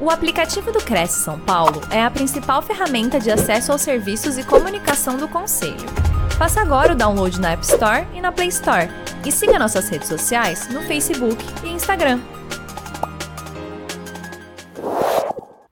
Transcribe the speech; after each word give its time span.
O 0.00 0.10
aplicativo 0.10 0.70
do 0.70 0.78
Cresce 0.78 1.24
São 1.24 1.40
Paulo 1.40 1.80
é 1.90 2.00
a 2.00 2.08
principal 2.08 2.62
ferramenta 2.62 3.18
de 3.18 3.32
acesso 3.32 3.72
aos 3.72 3.82
serviços 3.82 4.38
e 4.38 4.46
comunicação 4.46 5.16
do 5.16 5.26
Conselho. 5.26 5.88
Faça 6.38 6.60
agora 6.60 6.92
o 6.92 6.96
download 6.96 7.40
na 7.40 7.50
App 7.50 7.64
Store 7.64 8.06
e 8.14 8.20
na 8.20 8.30
Play 8.30 8.46
Store. 8.46 8.86
E 9.26 9.32
siga 9.32 9.58
nossas 9.58 9.88
redes 9.88 10.06
sociais 10.06 10.68
no 10.68 10.82
Facebook 10.82 11.36
e 11.64 11.70
Instagram. 11.70 12.20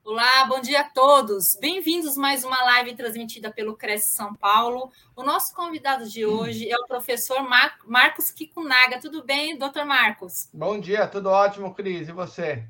Olá, 0.03 0.45
bom 0.49 0.59
dia 0.59 0.81
a 0.81 0.89
todos. 0.89 1.55
Bem-vindos 1.61 2.17
mais 2.17 2.43
uma 2.43 2.61
live 2.63 2.95
transmitida 2.95 3.49
pelo 3.49 3.77
Cresce 3.77 4.13
São 4.13 4.35
Paulo. 4.35 4.91
O 5.15 5.23
nosso 5.23 5.55
convidado 5.55 6.05
de 6.05 6.25
hoje 6.25 6.69
é 6.69 6.77
o 6.77 6.85
professor 6.85 7.41
Mar 7.43 7.77
Marcos 7.85 8.29
Kikunaga. 8.29 8.99
Tudo 8.99 9.23
bem, 9.23 9.57
doutor 9.57 9.85
Marcos? 9.85 10.49
Bom 10.53 10.77
dia, 10.77 11.07
tudo 11.07 11.29
ótimo, 11.29 11.73
Cris. 11.73 12.09
E 12.09 12.11
você? 12.11 12.67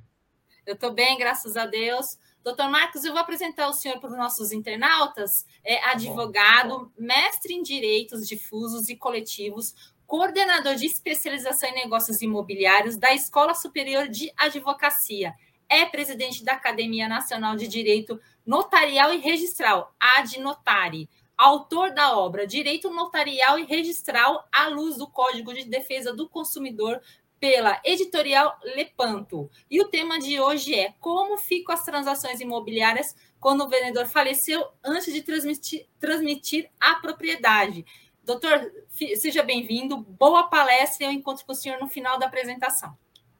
Eu 0.68 0.74
estou 0.74 0.92
bem, 0.92 1.18
graças 1.18 1.56
a 1.56 1.66
Deus. 1.66 2.20
Doutor 2.44 2.70
Marcos, 2.70 3.06
eu 3.06 3.14
vou 3.14 3.22
apresentar 3.22 3.70
o 3.70 3.74
senhor 3.74 4.02
para 4.02 4.10
os 4.10 4.18
nossos 4.18 4.52
internautas. 4.52 5.46
É 5.64 5.78
tá 5.78 5.92
advogado, 5.92 6.92
mestre 7.00 7.54
em 7.54 7.64
direitos 7.64 8.28
difusos 8.28 8.90
e 8.90 8.96
coletivos, 8.98 9.74
coordenador 10.06 10.76
de 10.76 10.86
especialização 10.86 11.70
em 11.70 11.76
negócios 11.76 12.22
imobiliários 12.22 12.98
da 12.98 13.14
Escola 13.14 13.56
Superior 13.56 14.10
de 14.10 14.30
Advocacia. 14.36 15.34
É 15.70 15.86
presidente 15.86 16.44
da 16.44 16.56
Academia 16.56 17.08
Nacional 17.08 17.56
de 17.56 17.66
Direito 17.66 18.20
Notarial 18.46 19.14
e 19.14 19.20
Registral, 19.20 19.96
ADNotari. 19.98 21.10
Autor 21.38 21.94
da 21.94 22.18
obra 22.18 22.46
Direito 22.46 22.90
Notarial 22.90 23.58
e 23.58 23.64
Registral 23.64 24.46
à 24.52 24.68
luz 24.68 24.98
do 24.98 25.08
Código 25.08 25.54
de 25.54 25.64
Defesa 25.64 26.14
do 26.14 26.28
Consumidor, 26.28 27.00
pela 27.40 27.80
editorial 27.84 28.58
Lepanto. 28.76 29.50
E 29.70 29.82
o 29.82 29.88
tema 29.90 30.20
de 30.20 30.40
hoje 30.40 30.74
é 30.74 30.94
como 31.00 31.38
ficam 31.38 31.74
as 31.74 31.84
transações 31.84 32.40
imobiliárias 32.42 33.16
quando 33.40 33.64
o 33.64 33.70
vendedor 33.70 34.06
faleceu 34.06 34.68
antes 34.84 35.14
de 35.14 35.22
transmitir, 35.22 35.88
transmitir 36.00 36.70
a 36.80 36.96
propriedade. 36.96 37.86
Doutor, 38.24 38.72
seja 39.16 39.44
bem-vindo. 39.44 39.98
Boa 39.98 40.50
palestra 40.50 41.06
e 41.06 41.08
eu 41.08 41.14
encontro 41.14 41.46
com 41.46 41.54
o 41.54 41.56
senhor 41.56 41.80
no 41.80 41.88
final 41.88 42.20
da 42.20 42.26
apresentação. 42.26 42.98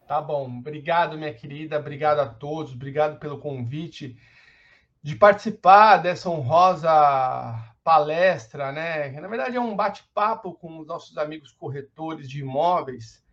Tá 0.08 0.22
bom. 0.22 0.46
Obrigado, 0.60 1.18
minha 1.18 1.34
querida. 1.34 1.78
Obrigado 1.78 2.20
a 2.20 2.30
todos. 2.30 2.74
Obrigado 2.74 3.20
pelo 3.20 3.40
convite 3.40 4.18
de 5.04 5.16
participar 5.16 5.98
dessa 5.98 6.30
honrosa 6.30 6.92
palestra, 7.84 8.72
né? 8.72 9.10
Na 9.20 9.28
verdade, 9.28 9.58
é 9.58 9.62
um 9.62 9.76
bate-papo 9.76 10.54
com 10.54 10.80
os 10.80 10.88
nossos 10.88 11.18
amigos 11.18 11.52
corretores 11.52 12.30
de 12.30 12.42
imóveis 12.42 13.26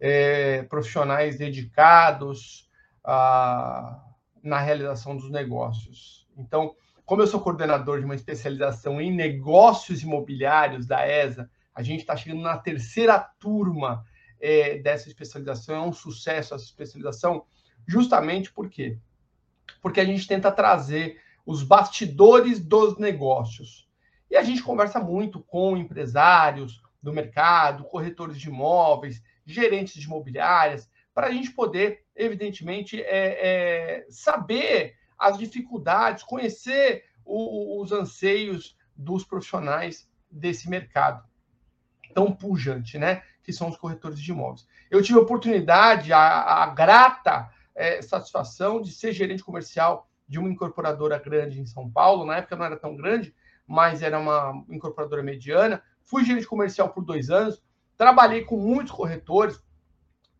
é, 0.00 0.62
profissionais 0.64 1.36
dedicados 1.36 2.68
a, 3.04 4.02
na 4.42 4.58
realização 4.58 5.16
dos 5.16 5.30
negócios. 5.30 6.26
Então, 6.36 6.74
como 7.04 7.22
eu 7.22 7.26
sou 7.26 7.40
coordenador 7.40 7.98
de 7.98 8.04
uma 8.04 8.14
especialização 8.14 9.00
em 9.00 9.10
negócios 9.10 10.02
imobiliários 10.02 10.86
da 10.86 11.06
ESA, 11.06 11.50
a 11.74 11.82
gente 11.82 12.00
está 12.00 12.16
chegando 12.16 12.42
na 12.42 12.58
terceira 12.58 13.18
turma 13.18 14.04
é, 14.40 14.78
dessa 14.78 15.08
especialização. 15.08 15.76
É 15.76 15.80
um 15.80 15.92
sucesso 15.92 16.54
essa 16.54 16.64
especialização, 16.64 17.44
justamente 17.86 18.52
por 18.52 18.68
quê? 18.68 18.98
Porque 19.80 20.00
a 20.00 20.04
gente 20.04 20.26
tenta 20.26 20.52
trazer 20.52 21.20
os 21.46 21.62
bastidores 21.62 22.60
dos 22.60 22.98
negócios. 22.98 23.88
E 24.30 24.36
a 24.36 24.42
gente 24.42 24.62
conversa 24.62 25.00
muito 25.00 25.40
com 25.40 25.76
empresários 25.76 26.82
do 27.02 27.12
mercado, 27.12 27.84
corretores 27.84 28.38
de 28.38 28.48
imóveis, 28.48 29.22
gerentes 29.52 29.94
de 29.94 30.06
imobiliárias, 30.06 30.88
para 31.14 31.28
a 31.28 31.32
gente 31.32 31.50
poder, 31.50 32.04
evidentemente, 32.14 33.02
é, 33.02 33.06
é, 34.02 34.06
saber 34.10 34.94
as 35.18 35.36
dificuldades, 35.38 36.22
conhecer 36.22 37.04
o, 37.24 37.82
os 37.82 37.90
anseios 37.90 38.76
dos 38.94 39.24
profissionais 39.24 40.08
desse 40.30 40.68
mercado 40.68 41.26
tão 42.14 42.32
pujante, 42.32 42.98
né? 42.98 43.22
Que 43.42 43.52
são 43.52 43.68
os 43.68 43.76
corretores 43.76 44.20
de 44.20 44.30
imóveis. 44.30 44.66
Eu 44.90 45.02
tive 45.02 45.18
a 45.18 45.22
oportunidade, 45.22 46.12
a, 46.12 46.62
a 46.62 46.66
grata 46.68 47.50
é, 47.74 48.02
satisfação 48.02 48.80
de 48.80 48.92
ser 48.92 49.12
gerente 49.12 49.42
comercial 49.42 50.08
de 50.26 50.38
uma 50.38 50.48
incorporadora 50.48 51.18
grande 51.18 51.60
em 51.60 51.66
São 51.66 51.90
Paulo. 51.90 52.24
Na 52.24 52.36
época 52.36 52.56
não 52.56 52.64
era 52.64 52.76
tão 52.76 52.94
grande, 52.94 53.34
mas 53.66 54.02
era 54.02 54.18
uma 54.18 54.64
incorporadora 54.68 55.22
mediana. 55.22 55.82
Fui 56.04 56.24
gerente 56.24 56.46
comercial 56.46 56.90
por 56.90 57.04
dois 57.04 57.30
anos, 57.30 57.62
Trabalhei 57.98 58.44
com 58.44 58.56
muitos 58.56 58.92
corretores, 58.92 59.60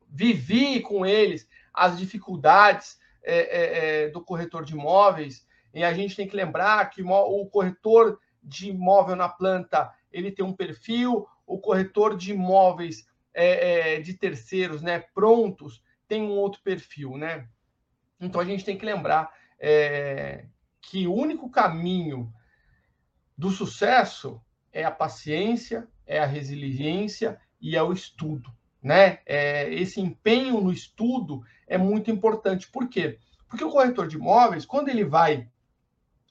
vivi 0.09 0.81
com 0.81 1.05
eles 1.05 1.47
as 1.75 1.99
dificuldades 1.99 2.99
é, 3.23 3.37
é, 3.37 4.05
é, 4.05 4.09
do 4.09 4.23
corretor 4.23 4.65
de 4.65 4.75
imóveis. 4.75 5.45
E 5.75 5.83
a 5.83 5.93
gente 5.93 6.15
tem 6.15 6.29
que 6.29 6.37
lembrar 6.37 6.89
que 6.89 7.03
o 7.03 7.47
corretor 7.47 8.19
de 8.43 8.71
imóvel 8.71 9.17
na 9.17 9.29
planta 9.29 9.93
ele 10.13 10.31
tem 10.31 10.45
um 10.45 10.53
perfil, 10.53 11.27
o 11.45 11.59
corretor 11.59 12.17
de 12.17 12.31
imóveis 12.31 13.07
é, 13.35 13.97
é, 13.97 14.01
de 14.01 14.15
terceiros, 14.15 14.81
né, 14.81 15.01
prontos, 15.13 15.83
tem 16.07 16.23
um 16.23 16.31
outro 16.31 16.63
perfil, 16.63 17.19
né? 17.19 17.47
Então 18.21 18.41
a 18.41 18.45
gente 18.45 18.65
tem 18.65 18.79
que 18.79 18.87
lembrar 18.87 19.33
é, 19.59 20.47
que 20.81 21.07
o 21.07 21.15
único 21.15 21.51
caminho 21.51 22.33
do 23.37 23.51
sucesso 23.51 24.41
é 24.73 24.85
a 24.85 24.91
paciência, 24.91 25.87
é 26.07 26.19
a 26.19 26.27
resiliência 26.27 27.39
e 27.61 27.77
ao 27.77 27.93
estudo. 27.93 28.51
Né? 28.83 29.19
É, 29.27 29.73
esse 29.73 30.01
empenho 30.01 30.61
no 30.61 30.73
estudo 30.73 31.43
é 31.67 31.77
muito 31.77 32.11
importante. 32.11 32.71
Por 32.71 32.89
quê? 32.89 33.19
Porque 33.49 33.65
o 33.65 33.71
corretor 33.71 34.07
de 34.07 34.17
imóveis, 34.17 34.65
quando 34.65 34.89
ele 34.89 35.05
vai 35.05 35.49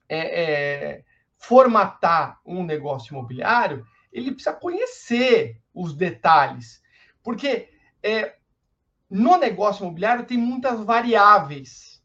é, 0.08 0.42
é, 0.44 1.04
formatar 1.38 2.40
um 2.46 2.64
negócio 2.64 3.12
imobiliário, 3.12 3.86
ele 4.12 4.32
precisa 4.32 4.54
conhecer 4.54 5.62
os 5.74 5.94
detalhes. 5.94 6.82
Porque 7.24 7.70
é, 8.02 8.36
no 9.10 9.38
negócio 9.38 9.84
imobiliário 9.84 10.26
tem 10.26 10.38
muitas 10.38 10.80
variáveis. 10.82 12.02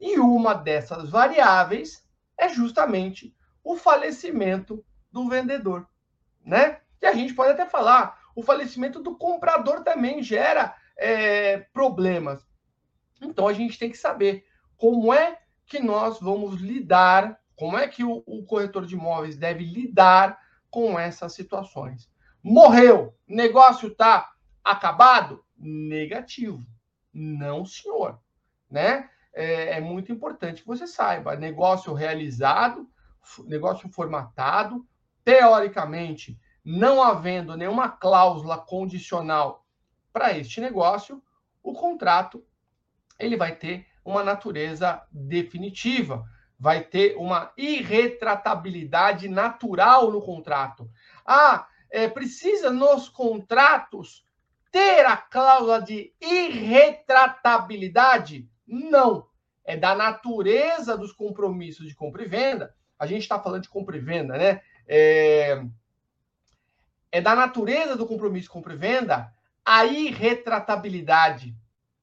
E 0.00 0.18
uma 0.18 0.54
dessas 0.54 1.08
variáveis 1.10 2.04
é 2.38 2.48
justamente 2.48 3.34
o 3.62 3.76
falecimento 3.76 4.84
do 5.10 5.28
vendedor, 5.28 5.88
né? 6.44 6.80
E 7.00 7.06
a 7.06 7.12
gente 7.12 7.32
pode 7.34 7.52
até 7.52 7.66
falar, 7.66 8.20
o 8.34 8.42
falecimento 8.42 9.00
do 9.00 9.16
comprador 9.16 9.82
também 9.82 10.22
gera 10.22 10.74
é, 10.96 11.58
problemas. 11.72 12.46
Então 13.20 13.46
a 13.46 13.52
gente 13.52 13.78
tem 13.78 13.90
que 13.90 13.96
saber 13.96 14.44
como 14.76 15.12
é 15.12 15.38
que 15.66 15.80
nós 15.80 16.20
vamos 16.20 16.60
lidar, 16.60 17.40
como 17.56 17.78
é 17.78 17.88
que 17.88 18.04
o, 18.04 18.22
o 18.26 18.44
corretor 18.44 18.86
de 18.86 18.94
imóveis 18.94 19.36
deve 19.36 19.64
lidar 19.64 20.38
com 20.70 20.98
essas 20.98 21.32
situações. 21.32 22.10
Morreu, 22.42 23.14
negócio 23.26 23.88
está 23.88 24.32
acabado? 24.62 25.44
Negativo. 25.56 26.64
Não, 27.12 27.64
senhor. 27.64 28.20
Né? 28.70 29.08
É, 29.32 29.76
é, 29.76 29.80
muito 29.80 30.12
importante 30.12 30.62
que 30.62 30.68
você 30.68 30.86
saiba. 30.86 31.36
Negócio 31.36 31.94
realizado, 31.94 32.88
negócio 33.46 33.88
formatado, 33.88 34.86
teoricamente 35.24 36.38
não 36.64 37.02
havendo 37.02 37.56
nenhuma 37.56 37.88
cláusula 37.88 38.58
condicional 38.58 39.66
para 40.12 40.38
este 40.38 40.60
negócio, 40.60 41.20
o 41.62 41.74
contrato 41.74 42.44
ele 43.18 43.36
vai 43.36 43.54
ter 43.54 43.86
uma 44.04 44.24
natureza 44.24 45.02
definitiva, 45.10 46.24
vai 46.58 46.82
ter 46.82 47.16
uma 47.16 47.52
irretratabilidade 47.56 49.28
natural 49.28 50.10
no 50.10 50.20
contrato. 50.22 50.90
Ah, 51.26 51.66
é, 51.90 52.06
precisa 52.08 52.70
nos 52.70 53.08
contratos 53.08 54.26
ter 54.70 55.06
a 55.06 55.16
cláusula 55.16 55.80
de 55.80 56.12
irretratabilidade? 56.20 58.46
Não. 58.66 59.26
É 59.64 59.76
da 59.76 59.94
natureza 59.94 60.96
dos 60.96 61.12
compromissos 61.12 61.86
de 61.86 61.94
compra 61.94 62.24
e 62.24 62.28
venda. 62.28 62.74
A 62.98 63.06
gente 63.06 63.22
está 63.22 63.38
falando 63.38 63.62
de 63.62 63.68
compra 63.68 63.96
e 63.96 64.00
venda, 64.00 64.36
né? 64.36 64.60
É, 64.86 65.64
é 67.14 67.20
da 67.20 67.36
natureza 67.36 67.94
do 67.94 68.06
compromisso 68.06 68.50
compra 68.50 68.74
e 68.74 68.76
venda 68.76 69.32
a 69.64 69.84
irretratabilidade, 69.84 71.56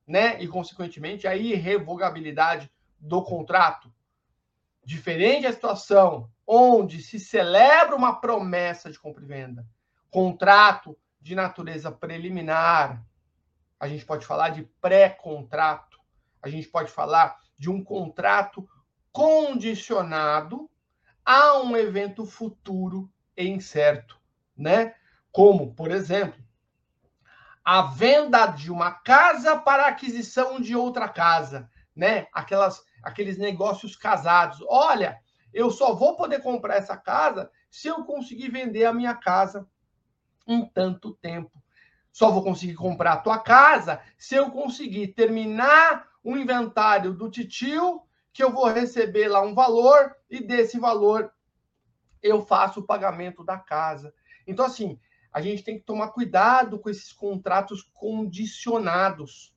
né? 0.08 0.42
E, 0.42 0.48
consequentemente, 0.48 1.28
a 1.28 1.36
irrevogabilidade 1.36 2.72
do 2.98 3.22
contrato. 3.22 3.94
Diferente 4.86 5.46
a 5.46 5.52
situação 5.52 6.32
onde 6.48 7.04
se 7.04 7.20
celebra 7.20 7.94
uma 7.94 8.22
promessa 8.22 8.90
de 8.90 8.98
compra 8.98 9.22
e 9.22 9.28
venda, 9.28 9.68
contrato 10.10 10.98
de 11.20 11.36
natureza 11.36 11.92
preliminar, 11.92 13.06
a 13.78 13.90
gente 13.90 14.06
pode 14.06 14.26
falar 14.26 14.52
de 14.52 14.64
pré-contrato, 14.80 16.00
a 16.42 16.48
gente 16.48 16.70
pode 16.70 16.90
falar 16.90 17.38
de 17.58 17.70
um 17.70 17.84
contrato 17.84 18.66
condicionado 19.12 20.72
a 21.26 21.60
um 21.60 21.76
evento 21.76 22.26
futuro 22.26 23.12
e 23.36 23.46
incerto, 23.46 24.18
né? 24.56 24.96
Como, 25.32 25.74
por 25.74 25.92
exemplo, 25.92 26.42
a 27.64 27.84
venda 27.84 28.48
de 28.48 28.72
uma 28.72 28.92
casa 28.92 29.58
para 29.58 29.88
aquisição 29.88 30.60
de 30.60 30.76
outra 30.76 31.08
casa. 31.08 31.70
né? 31.96 32.28
Aquelas, 32.34 32.84
aqueles 33.04 33.38
negócios 33.38 33.96
casados. 33.96 34.64
Olha, 34.68 35.20
eu 35.54 35.70
só 35.70 35.94
vou 35.94 36.16
poder 36.16 36.42
comprar 36.42 36.78
essa 36.78 36.98
casa 36.98 37.52
se 37.70 37.88
eu 37.88 38.04
conseguir 38.06 38.50
vender 38.50 38.86
a 38.86 38.94
minha 38.94 39.14
casa 39.14 39.68
em 40.48 40.66
tanto 40.66 41.14
tempo. 41.14 41.62
Só 42.12 42.32
vou 42.32 42.44
conseguir 42.44 42.76
comprar 42.76 43.14
a 43.14 43.18
tua 43.18 43.40
casa 43.40 44.02
se 44.18 44.36
eu 44.36 44.52
conseguir 44.52 45.10
terminar 45.10 46.08
o 46.24 46.36
inventário 46.36 47.14
do 47.14 47.30
titio, 47.30 48.02
que 48.34 48.44
eu 48.44 48.52
vou 48.52 48.68
receber 48.68 49.28
lá 49.28 49.42
um 49.42 49.54
valor 49.54 50.16
e 50.30 50.42
desse 50.42 50.80
valor 50.80 51.32
eu 52.22 52.46
faço 52.46 52.82
o 52.82 52.86
pagamento 52.86 53.44
da 53.44 53.58
casa. 53.58 54.14
Então, 54.46 54.66
assim, 54.66 55.00
a 55.32 55.42
gente 55.42 55.64
tem 55.64 55.78
que 55.78 55.86
tomar 55.86 56.10
cuidado 56.10 56.78
com 56.78 56.90
esses 56.90 57.14
contratos 57.14 57.84
condicionados, 57.94 59.56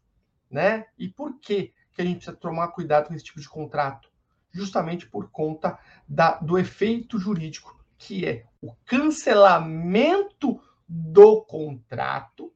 né? 0.50 0.86
E 0.96 1.08
por 1.08 1.38
que, 1.40 1.74
que 1.92 2.02
a 2.02 2.04
gente 2.04 2.16
precisa 2.16 2.36
tomar 2.36 2.68
cuidado 2.68 3.08
com 3.08 3.14
esse 3.14 3.24
tipo 3.24 3.40
de 3.40 3.48
contrato? 3.48 4.12
Justamente 4.52 5.08
por 5.08 5.30
conta 5.30 5.78
da, 6.06 6.38
do 6.38 6.58
efeito 6.58 7.18
jurídico, 7.18 7.84
que 7.98 8.24
é 8.24 8.46
o 8.60 8.72
cancelamento 8.84 10.60
do 10.86 11.42
contrato 11.42 12.54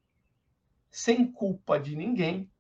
sem 0.90 1.30
culpa 1.30 1.78
de 1.78 1.96
ninguém, 1.96 2.50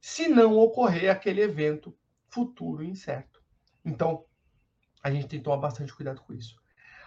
se 0.00 0.28
não 0.28 0.58
ocorrer 0.58 1.10
aquele 1.10 1.40
evento 1.40 1.96
futuro 2.28 2.82
incerto. 2.82 3.42
Então, 3.84 4.24
a 5.02 5.10
gente 5.10 5.28
tem 5.28 5.38
que 5.38 5.44
tomar 5.44 5.58
bastante 5.58 5.94
cuidado 5.94 6.20
com 6.20 6.32
isso. 6.32 6.60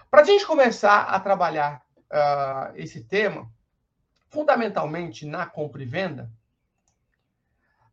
Para 0.09 0.21
a 0.21 0.25
gente 0.25 0.45
começar 0.45 1.03
a 1.03 1.19
trabalhar 1.19 1.84
uh, 2.11 2.75
esse 2.75 3.03
tema, 3.03 3.51
fundamentalmente 4.29 5.25
na 5.25 5.45
compra 5.45 5.83
e 5.83 5.85
venda, 5.85 6.31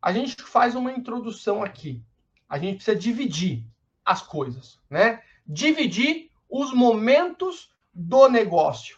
a 0.01 0.11
gente 0.11 0.35
faz 0.43 0.75
uma 0.75 0.91
introdução 0.91 1.63
aqui. 1.63 2.03
A 2.49 2.59
gente 2.59 2.75
precisa 2.75 2.97
dividir 2.97 3.65
as 4.03 4.21
coisas, 4.21 4.79
né? 4.89 5.23
Dividir 5.47 6.29
os 6.49 6.73
momentos 6.73 7.73
do 7.93 8.27
negócio. 8.27 8.97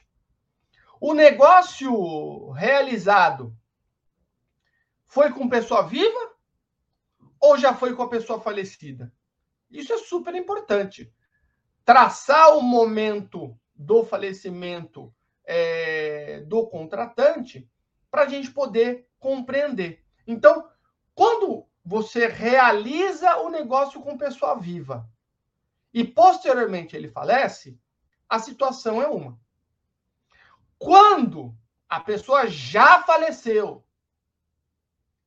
O 0.99 1.13
negócio 1.13 2.49
realizado 2.51 3.55
foi 5.05 5.31
com 5.31 5.47
pessoa 5.47 5.87
viva 5.87 6.33
ou 7.39 7.57
já 7.57 7.73
foi 7.73 7.95
com 7.95 8.01
a 8.01 8.09
pessoa 8.09 8.41
falecida? 8.41 9.13
Isso 9.69 9.93
é 9.93 9.97
super 9.97 10.33
importante. 10.33 11.13
Traçar 11.83 12.57
o 12.57 12.61
momento 12.61 13.57
do 13.75 14.05
falecimento 14.05 15.13
é, 15.43 16.41
do 16.41 16.67
contratante 16.67 17.69
para 18.09 18.23
a 18.23 18.27
gente 18.27 18.51
poder 18.51 19.07
compreender. 19.19 20.03
Então, 20.25 20.69
quando 21.13 21.67
você 21.83 22.27
realiza 22.27 23.37
o 23.37 23.49
negócio 23.49 24.01
com 24.01 24.17
pessoa 24.17 24.55
viva 24.55 25.07
e 25.93 26.03
posteriormente 26.03 26.95
ele 26.95 27.09
falece, 27.09 27.79
a 28.27 28.39
situação 28.39 29.01
é 29.01 29.07
uma. 29.07 29.39
Quando 30.77 31.55
a 31.87 31.99
pessoa 31.99 32.47
já 32.47 33.03
faleceu 33.03 33.85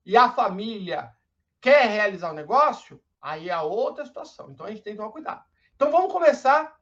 e 0.04 0.16
a 0.16 0.30
família 0.30 1.14
quer 1.60 1.86
realizar 1.88 2.30
o 2.30 2.34
negócio, 2.34 3.02
aí 3.20 3.48
é 3.48 3.58
outra 3.58 4.04
situação. 4.04 4.50
Então 4.50 4.66
a 4.66 4.70
gente 4.70 4.82
tem 4.82 4.94
que 4.94 4.98
tomar 4.98 5.12
cuidado. 5.12 5.44
Então 5.74 5.90
vamos 5.90 6.12
começar 6.12 6.77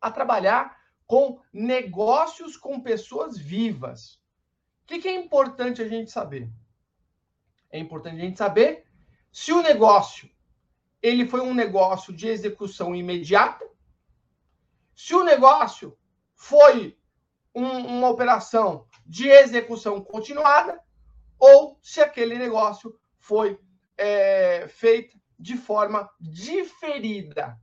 a 0.00 0.10
trabalhar 0.10 0.76
com 1.06 1.40
negócios 1.52 2.56
com 2.56 2.80
pessoas 2.80 3.38
vivas. 3.38 4.14
O 4.82 4.86
que, 4.86 4.98
que 4.98 5.08
é 5.08 5.14
importante 5.14 5.82
a 5.82 5.88
gente 5.88 6.10
saber? 6.10 6.50
É 7.70 7.78
importante 7.78 8.16
a 8.16 8.24
gente 8.24 8.38
saber 8.38 8.86
se 9.32 9.52
o 9.52 9.62
negócio 9.62 10.30
ele 11.02 11.26
foi 11.26 11.40
um 11.40 11.54
negócio 11.54 12.12
de 12.12 12.26
execução 12.26 12.94
imediata, 12.94 13.64
se 14.94 15.14
o 15.14 15.22
negócio 15.22 15.96
foi 16.34 16.98
um, 17.54 17.98
uma 17.98 18.08
operação 18.08 18.86
de 19.04 19.28
execução 19.28 20.02
continuada, 20.02 20.80
ou 21.38 21.78
se 21.82 22.00
aquele 22.00 22.36
negócio 22.36 22.98
foi 23.18 23.58
é, 23.96 24.66
feito 24.68 25.18
de 25.38 25.56
forma 25.56 26.10
diferida. 26.18 27.58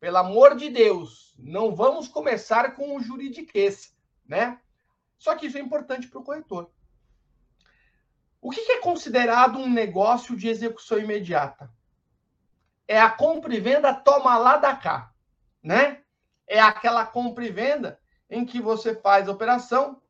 Pelo 0.00 0.18
amor 0.18 0.56
de 0.56 0.70
Deus, 0.70 1.34
não 1.38 1.74
vamos 1.74 2.06
começar 2.06 2.74
com 2.74 2.96
o 2.96 3.00
juridiquês, 3.00 3.96
né? 4.26 4.60
Só 5.18 5.34
que 5.34 5.46
isso 5.46 5.58
é 5.58 5.60
importante 5.60 6.06
para 6.06 6.20
o 6.20 6.24
corretor. 6.24 6.70
O 8.40 8.50
que 8.50 8.60
é 8.72 8.80
considerado 8.80 9.58
um 9.58 9.68
negócio 9.68 10.36
de 10.36 10.48
execução 10.48 10.98
imediata? 10.98 11.70
É 12.86 13.00
a 13.00 13.10
compra 13.10 13.54
e 13.54 13.60
venda 13.60 13.92
toma 13.92 14.38
lá 14.38 14.56
da 14.56 14.76
cá, 14.76 15.12
né? 15.62 16.02
É 16.46 16.60
aquela 16.60 17.04
compra 17.04 17.44
e 17.44 17.50
venda 17.50 18.00
em 18.30 18.44
que 18.44 18.60
você 18.60 18.94
faz 18.94 19.28
a 19.28 19.32
operação, 19.32 20.00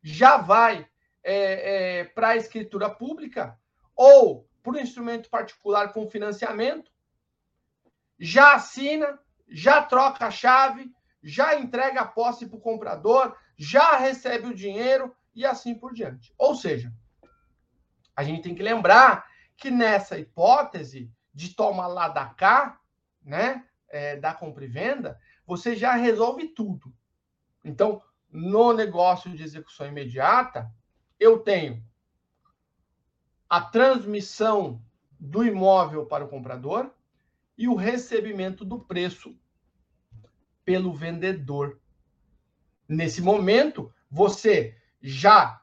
já 0.00 0.36
vai 0.36 0.88
é, 1.22 1.98
é, 1.98 2.04
para 2.04 2.28
a 2.28 2.36
escritura 2.36 2.88
pública 2.88 3.58
ou 3.96 4.48
para 4.62 4.72
o 4.72 4.78
instrumento 4.78 5.28
particular 5.28 5.92
com 5.92 6.08
financiamento, 6.08 6.90
já 8.18 8.54
assina, 8.54 9.18
já 9.48 9.82
troca 9.82 10.26
a 10.26 10.30
chave, 10.30 10.90
já 11.22 11.58
entrega 11.58 12.00
a 12.00 12.06
posse 12.06 12.46
para 12.46 12.56
o 12.56 12.60
comprador, 12.60 13.36
já 13.56 13.96
recebe 13.96 14.48
o 14.48 14.54
dinheiro 14.54 15.14
e 15.34 15.44
assim 15.44 15.74
por 15.74 15.92
diante. 15.92 16.32
Ou 16.36 16.54
seja, 16.54 16.92
a 18.14 18.22
gente 18.22 18.42
tem 18.42 18.54
que 18.54 18.62
lembrar 18.62 19.26
que 19.56 19.70
nessa 19.70 20.18
hipótese 20.18 21.10
de 21.34 21.54
toma 21.54 21.86
lá 21.86 22.08
da 22.08 22.26
cá, 22.26 22.80
né, 23.22 23.64
é, 23.88 24.16
da 24.16 24.34
compra 24.34 24.64
e 24.64 24.68
venda, 24.68 25.18
você 25.46 25.76
já 25.76 25.94
resolve 25.94 26.48
tudo. 26.48 26.92
Então, 27.64 28.02
no 28.30 28.72
negócio 28.72 29.34
de 29.34 29.42
execução 29.42 29.86
imediata, 29.86 30.70
eu 31.18 31.38
tenho 31.38 31.82
a 33.48 33.60
transmissão 33.60 34.82
do 35.18 35.44
imóvel 35.44 36.06
para 36.06 36.24
o 36.24 36.28
comprador 36.28 36.92
e 37.58 37.66
o 37.66 37.74
recebimento 37.74 38.64
do 38.64 38.78
preço 38.78 39.36
pelo 40.64 40.94
vendedor. 40.94 41.80
Nesse 42.88 43.20
momento, 43.20 43.92
você 44.08 44.78
já 45.02 45.60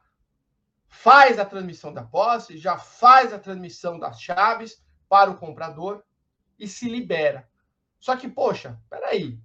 faz 0.90 1.40
a 1.40 1.46
transmissão 1.46 1.94
da 1.94 2.04
posse, 2.04 2.58
já 2.58 2.78
faz 2.78 3.32
a 3.32 3.40
transmissão 3.40 3.98
das 3.98 4.22
chaves 4.22 4.84
para 5.08 5.32
o 5.32 5.38
comprador 5.38 6.04
e 6.60 6.68
se 6.68 6.90
libera. 6.90 7.50
Só 8.00 8.16
que, 8.18 8.28
poxa, 8.28 8.80
peraí. 8.90 9.40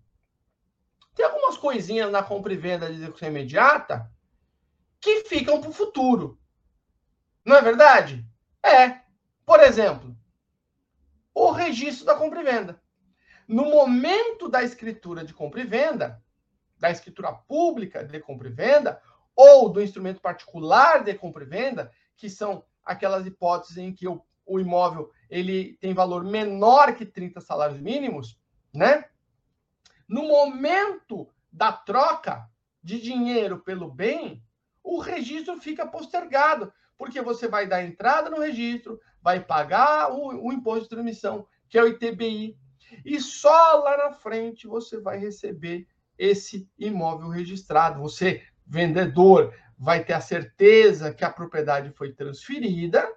Tem 1.15 1.25
algumas 1.25 1.57
coisinhas 1.57 2.11
na 2.11 2.23
compra 2.23 2.53
e 2.53 2.57
venda 2.57 2.89
de 2.89 2.95
execução 2.95 3.29
imediata 3.29 4.11
que 5.01 5.25
ficam 5.25 5.61
para 5.61 5.71
o 5.71 5.75
futuro. 5.75 6.39
Não 7.45 7.57
é 7.57 7.63
verdade? 7.63 8.27
É. 8.63 9.01
Por 9.47 9.61
exemplo, 9.61 10.17
o 11.35 11.51
registro 11.51 12.05
da 12.05 12.15
compra 12.15 12.41
e 12.41 12.45
venda. 12.45 12.83
No 13.47 13.65
momento 13.65 14.49
da 14.49 14.63
escritura 14.63 15.25
de 15.25 15.35
compra 15.35 15.61
e 15.61 15.65
venda, 15.65 16.23
da 16.79 16.91
escritura 16.91 17.33
pública 17.33 18.05
de 18.05 18.21
compra 18.21 18.49
e 18.49 18.53
venda, 18.53 19.01
ou 19.35 19.69
do 19.69 19.83
instrumento 19.83 20.21
particular 20.21 21.03
de 21.05 21.15
compra 21.15 21.45
e 21.45 21.47
venda, 21.47 21.93
que 22.17 22.29
são 22.29 22.65
aquelas 22.85 23.27
hipóteses 23.27 23.77
em 23.77 23.93
que 23.93 24.07
o, 24.07 24.23
o 24.47 24.59
imóvel 24.59 25.11
ele 25.29 25.75
tem 25.81 25.95
valor 25.95 26.25
menor 26.25 26.95
que 26.95 27.07
30 27.07 27.41
salários 27.41 27.81
mínimos, 27.81 28.39
né? 28.75 29.05
No 30.09 30.25
momento 30.25 31.29
da 31.53 31.73
troca 31.73 32.49
de 32.83 33.01
dinheiro 33.01 33.61
pelo 33.61 33.91
bem, 33.91 34.43
o 34.83 34.99
registro 34.99 35.61
fica 35.61 35.87
postergado, 35.87 36.73
porque 37.01 37.23
você 37.23 37.49
vai 37.49 37.67
dar 37.67 37.83
entrada 37.83 38.29
no 38.29 38.39
registro, 38.39 39.01
vai 39.23 39.41
pagar 39.41 40.13
o, 40.13 40.49
o 40.49 40.53
imposto 40.53 40.83
de 40.83 40.91
transmissão, 40.91 41.47
que 41.67 41.79
é 41.79 41.83
o 41.83 41.89
ITBI, 41.89 42.59
e 43.03 43.19
só 43.19 43.77
lá 43.83 43.97
na 43.97 44.13
frente 44.13 44.67
você 44.67 45.01
vai 45.01 45.17
receber 45.17 45.89
esse 46.19 46.69
imóvel 46.79 47.31
registrado. 47.31 48.03
Você, 48.03 48.43
vendedor, 48.67 49.55
vai 49.79 50.05
ter 50.05 50.13
a 50.13 50.21
certeza 50.21 51.15
que 51.15 51.25
a 51.25 51.31
propriedade 51.31 51.91
foi 51.93 52.13
transferida 52.13 53.11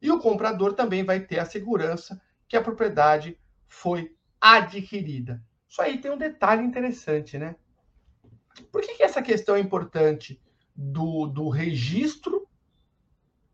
e 0.00 0.10
o 0.10 0.18
comprador 0.18 0.72
também 0.72 1.04
vai 1.04 1.20
ter 1.20 1.38
a 1.38 1.46
segurança 1.46 2.20
que 2.48 2.56
a 2.56 2.62
propriedade 2.62 3.38
foi 3.68 4.12
adquirida. 4.40 5.40
Isso 5.68 5.80
aí 5.80 5.98
tem 5.98 6.10
um 6.10 6.18
detalhe 6.18 6.64
interessante, 6.64 7.38
né? 7.38 7.54
Por 8.72 8.82
que, 8.82 8.96
que 8.96 9.04
essa 9.04 9.22
questão 9.22 9.54
é 9.54 9.60
importante 9.60 10.42
do, 10.74 11.26
do 11.26 11.48
registro 11.48 12.42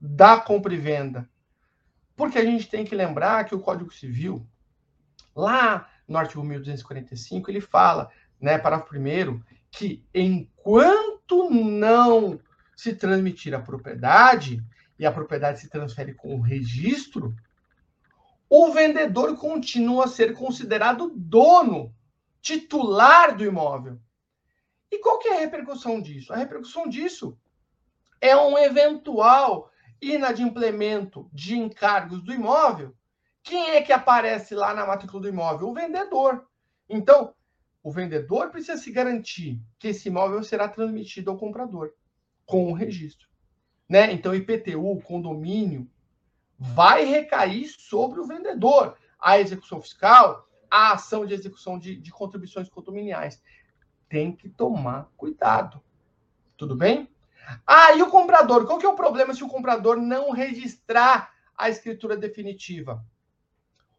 da 0.01 0.41
compra 0.41 0.75
e 0.75 0.79
venda? 0.79 1.29
Porque 2.17 2.39
a 2.39 2.45
gente 2.45 2.69
tem 2.69 2.85
que 2.85 2.95
lembrar 2.95 3.45
que 3.45 3.55
o 3.55 3.61
Código 3.61 3.93
Civil, 3.93 4.47
lá 5.35 5.89
no 6.07 6.19
artigo 6.19 6.43
1245, 6.43 7.51
ele 7.51 7.61
fala, 7.61 8.11
né, 8.41 8.59
parágrafo 8.59 8.91
primeiro, 8.91 9.45
que 9.71 10.05
enquanto 10.15 11.51
não 11.51 12.41
se 12.77 12.95
transmitir 12.95 13.55
a 13.55 13.61
propriedade, 13.61 14.65
e 14.99 15.07
a 15.07 15.13
propriedade 15.13 15.61
se 15.61 15.69
transfere 15.69 16.13
com 16.13 16.35
o 16.35 16.41
registro, 16.41 17.35
o 18.51 18.73
vendedor 18.73 19.37
continua 19.37 20.07
a 20.07 20.09
ser 20.09 20.35
considerado 20.35 21.13
dono, 21.15 21.95
titular 22.41 23.37
do 23.37 23.45
imóvel. 23.45 24.01
E 24.91 24.99
qual 24.99 25.19
que 25.19 25.29
é 25.29 25.37
a 25.37 25.41
repercussão 25.41 26.01
disso? 26.01 26.33
A 26.33 26.37
repercussão 26.37 26.89
disso 26.89 27.39
é 28.21 28.35
um 28.37 28.59
eventual 28.59 29.68
inadimplemento 30.01 31.29
de 31.33 31.57
encargos 31.57 32.23
do 32.23 32.33
imóvel. 32.33 32.95
Quem 33.43 33.71
é 33.71 33.83
que 33.83 33.93
aparece 33.93 34.55
lá 34.55 34.75
na 34.75 34.87
matrícula 34.87 35.23
do 35.23 35.29
imóvel? 35.29 35.69
O 35.69 35.75
vendedor. 35.75 36.47
Então, 36.89 37.35
o 37.83 37.91
vendedor 37.91 38.51
precisa 38.51 38.77
se 38.77 38.91
garantir 38.93 39.61
que 39.79 39.89
esse 39.89 40.09
imóvel 40.09 40.43
será 40.43 40.69
transmitido 40.69 41.31
ao 41.31 41.39
comprador 41.39 41.93
com 42.45 42.71
o 42.71 42.75
registro. 42.75 43.29
Né? 43.89 44.13
Então, 44.13 44.35
IPTU, 44.35 45.01
condomínio, 45.03 45.91
vai 46.59 47.05
recair 47.05 47.69
sobre 47.69 48.21
o 48.21 48.27
vendedor. 48.27 48.97
A 49.19 49.39
execução 49.39 49.81
fiscal, 49.81 50.49
a 50.71 50.93
ação 50.93 51.25
de 51.25 51.35
execução 51.35 51.79
de, 51.79 51.97
de 51.97 52.11
contribuições 52.11 52.69
condominiais. 52.69 53.43
Tem 54.09 54.33
que 54.33 54.49
tomar 54.49 55.11
cuidado. 55.17 55.83
Tudo 56.57 56.77
bem? 56.77 57.09
Ah, 57.67 57.93
e 57.95 58.03
o 58.03 58.11
comprador? 58.11 58.67
Qual 58.67 58.79
que 58.79 58.87
é 58.87 58.89
o 58.89 58.97
problema 58.97 59.35
se 59.35 59.43
o 59.45 59.49
comprador 59.49 59.97
não 59.97 60.31
registrar 60.31 61.33
a 61.57 61.69
escritura 61.69 62.17
definitiva? 62.17 63.05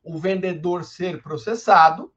O 0.03 0.17
vendedor 0.17 0.83
ser 0.83 1.21
processado, 1.21 2.13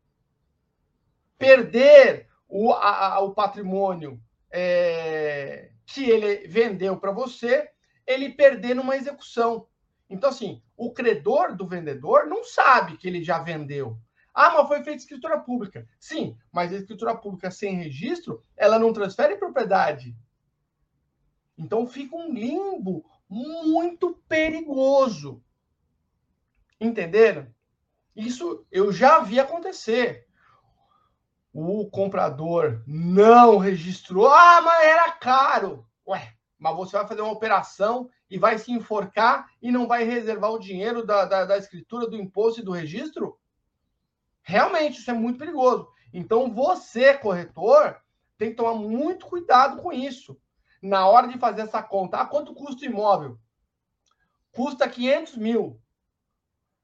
perder 1.38 2.28
o, 2.48 2.72
a, 2.72 3.20
o 3.20 3.34
patrimônio 3.34 4.20
é, 4.50 5.70
que 5.86 6.08
ele 6.08 6.46
vendeu 6.46 6.96
para 6.98 7.10
você, 7.10 7.70
ele 8.06 8.30
perder 8.30 8.74
numa 8.74 8.96
execução. 8.96 9.66
Então, 10.08 10.30
assim, 10.30 10.62
o 10.76 10.92
credor 10.92 11.56
do 11.56 11.66
vendedor 11.66 12.26
não 12.26 12.44
sabe 12.44 12.96
que 12.96 13.08
ele 13.08 13.22
já 13.22 13.38
vendeu. 13.38 13.98
Ah, 14.34 14.50
mas 14.50 14.68
foi 14.68 14.82
feita 14.82 14.98
escritura 14.98 15.38
pública. 15.38 15.86
Sim, 15.98 16.36
mas 16.50 16.72
a 16.72 16.76
escritura 16.76 17.16
pública 17.16 17.50
sem 17.50 17.76
registro, 17.76 18.42
ela 18.56 18.78
não 18.78 18.92
transfere 18.92 19.36
propriedade. 19.36 20.16
Então 21.62 21.86
fica 21.86 22.16
um 22.16 22.32
limbo 22.32 23.04
muito 23.28 24.20
perigoso. 24.28 25.40
Entenderam? 26.80 27.46
Isso 28.16 28.66
eu 28.70 28.92
já 28.92 29.20
vi 29.20 29.38
acontecer. 29.38 30.26
O 31.52 31.88
comprador 31.88 32.82
não 32.84 33.58
registrou. 33.58 34.26
Ah, 34.26 34.60
mas 34.60 34.84
era 34.84 35.12
caro. 35.12 35.86
Ué, 36.06 36.34
mas 36.58 36.76
você 36.76 36.96
vai 36.96 37.06
fazer 37.06 37.20
uma 37.20 37.32
operação 37.32 38.10
e 38.28 38.38
vai 38.38 38.58
se 38.58 38.72
enforcar 38.72 39.48
e 39.62 39.70
não 39.70 39.86
vai 39.86 40.02
reservar 40.02 40.50
o 40.50 40.58
dinheiro 40.58 41.06
da, 41.06 41.24
da, 41.24 41.44
da 41.44 41.58
escritura, 41.58 42.08
do 42.08 42.16
imposto 42.16 42.60
e 42.60 42.64
do 42.64 42.72
registro? 42.72 43.38
Realmente, 44.42 44.98
isso 44.98 45.10
é 45.10 45.14
muito 45.14 45.38
perigoso. 45.38 45.88
Então, 46.12 46.52
você, 46.52 47.14
corretor, 47.14 48.00
tem 48.36 48.50
que 48.50 48.56
tomar 48.56 48.74
muito 48.74 49.26
cuidado 49.26 49.80
com 49.80 49.92
isso. 49.92 50.36
Na 50.82 51.06
hora 51.06 51.28
de 51.28 51.38
fazer 51.38 51.62
essa 51.62 51.80
conta, 51.80 52.18
ah, 52.18 52.26
quanto 52.26 52.52
custa 52.52 52.82
o 52.82 52.88
imóvel? 52.88 53.38
Custa 54.50 54.88
500 54.88 55.36
mil. 55.36 55.80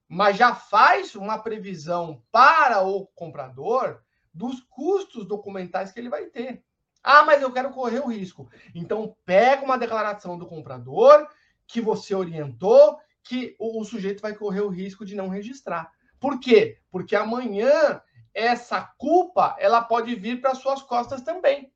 Mas 0.08 0.36
já 0.36 0.54
faz 0.54 1.16
uma 1.16 1.38
previsão 1.38 2.22
para 2.30 2.80
o 2.80 3.08
comprador 3.08 4.00
dos 4.32 4.60
custos 4.70 5.26
documentais 5.26 5.90
que 5.90 5.98
ele 5.98 6.08
vai 6.08 6.26
ter. 6.26 6.64
Ah, 7.02 7.24
mas 7.24 7.42
eu 7.42 7.52
quero 7.52 7.70
correr 7.70 8.00
o 8.00 8.08
risco. 8.08 8.48
Então, 8.74 9.16
pega 9.24 9.64
uma 9.64 9.76
declaração 9.76 10.38
do 10.38 10.46
comprador 10.46 11.28
que 11.66 11.80
você 11.80 12.14
orientou 12.14 12.98
que 13.22 13.54
o, 13.58 13.84
sujeito 13.84 14.22
vai 14.22 14.34
correr 14.34 14.62
o 14.62 14.70
risco 14.70 15.04
de 15.04 15.14
não 15.14 15.28
registrar. 15.28 15.92
Por 16.18 16.40
quê? 16.40 16.78
Porque 16.90 17.14
amanhã 17.14 18.00
essa 18.32 18.80
culpa 18.96 19.54
ela 19.58 19.82
pode 19.82 20.14
vir 20.14 20.40
para 20.40 20.54
suas 20.54 20.82
costas 20.82 21.20
também. 21.22 21.72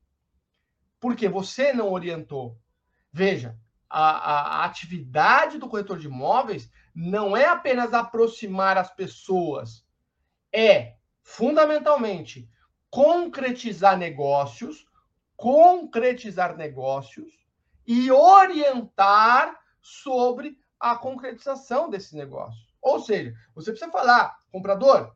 Porque 1.03 1.27
você 1.27 1.73
não 1.73 1.91
orientou. 1.91 2.57
Veja, 3.11 3.59
a, 3.89 4.61
a, 4.61 4.63
atividade 4.63 5.57
do 5.57 5.67
corretor 5.67 5.99
de 5.99 6.07
imóveis 6.07 6.71
não 6.95 7.35
é 7.35 7.43
apenas 7.43 7.93
aproximar 7.93 8.77
as 8.77 8.89
pessoas, 8.89 9.85
é 10.49 10.95
fundamentalmente 11.21 12.49
concretizar 12.89 13.97
negócios, 13.97 14.85
concretizar 15.35 16.55
negócios 16.55 17.37
e 17.85 18.09
orientar 18.09 19.59
sobre 19.81 20.57
a 20.79 20.95
concretização 20.95 21.89
desse 21.89 22.15
negócio. 22.15 22.65
Ou 22.81 23.01
seja, 23.01 23.35
você 23.53 23.71
precisa 23.71 23.91
falar, 23.91 24.37
comprador, 24.49 25.13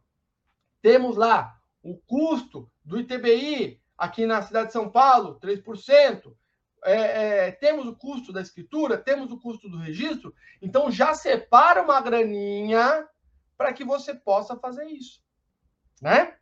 temos 0.82 1.16
lá 1.16 1.58
o 1.82 1.96
custo 1.96 2.70
do 2.84 3.00
ITBI 3.00 3.82
aqui 3.98 4.26
na 4.26 4.42
cidade 4.42 4.68
de 4.68 4.74
São 4.74 4.90
Paulo, 4.90 5.40
3%. 5.40 6.34
É, 6.86 7.48
é, 7.48 7.52
temos 7.52 7.88
o 7.88 7.96
custo 7.96 8.32
da 8.32 8.42
escritura, 8.42 8.98
temos 8.98 9.32
o 9.32 9.40
custo 9.40 9.68
do 9.68 9.80
registro, 9.80 10.34
então 10.62 10.92
já 10.92 11.14
separa 11.14 11.82
uma 11.82 12.00
graninha 12.00 13.08
para 13.58 13.74
que 13.74 13.84
você 13.84 14.14
possa 14.14 14.56
fazer 14.56 14.86
isso, 14.86 15.22
né? 16.00 16.36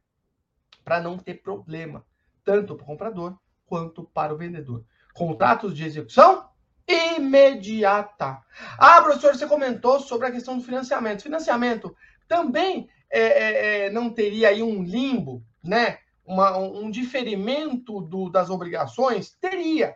Para 0.84 1.00
não 1.00 1.18
ter 1.18 1.36
problema, 1.36 2.06
tanto 2.44 2.76
para 2.76 2.84
o 2.84 2.86
comprador 2.86 3.40
quanto 3.66 4.04
para 4.04 4.34
o 4.34 4.38
vendedor. 4.38 4.84
Contratos 5.14 5.74
de 5.74 5.86
execução 5.86 6.50
imediata. 6.88 8.42
Ah, 8.78 9.02
professor, 9.02 9.36
você 9.36 9.48
comentou 9.48 10.00
sobre 10.00 10.28
a 10.28 10.32
questão 10.32 10.58
do 10.58 10.64
financiamento. 10.64 11.24
Financiamento 11.24 11.96
também 12.28 12.90
é, 13.10 13.22
é, 13.22 13.86
é, 13.86 13.90
não 13.90 14.10
teria 14.10 14.50
aí 14.50 14.62
um 14.62 14.84
limbo, 14.84 15.44
né? 15.64 16.00
Uma, 16.26 16.58
um 16.58 16.90
diferimento 16.90 18.02
do, 18.02 18.30
das 18.30 18.50
obrigações? 18.50 19.32
Teria. 19.40 19.96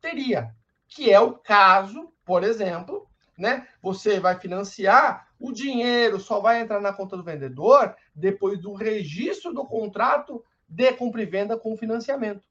Teria. 0.00 0.54
Que 0.86 1.10
é 1.10 1.18
o 1.18 1.32
caso, 1.32 2.12
por 2.24 2.44
exemplo, 2.44 3.08
né? 3.36 3.66
Você 3.82 4.20
vai 4.20 4.38
financiar, 4.38 5.28
o 5.38 5.52
dinheiro 5.52 6.20
só 6.20 6.40
vai 6.40 6.60
entrar 6.60 6.80
na 6.80 6.92
conta 6.92 7.16
do 7.16 7.24
vendedor 7.24 7.94
depois 8.14 8.60
do 8.60 8.74
registro 8.74 9.52
do 9.52 9.64
contrato 9.64 10.44
de 10.68 10.92
compra 10.92 11.22
e 11.22 11.26
venda 11.26 11.58
com 11.58 11.76
financiamento, 11.76 12.44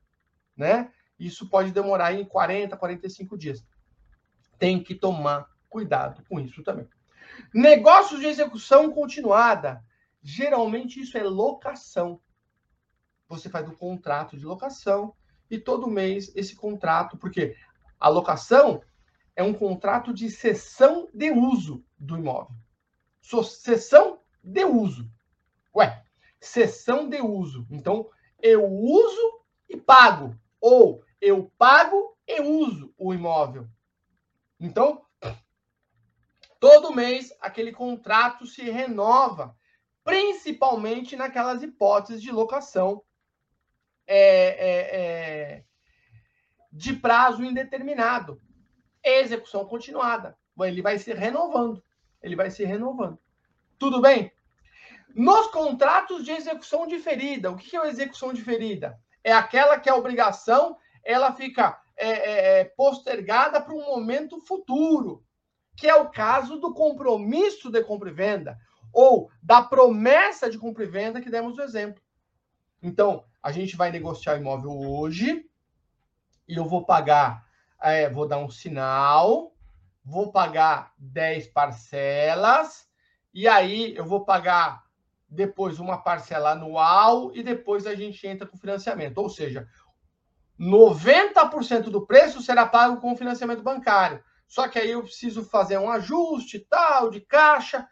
né? 0.56 0.92
Isso 1.20 1.50
pode 1.50 1.72
demorar 1.72 2.14
em 2.14 2.26
40, 2.26 2.76
45 2.76 3.38
dias. 3.38 3.66
Tem 4.60 4.84
que 4.84 4.94
tomar 4.94 5.48
cuidado 5.70 6.24
com 6.28 6.40
isso 6.40 6.64
também. 6.64 6.88
Negócios 7.54 8.20
de 8.20 8.28
execução 8.28 8.92
continuada. 8.92 9.84
Geralmente 10.22 11.00
isso 11.00 11.18
é 11.18 11.24
locação. 11.24 12.20
Você 13.28 13.50
faz 13.50 13.68
o 13.68 13.76
contrato 13.76 14.38
de 14.38 14.46
locação 14.46 15.16
e 15.50 15.58
todo 15.60 15.90
mês 15.90 16.32
esse 16.36 16.56
contrato, 16.56 17.18
porque 17.18 17.56
a 18.00 18.10
locação 18.10 18.82
é 19.36 19.44
um 19.44 19.54
contrato 19.54 20.14
de 20.14 20.30
cessão 20.30 21.10
de 21.14 21.32
uso 21.32 21.84
do 21.98 22.18
imóvel. 22.18 22.56
Cessão 23.22 24.20
de 24.44 24.66
uso. 24.66 25.10
Ué, 25.76 26.04
cessão 26.40 27.10
de 27.10 27.22
uso. 27.22 27.66
Então, 27.70 28.10
eu 28.42 28.66
uso 28.66 29.42
e 29.70 29.78
pago. 29.78 30.38
Ou 30.60 31.04
eu 31.20 31.52
pago 31.58 32.18
e 32.28 32.42
uso 32.42 32.94
o 32.98 33.14
imóvel. 33.14 33.68
Então, 34.60 35.06
todo 36.60 36.94
mês 36.94 37.34
aquele 37.40 37.72
contrato 37.72 38.46
se 38.46 38.70
renova, 38.70 39.58
principalmente 40.04 41.16
naquelas 41.16 41.64
hipóteses 41.64 42.22
de 42.22 42.32
locação 42.32 43.04
é, 44.08 44.18
é, 44.18 45.02
é, 45.02 45.64
de 46.72 46.94
prazo 46.94 47.44
indeterminado, 47.44 48.42
execução 49.04 49.66
continuada. 49.66 50.38
Ele 50.62 50.82
vai 50.82 50.98
se 51.00 51.14
renovando, 51.14 51.84
ele 52.22 52.36
vai 52.36 52.50
se 52.52 52.64
renovando. 52.64 53.20
Tudo 53.78 54.02
bem? 54.02 54.32
Nos 55.16 55.48
contratos 55.48 56.24
de 56.24 56.32
execução 56.32 56.88
diferida, 56.88 57.52
o 57.52 57.58
que 57.58 57.76
é 57.76 57.80
a 57.80 57.88
execução 57.88 58.34
diferida? 58.34 59.00
é 59.24 59.32
aquela 59.32 59.80
que 59.80 59.90
a 59.90 59.96
obrigação 59.96 60.78
ela 61.04 61.34
fica 61.34 61.80
é, 61.96 62.10
é, 62.10 62.60
é 62.60 62.64
postergada 62.66 63.62
para 63.62 63.74
um 63.74 63.86
momento 63.86 64.40
futuro, 64.42 65.24
que 65.76 65.88
é 65.88 65.96
o 65.96 66.10
caso 66.10 66.58
do 66.60 66.74
compromisso 66.74 67.72
de 67.72 67.82
compra 67.84 68.10
e 68.10 68.14
venda, 68.14 68.58
ou 68.92 69.32
da 69.42 69.62
promessa 69.62 70.50
de 70.50 70.58
compra 70.58 70.84
e 70.84 70.88
venda 70.88 71.22
que 71.22 71.30
demos 71.30 71.58
o 71.58 71.62
exemplo. 71.62 72.02
Então, 72.82 73.24
a 73.44 73.52
gente 73.52 73.76
vai 73.76 73.92
negociar 73.92 74.36
o 74.36 74.38
imóvel 74.38 74.72
hoje, 74.72 75.46
e 76.48 76.56
eu 76.56 76.64
vou 76.64 76.86
pagar, 76.86 77.46
é, 77.82 78.10
vou 78.10 78.26
dar 78.26 78.38
um 78.38 78.50
sinal, 78.50 79.54
vou 80.04 80.32
pagar 80.32 80.94
10 80.98 81.48
parcelas, 81.48 82.88
e 83.34 83.46
aí 83.46 83.94
eu 83.98 84.06
vou 84.06 84.24
pagar 84.24 84.84
depois 85.28 85.78
uma 85.78 85.98
parcela 85.98 86.52
anual 86.52 87.36
e 87.36 87.44
depois 87.44 87.86
a 87.86 87.96
gente 87.96 88.26
entra 88.26 88.48
com 88.48 88.56
financiamento. 88.56 89.18
Ou 89.18 89.28
seja, 89.28 89.68
90% 90.58 91.90
do 91.90 92.06
preço 92.06 92.42
será 92.42 92.66
pago 92.66 93.02
com 93.02 93.18
financiamento 93.18 93.64
bancário. 93.64 94.24
só 94.48 94.68
que 94.68 94.78
aí 94.80 94.92
eu 94.92 95.02
preciso 95.02 95.44
fazer 95.44 95.80
um 95.80 95.90
ajuste 95.90 96.60
tal 96.60 97.10
de 97.10 97.20
caixa, 97.20 97.88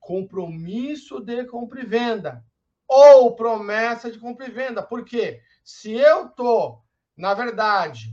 compromisso 0.00 1.20
de 1.20 1.44
compra 1.44 1.82
e 1.82 1.86
venda 1.86 2.44
ou 2.92 3.36
promessa 3.36 4.10
de 4.10 4.18
compra 4.18 4.46
e 4.46 4.50
venda. 4.50 4.82
Por 4.82 5.04
quê? 5.04 5.40
Se 5.62 5.92
eu 5.92 6.28
tô, 6.28 6.82
na 7.16 7.32
verdade, 7.34 8.12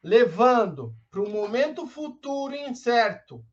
levando 0.00 0.94
para 1.10 1.20
um 1.20 1.28
momento 1.28 1.84
futuro 1.84 2.54
incerto 2.54 3.44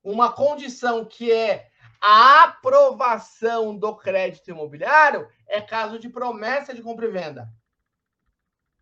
uma 0.00 0.30
condição 0.32 1.04
que 1.04 1.32
é 1.32 1.68
a 2.00 2.44
aprovação 2.44 3.76
do 3.76 3.96
crédito 3.96 4.48
imobiliário, 4.48 5.28
é 5.48 5.60
caso 5.60 5.98
de 5.98 6.08
promessa 6.08 6.72
de 6.72 6.80
compra 6.80 7.06
e 7.06 7.10
venda. 7.10 7.52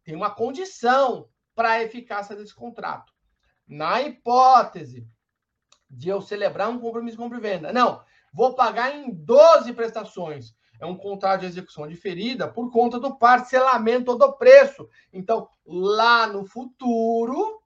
Tem 0.02 0.14
uma 0.14 0.30
condição 0.30 1.26
para 1.54 1.70
a 1.70 1.82
eficácia 1.82 2.36
desse 2.36 2.54
contrato. 2.54 3.14
Na 3.66 4.02
hipótese 4.02 5.08
de 5.88 6.10
eu 6.10 6.20
celebrar 6.20 6.68
um 6.68 6.78
compromisso 6.78 7.16
de 7.16 7.22
compra 7.22 7.38
e 7.38 7.40
venda, 7.40 7.72
não, 7.72 8.04
vou 8.34 8.54
pagar 8.54 8.94
em 8.94 9.14
12 9.14 9.72
prestações. 9.72 10.52
É 10.80 10.84
um 10.84 10.96
contrato 10.96 11.40
de 11.40 11.46
execução 11.46 11.86
diferida 11.86 12.48
por 12.48 12.70
conta 12.70 12.98
do 12.98 13.16
parcelamento 13.16 14.16
do 14.16 14.32
preço. 14.32 14.88
Então, 15.12 15.48
lá 15.64 16.26
no 16.26 16.44
futuro, 16.44 17.62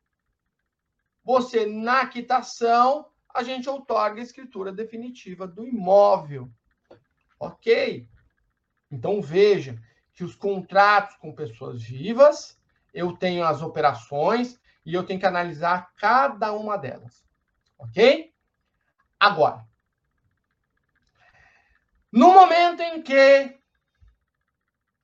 você, 1.24 1.64
na 1.64 2.06
quitação, 2.06 3.06
a 3.34 3.42
gente 3.42 3.68
outorga 3.68 4.20
a 4.20 4.24
escritura 4.24 4.70
definitiva 4.70 5.48
do 5.48 5.66
imóvel. 5.66 6.50
Ok? 7.40 8.06
Então, 8.90 9.22
veja 9.22 9.80
que 10.12 10.22
os 10.22 10.34
contratos 10.34 11.16
com 11.16 11.34
pessoas 11.34 11.82
vivas, 11.82 12.60
eu 12.92 13.16
tenho 13.16 13.44
as 13.44 13.62
operações 13.62 14.60
e 14.84 14.92
eu 14.92 15.04
tenho 15.04 15.20
que 15.20 15.26
analisar 15.26 15.92
cada 15.96 16.52
uma 16.52 16.76
delas. 16.76 17.24
Ok? 17.78 18.32
Agora, 19.18 19.67
no 22.12 22.32
momento 22.32 22.80
em 22.80 23.02
que 23.02 23.58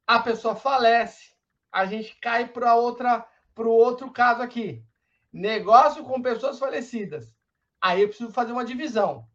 a 0.06 0.20
pessoa 0.20 0.54
falece, 0.54 1.34
a 1.70 1.86
gente 1.86 2.16
cai 2.20 2.46
para 2.46 2.74
outra 2.74 3.26
para 3.54 3.68
o 3.68 3.72
outro 3.72 4.10
caso 4.10 4.42
aqui. 4.42 4.84
Negócio 5.32 6.04
com 6.04 6.20
pessoas 6.20 6.58
falecidas. 6.58 7.32
Aí 7.80 8.02
eu 8.02 8.08
preciso 8.08 8.32
fazer 8.32 8.52
uma 8.52 8.64
divisão. 8.64 9.28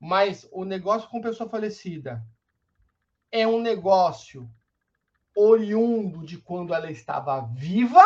Mas 0.00 0.48
o 0.50 0.64
negócio 0.64 1.08
com 1.08 1.20
pessoa 1.20 1.48
falecida 1.48 2.24
é 3.30 3.46
um 3.46 3.60
negócio 3.60 4.50
oriundo 5.36 6.24
de 6.24 6.38
quando 6.38 6.72
ela 6.72 6.90
estava 6.90 7.42
viva 7.52 8.04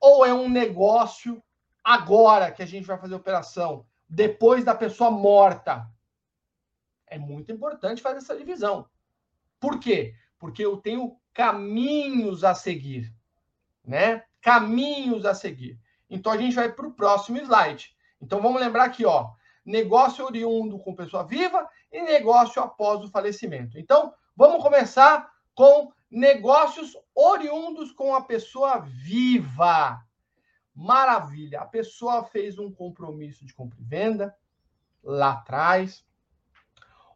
ou 0.00 0.24
é 0.24 0.32
um 0.32 0.48
negócio 0.48 1.42
agora 1.82 2.50
que 2.50 2.62
a 2.62 2.66
gente 2.66 2.86
vai 2.86 2.98
fazer 2.98 3.14
operação, 3.14 3.86
depois 4.08 4.64
da 4.64 4.74
pessoa 4.74 5.10
morta? 5.10 5.86
É 7.06 7.18
muito 7.18 7.52
importante 7.52 8.02
fazer 8.02 8.18
essa 8.18 8.36
divisão. 8.36 8.88
Por 9.60 9.78
quê? 9.78 10.14
Porque 10.38 10.64
eu 10.64 10.76
tenho 10.76 11.16
caminhos 11.32 12.44
a 12.44 12.54
seguir, 12.54 13.12
né? 13.84 14.24
Caminhos 14.40 15.24
a 15.24 15.34
seguir. 15.34 15.78
Então 16.08 16.32
a 16.32 16.36
gente 16.36 16.54
vai 16.54 16.72
para 16.72 16.86
o 16.86 16.92
próximo 16.92 17.38
slide. 17.38 17.94
Então 18.20 18.40
vamos 18.40 18.60
lembrar 18.60 18.84
aqui, 18.84 19.04
ó, 19.04 19.30
negócio 19.64 20.24
oriundo 20.24 20.78
com 20.78 20.94
pessoa 20.94 21.24
viva 21.24 21.68
e 21.92 22.00
negócio 22.02 22.62
após 22.62 23.04
o 23.04 23.10
falecimento. 23.10 23.78
Então 23.78 24.14
vamos 24.36 24.62
começar 24.62 25.30
com 25.54 25.92
negócios 26.10 26.96
oriundos 27.14 27.92
com 27.92 28.14
a 28.14 28.22
pessoa 28.22 28.78
viva. 28.78 30.00
Maravilha! 30.74 31.60
A 31.60 31.66
pessoa 31.66 32.24
fez 32.24 32.58
um 32.58 32.70
compromisso 32.70 33.44
de 33.44 33.54
compra 33.54 33.78
e 33.80 33.84
venda 33.84 34.36
lá 35.02 35.32
atrás, 35.32 36.05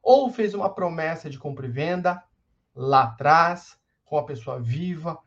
ou 0.03 0.33
fez 0.33 0.55
uma 0.55 0.73
promessa 0.73 1.29
de 1.29 1.39
compra 1.39 1.67
e 1.67 1.71
venda 1.71 2.23
lá 2.75 3.05
atrás, 3.05 3.79
com 4.05 4.19
a 4.19 4.25
pessoa 4.25 4.61
viva. 4.61 5.19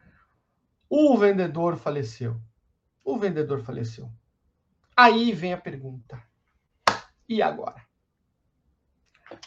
O 0.90 1.18
vendedor 1.18 1.78
faleceu. 1.78 2.40
O 3.04 3.18
vendedor 3.18 3.62
faleceu. 3.62 4.12
Aí 4.96 5.32
vem 5.32 5.54
a 5.54 5.58
pergunta: 5.58 6.22
e 7.28 7.42
agora? 7.42 7.82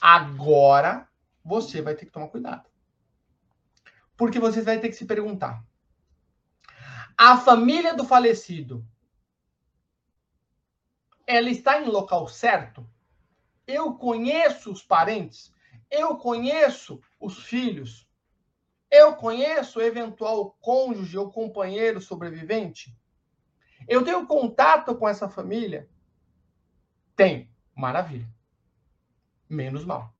Agora 0.00 1.08
você 1.44 1.80
vai 1.80 1.94
ter 1.94 2.06
que 2.06 2.12
tomar 2.12 2.28
cuidado. 2.28 2.68
Porque 4.16 4.38
você 4.38 4.62
vai 4.62 4.80
ter 4.80 4.88
que 4.88 4.94
se 4.96 5.06
perguntar: 5.06 5.64
a 7.16 7.36
família 7.36 7.94
do 7.94 8.04
falecido 8.04 8.86
ela 11.26 11.50
está 11.50 11.80
em 11.80 11.86
local 11.86 12.28
certo? 12.28 12.88
Eu 13.66 13.94
conheço 13.94 14.70
os 14.70 14.82
parentes, 14.82 15.52
eu 15.90 16.16
conheço 16.16 17.00
os 17.20 17.44
filhos, 17.44 18.08
eu 18.90 19.16
conheço 19.16 19.78
o 19.78 19.82
eventual 19.82 20.56
cônjuge 20.60 21.18
ou 21.18 21.30
companheiro 21.30 22.00
sobrevivente? 22.00 22.96
Eu 23.88 24.04
tenho 24.04 24.26
contato 24.26 24.94
com 24.94 25.08
essa 25.08 25.28
família? 25.28 25.88
Tenho. 27.14 27.48
Maravilha. 27.74 28.28
Menos 29.48 29.84
mal. 29.84 30.14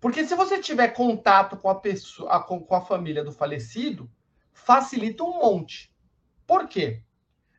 Porque 0.00 0.26
se 0.26 0.34
você 0.34 0.60
tiver 0.60 0.88
contato 0.88 1.56
com 1.56 1.68
a 1.68 1.74
pessoa, 1.74 2.42
com 2.42 2.74
a 2.74 2.80
família 2.80 3.24
do 3.24 3.32
falecido, 3.32 4.10
facilita 4.52 5.24
um 5.24 5.38
monte. 5.38 5.94
Por 6.46 6.68
quê? 6.68 7.02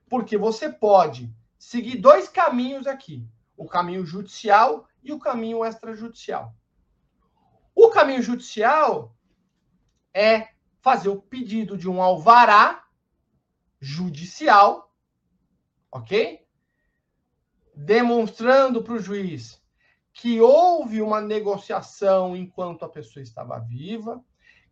Porque 0.09 0.37
você 0.37 0.71
pode 0.71 1.33
seguir 1.57 1.97
dois 1.97 2.27
caminhos 2.27 2.85
aqui: 2.85 3.27
o 3.57 3.67
caminho 3.67 4.05
judicial 4.05 4.87
e 5.03 5.11
o 5.11 5.19
caminho 5.19 5.65
extrajudicial. 5.65 6.55
O 7.75 7.89
caminho 7.89 8.21
judicial 8.21 9.13
é 10.13 10.49
fazer 10.79 11.09
o 11.09 11.21
pedido 11.21 11.77
de 11.77 11.89
um 11.89 12.01
alvará 12.01 12.85
judicial 13.81 14.87
ok? 15.91 16.45
Demonstrando 17.75 18.83
para 18.83 18.93
o 18.93 18.99
juiz 18.99 19.61
que 20.13 20.41
houve 20.41 21.01
uma 21.01 21.21
negociação 21.21 22.35
enquanto 22.35 22.83
a 22.83 22.89
pessoa 22.89 23.21
estava 23.21 23.59
viva, 23.59 24.23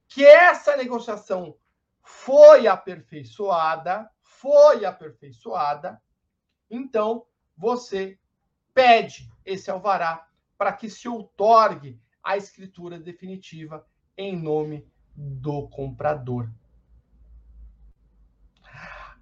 que 0.07 0.25
essa 0.25 0.75
negociação 0.75 1.55
foi 2.01 2.65
aperfeiçoada, 2.65 4.09
foi 4.23 4.85
aperfeiçoada, 4.85 6.01
então 6.69 7.27
você 7.55 8.19
pede 8.75 9.31
esse 9.45 9.71
alvará 9.71 10.27
para 10.57 10.73
que 10.73 10.89
se 10.89 11.07
outorgue 11.07 11.99
a 12.21 12.35
escritura 12.35 12.99
definitiva 12.99 13.87
em 14.17 14.37
nome 14.37 14.85
do 15.15 15.67
comprador. 15.69 16.49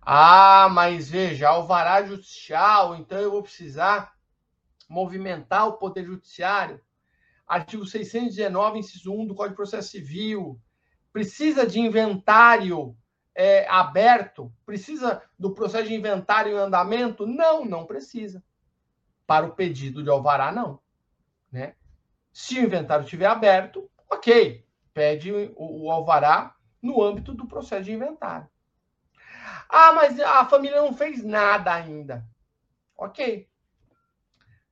Ah, 0.01 0.67
mas 0.71 1.09
veja, 1.09 1.47
alvará 1.47 2.03
judicial, 2.03 2.95
então 2.95 3.19
eu 3.19 3.31
vou 3.31 3.43
precisar 3.43 4.13
movimentar 4.89 5.67
o 5.67 5.77
poder 5.77 6.05
judiciário. 6.05 6.81
Artigo 7.47 7.85
619, 7.85 8.79
inciso 8.79 9.13
1 9.13 9.27
do 9.27 9.35
Código 9.35 9.53
de 9.53 9.57
Processo 9.57 9.89
Civil. 9.89 10.59
Precisa 11.11 11.65
de 11.65 11.79
inventário 11.79 12.97
é, 13.35 13.67
aberto? 13.69 14.51
Precisa 14.65 15.21
do 15.37 15.53
processo 15.53 15.87
de 15.87 15.93
inventário 15.93 16.53
em 16.53 16.59
andamento? 16.59 17.27
Não, 17.27 17.63
não 17.63 17.85
precisa. 17.85 18.43
Para 19.25 19.45
o 19.45 19.55
pedido 19.55 20.03
de 20.03 20.09
alvará, 20.09 20.51
não. 20.51 20.79
Né? 21.51 21.75
Se 22.31 22.59
o 22.59 22.63
inventário 22.63 23.03
estiver 23.03 23.27
aberto, 23.27 23.89
ok, 24.09 24.65
pede 24.93 25.31
o, 25.31 25.53
o 25.55 25.91
alvará 25.91 26.55
no 26.81 27.01
âmbito 27.01 27.33
do 27.33 27.47
processo 27.47 27.85
de 27.85 27.93
inventário. 27.93 28.47
Ah, 29.69 29.93
mas 29.93 30.19
a 30.19 30.45
família 30.45 30.81
não 30.81 30.93
fez 30.93 31.23
nada 31.23 31.73
ainda. 31.73 32.27
Ok. 32.97 33.47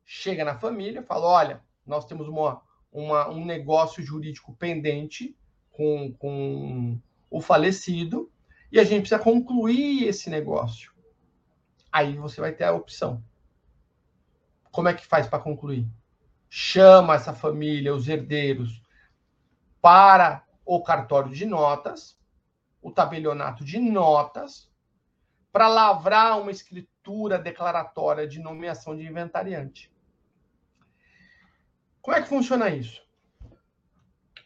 Chega 0.05 0.43
na 0.43 0.59
família, 0.59 1.01
fala: 1.03 1.27
olha, 1.27 1.63
nós 1.85 2.05
temos 2.05 2.27
uma, 2.27 2.61
uma, 2.91 3.29
um 3.29 3.45
negócio 3.45 4.03
jurídico 4.03 4.55
pendente 4.55 5.35
com, 5.71 6.13
com 6.13 6.99
o 7.29 7.41
falecido 7.41 8.31
e 8.71 8.79
a 8.79 8.83
gente 8.83 9.01
precisa 9.01 9.19
concluir 9.19 10.07
esse 10.07 10.29
negócio. 10.29 10.91
Aí 11.91 12.15
você 12.15 12.39
vai 12.39 12.51
ter 12.51 12.65
a 12.65 12.73
opção. 12.73 13.23
Como 14.71 14.87
é 14.87 14.93
que 14.93 15.05
faz 15.05 15.27
para 15.27 15.43
concluir? 15.43 15.85
Chama 16.49 17.15
essa 17.15 17.33
família, 17.33 17.93
os 17.93 18.07
herdeiros, 18.07 18.81
para 19.81 20.45
o 20.65 20.81
cartório 20.81 21.31
de 21.31 21.45
notas, 21.45 22.17
o 22.81 22.91
tabelionato 22.91 23.63
de 23.63 23.79
notas, 23.79 24.69
para 25.51 25.67
lavrar 25.67 26.39
uma 26.39 26.51
escritura 26.51 27.37
declaratória 27.37 28.27
de 28.27 28.39
nomeação 28.39 28.95
de 28.95 29.05
inventariante. 29.05 29.91
Como 32.01 32.15
é 32.15 32.21
que 32.21 32.29
funciona 32.29 32.69
isso? 32.69 33.01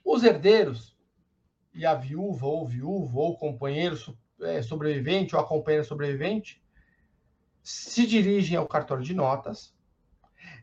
Os 0.03 0.23
herdeiros 0.23 0.95
e 1.73 1.85
a 1.85 1.93
viúva 1.93 2.45
ou 2.47 2.67
viúvo 2.67 3.19
ou 3.19 3.38
companheiro 3.38 3.97
é, 4.41 4.61
sobrevivente 4.61 5.35
ou 5.35 5.41
a 5.41 5.47
companheira 5.47 5.83
sobrevivente 5.83 6.63
se 7.61 8.05
dirigem 8.05 8.57
ao 8.57 8.67
cartório 8.67 9.03
de 9.03 9.13
notas, 9.13 9.74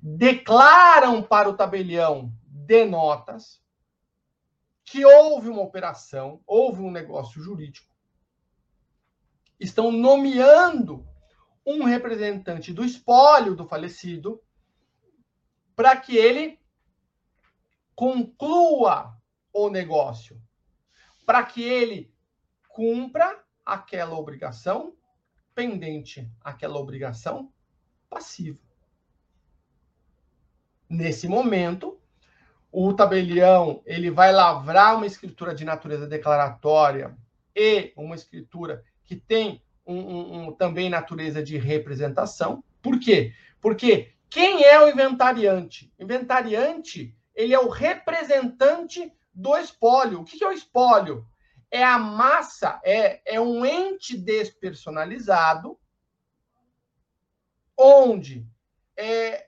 declaram 0.02 1.22
para 1.22 1.48
o 1.48 1.56
tabelião 1.56 2.32
de 2.44 2.84
notas 2.84 3.62
que 4.84 5.04
houve 5.04 5.48
uma 5.48 5.62
operação, 5.62 6.42
houve 6.44 6.80
um 6.80 6.90
negócio 6.90 7.40
jurídico, 7.40 7.86
estão 9.60 9.92
nomeando 9.92 11.06
um 11.64 11.84
representante 11.84 12.72
do 12.72 12.84
espólio 12.84 13.54
do 13.54 13.64
falecido 13.64 14.42
para 15.76 15.96
que 15.96 16.16
ele 16.16 16.60
conclua 17.94 19.16
o 19.52 19.70
negócio, 19.70 20.42
para 21.24 21.44
que 21.44 21.62
ele 21.62 22.12
cumpra 22.68 23.44
aquela 23.64 24.18
obrigação 24.18 24.96
pendente, 25.54 26.28
aquela 26.40 26.78
obrigação 26.78 27.52
passiva. 28.10 28.71
Nesse 30.92 31.26
momento, 31.26 31.98
o 32.70 32.92
tabelião 32.92 33.80
ele 33.86 34.10
vai 34.10 34.30
lavrar 34.30 34.94
uma 34.94 35.06
escritura 35.06 35.54
de 35.54 35.64
natureza 35.64 36.06
declaratória 36.06 37.16
e 37.56 37.94
uma 37.96 38.14
escritura 38.14 38.84
que 39.02 39.16
tem 39.16 39.62
um, 39.86 39.96
um, 39.96 40.48
um, 40.48 40.52
também 40.52 40.90
natureza 40.90 41.42
de 41.42 41.56
representação. 41.56 42.62
Por 42.82 43.00
quê? 43.00 43.32
Porque 43.58 44.12
quem 44.28 44.64
é 44.64 44.78
o 44.84 44.86
inventariante? 44.86 45.90
Inventariante 45.98 47.16
ele 47.34 47.54
é 47.54 47.58
o 47.58 47.70
representante 47.70 49.10
do 49.32 49.56
espólio. 49.56 50.20
O 50.20 50.24
que 50.24 50.44
é 50.44 50.46
o 50.46 50.52
espólio? 50.52 51.26
É 51.70 51.82
a 51.82 51.98
massa, 51.98 52.78
é, 52.84 53.22
é 53.24 53.40
um 53.40 53.64
ente 53.64 54.14
despersonalizado, 54.14 55.78
onde 57.78 58.46
é, 58.94 59.46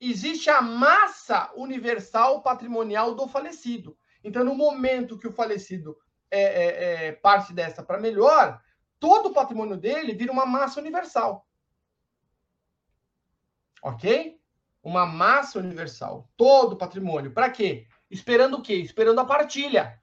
existe 0.00 0.50
a 0.50 0.60
massa 0.60 1.50
universal 1.56 2.42
patrimonial 2.42 3.14
do 3.14 3.26
falecido. 3.26 3.96
Então, 4.22 4.44
no 4.44 4.54
momento 4.54 5.18
que 5.18 5.26
o 5.26 5.32
falecido 5.32 5.96
é, 6.30 6.42
é, 6.42 7.06
é 7.06 7.12
parte 7.12 7.52
dessa 7.52 7.82
para 7.82 7.98
melhor, 7.98 8.60
todo 8.98 9.30
o 9.30 9.32
patrimônio 9.32 9.76
dele 9.76 10.14
vira 10.14 10.32
uma 10.32 10.46
massa 10.46 10.80
universal. 10.80 11.46
Ok? 13.82 14.40
Uma 14.82 15.06
massa 15.06 15.58
universal. 15.58 16.28
Todo 16.36 16.72
o 16.74 16.76
patrimônio. 16.76 17.32
Para 17.32 17.50
quê? 17.50 17.86
Esperando 18.10 18.58
o 18.58 18.62
quê? 18.62 18.74
Esperando 18.74 19.20
a 19.20 19.24
partilha. 19.24 20.00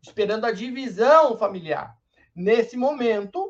Esperando 0.00 0.44
a 0.44 0.52
divisão 0.52 1.36
familiar. 1.36 1.96
Nesse 2.34 2.76
momento, 2.76 3.45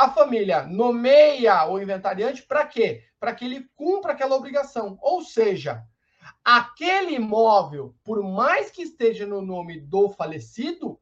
a 0.00 0.10
família 0.10 0.62
nomeia 0.66 1.66
o 1.66 1.78
inventariante 1.78 2.42
para 2.42 2.66
quê? 2.66 3.04
Para 3.18 3.34
que 3.34 3.44
ele 3.44 3.68
cumpra 3.76 4.12
aquela 4.12 4.34
obrigação. 4.34 4.98
Ou 5.02 5.22
seja, 5.22 5.84
aquele 6.42 7.16
imóvel, 7.16 7.94
por 8.02 8.22
mais 8.22 8.70
que 8.70 8.80
esteja 8.80 9.26
no 9.26 9.42
nome 9.42 9.78
do 9.78 10.08
falecido, 10.10 10.98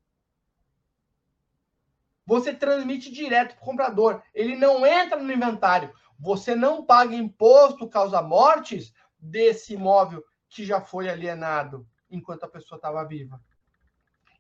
você 2.27 2.53
transmite 2.53 3.13
direto 3.13 3.55
para 3.55 3.63
o 3.63 3.67
comprador. 3.67 4.21
Ele 4.35 4.57
não 4.57 4.85
entra 4.85 5.17
no 5.23 5.33
inventário. 5.33 5.93
Você 6.19 6.57
não 6.57 6.85
paga 6.85 7.15
imposto 7.15 7.89
causa 7.89 8.21
mortes 8.21 8.93
desse 9.17 9.75
imóvel 9.75 10.25
que 10.49 10.65
já 10.65 10.81
foi 10.81 11.09
alienado 11.09 11.87
enquanto 12.11 12.43
a 12.43 12.49
pessoa 12.49 12.77
estava 12.77 13.07
viva. 13.07 13.41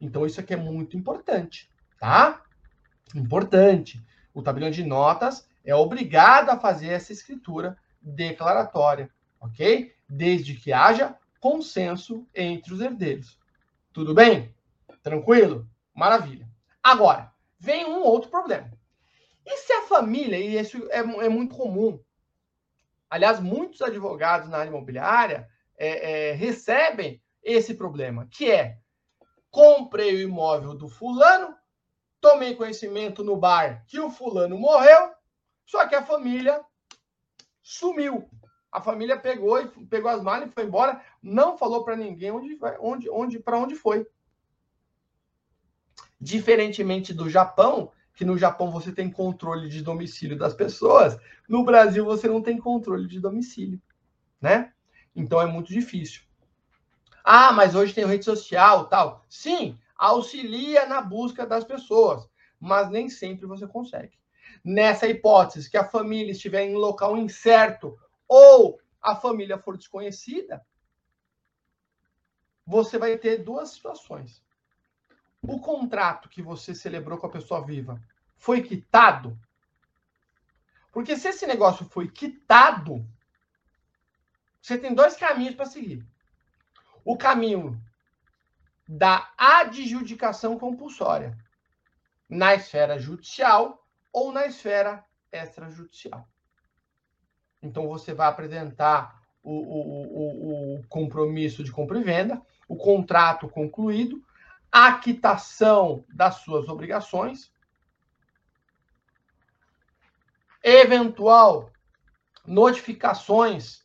Então, 0.01 0.27
isso 0.27 0.41
aqui 0.41 0.53
é 0.53 0.57
muito 0.57 0.97
importante, 0.97 1.71
tá? 1.97 2.43
Importante. 3.15 4.03
O 4.39 4.43
tabelião 4.43 4.71
de 4.71 4.85
notas 4.85 5.49
é 5.65 5.75
obrigado 5.75 6.51
a 6.51 6.57
fazer 6.57 6.91
essa 6.91 7.13
escritura 7.13 7.77
declaratória, 8.01 9.11
ok? 9.41 9.93
Desde 10.09 10.55
que 10.55 10.73
haja 10.73 11.19
consenso 11.41 12.25
entre 12.33 12.73
os 12.73 12.81
herdeiros. 12.81 13.37
Tudo 13.93 14.15
bem? 14.15 14.55
Tranquilo? 15.03 15.69
Maravilha. 15.93 16.49
Agora, 16.81 17.33
vem 17.59 17.85
um 17.87 18.01
outro 18.05 18.31
problema. 18.31 18.71
E 19.45 19.57
se 19.57 19.73
a 19.73 19.83
família, 19.83 20.39
e 20.39 20.57
isso 20.57 20.87
é, 20.89 20.99
é 20.99 21.29
muito 21.29 21.57
comum, 21.57 21.99
aliás, 23.11 23.41
muitos 23.41 23.83
advogados 23.83 24.49
na 24.49 24.59
área 24.59 24.71
imobiliária 24.71 25.49
é, 25.77 26.29
é, 26.29 26.33
recebem 26.35 27.21
esse 27.43 27.75
problema, 27.75 28.29
que 28.31 28.49
é 28.49 28.79
comprei 29.51 30.15
o 30.15 30.21
imóvel 30.21 30.77
do 30.77 30.89
fulano, 30.89 31.57
tomei 32.21 32.55
conhecimento 32.55 33.23
no 33.23 33.37
bar 33.37 33.85
que 33.87 34.01
o 34.01 34.11
fulano 34.11 34.59
morreu, 34.59 35.13
só 35.65 35.87
que 35.87 35.95
a 35.95 36.05
família 36.05 36.61
sumiu. 37.63 38.29
A 38.71 38.81
família 38.81 39.19
pegou 39.19 39.61
e 39.61 39.67
pegou 39.87 40.11
as 40.11 40.23
malas 40.23 40.49
e 40.49 40.53
foi 40.53 40.65
embora, 40.65 41.03
não 41.23 41.57
falou 41.57 41.85
para 41.85 41.97
ninguém 41.97 42.31
onde, 42.31 42.59
onde, 42.81 43.11
onde, 43.11 43.39
para 43.39 43.59
onde 43.59 43.75
foi. 43.75 44.07
Diferentemente 46.21 47.15
do 47.15 47.31
Japão, 47.31 47.93
que 48.15 48.25
no 48.25 48.37
Japão 48.37 48.71
você 48.71 48.93
tem 48.93 49.11
controle 49.11 49.69
de 49.69 49.83
domicílio 49.83 50.37
das 50.37 50.53
pessoas, 50.53 51.17
no 51.49 51.65
Brasil 51.65 52.05
você 52.05 52.27
não 52.29 52.43
tem 52.43 52.59
controle 52.59 53.07
de 53.07 53.21
domicílio, 53.21 53.81
né? 54.41 54.73
Então 55.15 55.41
é 55.41 55.47
muito 55.47 55.73
difícil. 55.73 56.23
Ah, 57.25 57.53
mas 57.53 57.75
hoje 57.75 57.95
tem 57.95 58.07
rede 58.07 58.25
social, 58.25 58.87
tal. 58.87 59.25
Sim, 59.29 59.79
auxilia 59.99 60.87
na 60.87 61.01
busca 61.03 61.45
das 61.45 61.65
pessoas, 61.65 62.27
mas 62.61 62.89
nem 62.89 63.11
sempre 63.11 63.47
você 63.47 63.67
consegue. 63.67 64.19
Nessa 64.65 65.07
hipótese 65.07 65.71
que 65.71 65.77
a 65.77 65.89
família 65.89 66.33
estiver 66.33 66.63
em 66.63 66.75
local 66.75 67.17
incerto 67.17 67.99
ou 68.27 68.81
a 69.03 69.17
família 69.17 69.59
for 69.59 69.77
desconhecida, 69.77 70.65
você 72.67 72.99
vai 72.99 73.17
ter 73.19 73.39
duas 73.39 73.71
situações. 73.71 74.43
O 75.43 75.61
contrato 75.61 76.29
que 76.29 76.43
você 76.43 76.75
celebrou 76.75 77.19
com 77.19 77.27
a 77.27 77.31
pessoa 77.31 77.65
viva 77.65 78.01
foi 78.37 78.63
quitado? 78.63 79.39
Porque 80.93 81.17
se 81.17 81.29
esse 81.29 81.47
negócio 81.47 81.85
foi 81.87 82.09
quitado, 82.09 83.07
você 84.61 84.79
tem 84.79 84.95
dois 84.95 85.17
caminhos 85.17 85.55
para 85.55 85.67
seguir 85.67 86.07
o 87.09 87.17
caminho 87.17 87.81
da 88.89 89.31
adjudicação 89.37 90.59
compulsória 90.59 91.37
na 92.27 92.55
esfera 92.55 92.99
judicial 92.99 93.87
ou 94.11 94.33
na 94.33 94.47
esfera 94.47 95.05
extrajudicial. 95.31 96.27
Então, 97.63 97.87
você 97.87 98.15
vai 98.15 98.29
apresentar 98.29 99.23
o, 99.43 99.53
o, 99.53 100.75
o, 100.75 100.79
o 100.79 100.87
compromisso 100.89 101.63
de 101.63 101.71
compra 101.71 101.99
e 101.99 102.03
venda, 102.03 102.41
o 102.67 102.77
contrato 102.77 103.49
concluído, 103.49 104.25
a 104.73 104.95
quitação 104.95 106.05
das 106.09 106.37
suas 106.37 106.69
obrigações, 106.69 107.53
eventual 110.63 111.71
notificações, 112.47 113.85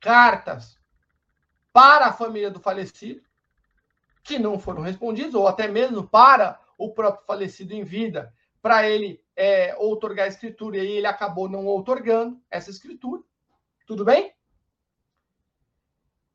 cartas 0.00 0.78
para 1.72 2.06
a 2.06 2.12
família 2.12 2.50
do 2.50 2.60
falecido, 2.60 3.22
que 4.24 4.38
não 4.38 4.58
foram 4.58 4.82
respondidos, 4.82 5.34
ou 5.34 5.46
até 5.46 5.68
mesmo 5.68 6.08
para 6.08 6.58
o 6.78 6.92
próprio 6.92 7.26
falecido 7.26 7.74
em 7.74 7.84
vida, 7.84 8.34
para 8.60 8.88
ele 8.88 9.22
é, 9.36 9.76
outorgar 9.76 10.24
a 10.24 10.28
escritura, 10.28 10.78
e 10.78 10.92
ele 10.96 11.06
acabou 11.06 11.48
não 11.48 11.66
outorgando 11.66 12.40
essa 12.50 12.70
escritura. 12.70 13.22
Tudo 13.86 14.04
bem? 14.04 14.34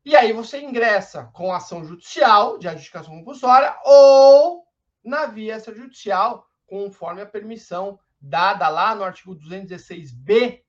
E 0.04 0.16
aí 0.16 0.32
você 0.32 0.60
ingressa 0.60 1.24
com 1.34 1.52
ação 1.52 1.84
judicial 1.84 2.56
de 2.58 2.68
adjudicação 2.68 3.18
compulsória 3.18 3.76
ou 3.84 4.64
na 5.04 5.26
via 5.26 5.56
extrajudicial, 5.56 6.48
conforme 6.66 7.20
a 7.20 7.26
permissão 7.26 7.98
dada 8.20 8.68
lá 8.68 8.94
no 8.94 9.02
artigo 9.02 9.34
216b 9.34 10.62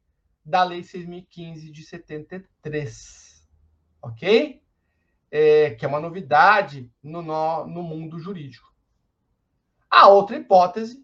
da 0.43 0.63
Lei 0.63 0.81
6.015 0.81 1.71
de 1.71 1.84
73. 1.84 3.47
Ok? 4.01 4.61
É, 5.31 5.71
que 5.71 5.85
é 5.85 5.87
uma 5.87 5.99
novidade 5.99 6.91
no, 7.01 7.21
no, 7.21 7.65
no 7.65 7.81
mundo 7.81 8.19
jurídico. 8.19 8.69
A 9.89 10.07
outra 10.09 10.35
hipótese 10.35 11.03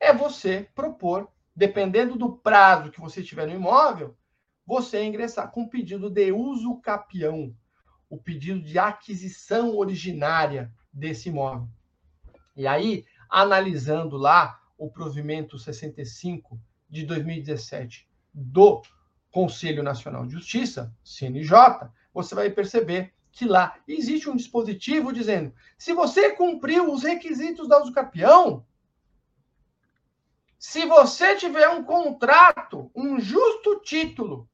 é 0.00 0.12
você 0.12 0.68
propor, 0.74 1.28
dependendo 1.54 2.16
do 2.16 2.36
prazo 2.36 2.90
que 2.90 3.00
você 3.00 3.22
tiver 3.22 3.46
no 3.46 3.54
imóvel, 3.54 4.16
você 4.64 5.04
ingressar 5.04 5.50
com 5.50 5.68
pedido 5.68 6.08
de 6.08 6.32
uso 6.32 6.80
capião, 6.80 7.54
o 8.08 8.16
pedido 8.16 8.62
de 8.62 8.78
aquisição 8.78 9.76
originária 9.76 10.72
desse 10.92 11.28
imóvel. 11.28 11.68
E 12.56 12.66
aí, 12.66 13.04
analisando 13.28 14.16
lá 14.16 14.60
o 14.78 14.90
provimento 14.90 15.58
65 15.58 16.58
de 16.88 17.04
2017 17.04 18.08
do 18.32 18.82
Conselho 19.30 19.82
Nacional 19.82 20.26
de 20.26 20.32
Justiça, 20.32 20.94
CNJ, 21.02 21.90
você 22.12 22.34
vai 22.34 22.50
perceber 22.50 23.12
que 23.34 23.44
lá 23.44 23.76
existe 23.86 24.30
um 24.30 24.36
dispositivo 24.36 25.12
dizendo: 25.12 25.52
se 25.76 25.92
você 25.92 26.30
cumpriu 26.30 26.90
os 26.90 27.02
requisitos 27.02 27.68
da 27.68 27.82
usucapião, 27.82 28.64
Se 30.56 30.86
você 30.86 31.36
tiver 31.36 31.68
um 31.68 31.84
contrato, 31.84 32.90
um 32.94 33.20
justo 33.20 33.80
título, 33.80 34.48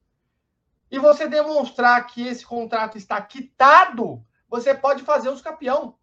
e 0.90 0.98
você 0.98 1.28
demonstrar 1.28 2.04
que 2.08 2.26
esse 2.26 2.44
contrato 2.44 2.98
está 2.98 3.22
quitado, 3.22 4.26
você 4.48 4.74
pode 4.74 5.04
fazer 5.04 5.28
os 5.28 5.40
campeão. 5.40 5.96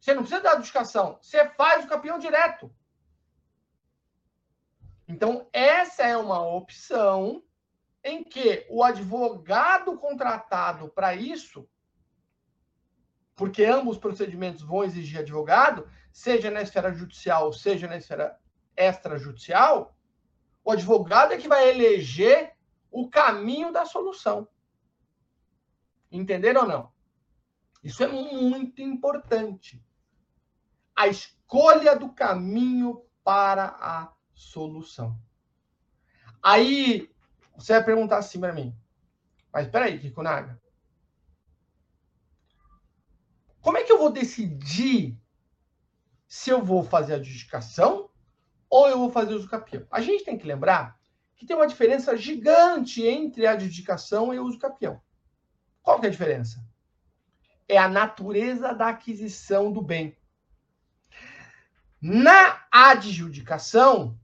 Você 0.00 0.14
não 0.14 0.22
precisa 0.22 0.42
da 0.42 0.52
adjudicação, 0.52 1.18
você 1.20 1.46
faz 1.50 1.84
o 1.84 1.88
campeão 1.88 2.18
direto. 2.18 2.74
Então, 5.06 5.46
essa 5.52 6.02
é 6.04 6.16
uma 6.16 6.40
opção 6.40 7.44
em 8.02 8.24
que 8.24 8.66
o 8.70 8.82
advogado 8.82 9.98
contratado 9.98 10.88
para 10.88 11.14
isso, 11.14 11.68
porque 13.40 13.64
ambos 13.64 13.92
os 13.94 13.98
procedimentos 13.98 14.60
vão 14.60 14.84
exigir 14.84 15.20
advogado, 15.20 15.88
seja 16.12 16.50
na 16.50 16.60
esfera 16.60 16.92
judicial, 16.92 17.50
seja 17.54 17.88
na 17.88 17.96
esfera 17.96 18.38
extrajudicial, 18.76 19.96
o 20.62 20.70
advogado 20.70 21.32
é 21.32 21.38
que 21.38 21.48
vai 21.48 21.70
eleger 21.70 22.52
o 22.90 23.08
caminho 23.08 23.72
da 23.72 23.86
solução. 23.86 24.46
Entenderam 26.12 26.64
ou 26.64 26.68
não? 26.68 26.92
Isso 27.82 28.04
é 28.04 28.08
muito 28.08 28.82
importante. 28.82 29.82
A 30.94 31.08
escolha 31.08 31.96
do 31.96 32.12
caminho 32.12 33.02
para 33.24 33.68
a 33.80 34.12
solução. 34.34 35.18
Aí 36.42 37.10
você 37.56 37.72
vai 37.72 37.84
perguntar 37.84 38.18
assim 38.18 38.38
para 38.38 38.52
mim, 38.52 38.76
mas 39.50 39.64
espera 39.64 39.86
aí, 39.86 39.98
Kikunaga. 39.98 40.60
Como 43.60 43.76
é 43.76 43.84
que 43.84 43.92
eu 43.92 43.98
vou 43.98 44.10
decidir 44.10 45.18
se 46.26 46.50
eu 46.50 46.64
vou 46.64 46.82
fazer 46.82 47.14
a 47.14 47.16
adjudicação 47.16 48.08
ou 48.68 48.88
eu 48.88 48.98
vou 48.98 49.10
fazer 49.10 49.34
uso 49.34 49.48
capião? 49.48 49.86
A 49.90 50.00
gente 50.00 50.24
tem 50.24 50.38
que 50.38 50.46
lembrar 50.46 50.98
que 51.36 51.46
tem 51.46 51.56
uma 51.56 51.66
diferença 51.66 52.16
gigante 52.16 53.02
entre 53.02 53.46
a 53.46 53.52
adjudicação 53.52 54.32
e 54.32 54.38
o 54.38 54.44
uso 54.44 54.58
capião. 54.58 55.00
Qual 55.82 55.98
que 55.98 56.06
é 56.06 56.08
a 56.08 56.12
diferença? 56.12 56.64
É 57.68 57.78
a 57.78 57.88
natureza 57.88 58.74
da 58.74 58.88
aquisição 58.88 59.72
do 59.72 59.80
bem. 59.80 60.16
Na 62.00 62.64
adjudicação, 62.70 64.18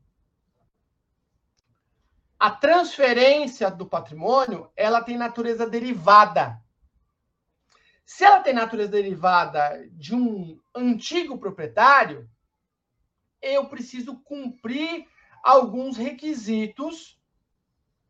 a 2.38 2.51
transferência 2.51 3.70
do 3.70 3.87
patrimônio, 3.87 4.70
ela 4.77 5.03
tem 5.03 5.16
natureza 5.16 5.68
derivada. 5.68 6.62
Se 8.06 8.24
ela 8.24 8.40
tem 8.40 8.54
natureza 8.54 8.92
derivada 8.92 9.84
de 9.90 10.14
um 10.14 10.60
antigo 10.72 11.36
proprietário, 11.38 12.30
eu 13.42 13.68
preciso 13.68 14.16
cumprir 14.20 15.06
alguns 15.42 15.96
requisitos 15.96 17.20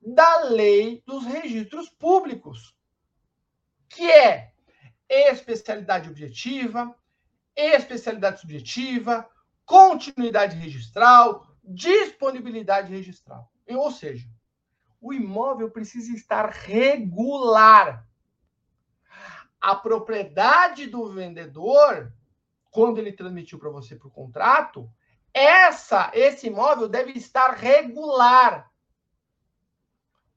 da 0.00 0.44
lei 0.44 1.02
dos 1.06 1.24
registros 1.24 1.88
públicos, 1.88 2.76
que 3.88 4.08
é 4.08 4.52
especialidade 5.08 6.10
objetiva, 6.10 6.94
especialidade 7.56 8.42
subjetiva, 8.42 9.28
continuidade 9.64 10.56
registral, 10.56 11.46
disponibilidade 11.64 12.92
registral. 12.92 13.50
Ou 13.66 13.90
seja, 13.90 14.28
o 15.00 15.12
imóvel 15.12 15.70
precisa 15.70 16.14
estar 16.14 16.50
regular. 16.50 18.05
A 19.66 19.74
propriedade 19.74 20.86
do 20.86 21.10
vendedor, 21.10 22.14
quando 22.70 22.98
ele 22.98 23.10
transmitiu 23.10 23.58
para 23.58 23.68
você 23.68 23.96
por 23.96 24.12
contrato, 24.12 24.88
essa 25.34 26.12
esse 26.14 26.46
imóvel 26.46 26.88
deve 26.88 27.10
estar 27.18 27.48
regular. 27.48 28.70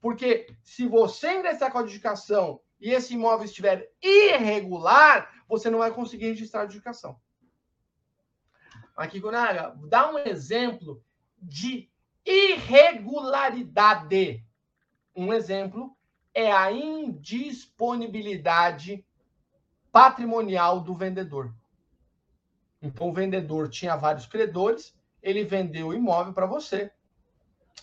Porque 0.01 0.47
se 0.63 0.87
você 0.87 1.35
ingressar 1.35 1.71
com 1.71 1.77
a 1.77 1.81
adjudicação 1.81 2.59
e 2.81 2.89
esse 2.89 3.13
imóvel 3.13 3.45
estiver 3.45 3.91
irregular, 4.01 5.31
você 5.47 5.69
não 5.69 5.77
vai 5.77 5.91
conseguir 5.91 6.29
registrar 6.29 6.61
a 6.61 6.63
adjudicação. 6.63 7.21
Aqui, 8.97 9.19
Gunaga, 9.19 9.77
dá 9.87 10.11
um 10.11 10.17
exemplo 10.17 11.03
de 11.37 11.87
irregularidade. 12.25 14.43
Um 15.15 15.31
exemplo 15.31 15.95
é 16.33 16.51
a 16.51 16.71
indisponibilidade 16.71 19.05
patrimonial 19.91 20.79
do 20.79 20.93
vendedor. 20.93 21.53
Então, 22.81 23.09
o 23.09 23.13
vendedor 23.13 23.69
tinha 23.69 23.95
vários 23.95 24.25
credores, 24.25 24.95
ele 25.21 25.43
vendeu 25.43 25.87
o 25.87 25.93
imóvel 25.93 26.33
para 26.33 26.45
você. 26.45 26.91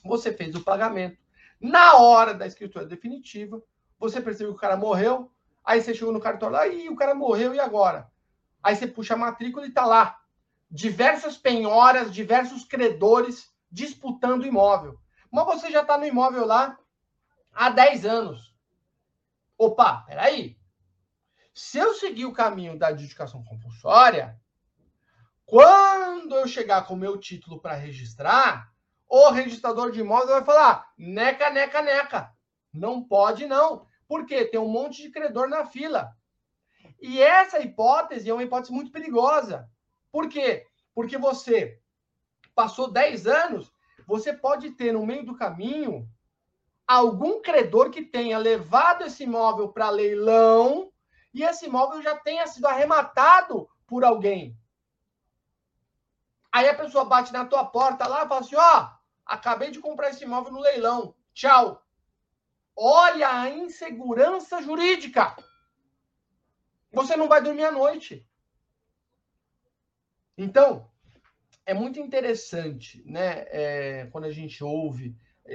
Você 0.05 0.33
fez 0.33 0.55
o 0.55 0.63
pagamento. 0.63 1.19
Na 1.61 1.97
hora 1.97 2.33
da 2.33 2.47
escritura 2.47 2.87
definitiva, 2.87 3.63
você 3.99 4.21
percebeu 4.21 4.53
que 4.53 4.59
o 4.59 4.61
cara 4.61 4.77
morreu, 4.77 5.31
aí 5.65 5.81
você 5.81 5.95
chegou 5.95 6.13
no 6.13 6.21
cartório 6.21 6.57
lá, 6.57 6.67
e 6.67 6.89
o 6.89 6.97
cara 6.97 7.15
morreu, 7.15 7.55
e 7.55 7.61
agora? 7.61 8.11
Aí 8.63 8.75
você 8.75 8.87
puxa 8.87 9.15
a 9.15 9.19
matrícula 9.19 9.67
e 9.67 9.69
está 9.69 9.85
lá. 9.85 10.21
Diversas 10.71 11.37
penhoras, 11.37 12.13
diversos 12.13 12.65
credores 12.65 13.53
disputando 13.71 14.43
o 14.43 14.47
imóvel. 14.47 14.99
Mas 15.31 15.47
você 15.47 15.71
já 15.71 15.83
está 15.83 15.99
no 15.99 16.07
imóvel 16.07 16.47
lá 16.47 16.79
há 17.53 17.71
10 17.71 18.05
anos. 18.07 18.55
Opa, 19.59 20.03
peraí. 20.07 20.57
Se 21.57 21.79
eu 21.79 21.95
seguir 21.95 22.27
o 22.27 22.35
caminho 22.35 22.79
da 22.79 22.89
adjudicação 22.89 23.43
compulsória, 23.43 24.39
quando 25.47 26.35
eu 26.35 26.47
chegar 26.47 26.85
com 26.85 26.93
o 26.93 26.99
meu 26.99 27.17
título 27.17 27.59
para 27.59 27.73
registrar, 27.73 28.71
o 29.09 29.31
registrador 29.31 29.91
de 29.91 30.01
imóveis 30.01 30.29
vai 30.29 30.45
falar: 30.45 30.93
neca, 30.99 31.49
neca, 31.49 31.81
neca. 31.81 32.31
Não 32.71 33.03
pode, 33.03 33.47
não. 33.47 33.87
Porque 34.07 34.45
tem 34.45 34.61
um 34.61 34.69
monte 34.69 35.01
de 35.01 35.11
credor 35.11 35.49
na 35.49 35.65
fila. 35.65 36.15
E 37.01 37.23
essa 37.23 37.59
hipótese 37.59 38.29
é 38.29 38.35
uma 38.35 38.43
hipótese 38.43 38.71
muito 38.71 38.93
perigosa. 38.93 39.67
Por 40.13 40.29
quê? 40.29 40.67
Porque 40.95 41.17
você 41.17 41.81
passou 42.55 42.93
10 42.93 43.27
anos, 43.27 43.73
você 44.07 44.31
pode 44.31 44.73
ter 44.73 44.93
no 44.93 45.07
meio 45.07 45.25
do 45.25 45.35
caminho 45.35 46.07
algum 46.87 47.41
credor 47.41 47.89
que 47.89 48.03
tenha 48.03 48.37
levado 48.37 49.05
esse 49.05 49.25
imóvel 49.25 49.71
para 49.71 49.89
leilão 49.89 50.93
e 51.37 51.43
esse 51.43 51.67
imóvel 51.67 52.01
já 52.01 52.17
tenha 52.17 52.47
sido 52.47 52.67
arrematado 52.67 53.69
por 53.87 54.03
alguém. 54.03 54.59
Aí 56.51 56.67
a 56.67 56.75
pessoa 56.75 57.05
bate 57.05 57.31
na 57.31 57.45
tua 57.45 57.67
porta 57.67 58.07
lá 58.07 58.25
e 58.25 58.29
fala 58.29 58.41
assim: 58.41 58.57
ó, 58.57 58.81
oh, 58.81 58.89
acabei 59.27 59.71
de 59.71 59.79
comprar 59.79 60.09
esse 60.09 60.25
imóvel 60.25 60.51
no 60.51 60.61
leilão. 60.61 61.15
Tchau. 61.35 61.87
Olha 62.75 63.29
a 63.29 63.51
insegurança 63.51 64.63
jurídica. 64.63 65.37
Você 66.91 67.15
não 67.19 67.29
vai 67.29 67.43
dormir 67.43 67.65
à 67.65 67.71
noite. 67.71 68.27
Então, 70.39 70.91
é 71.67 71.75
muito 71.75 72.01
interessante, 72.01 73.03
né? 73.05 73.45
É, 73.49 74.07
quando 74.07 74.25
a 74.25 74.33
gente 74.33 74.65
ouve, 74.65 75.15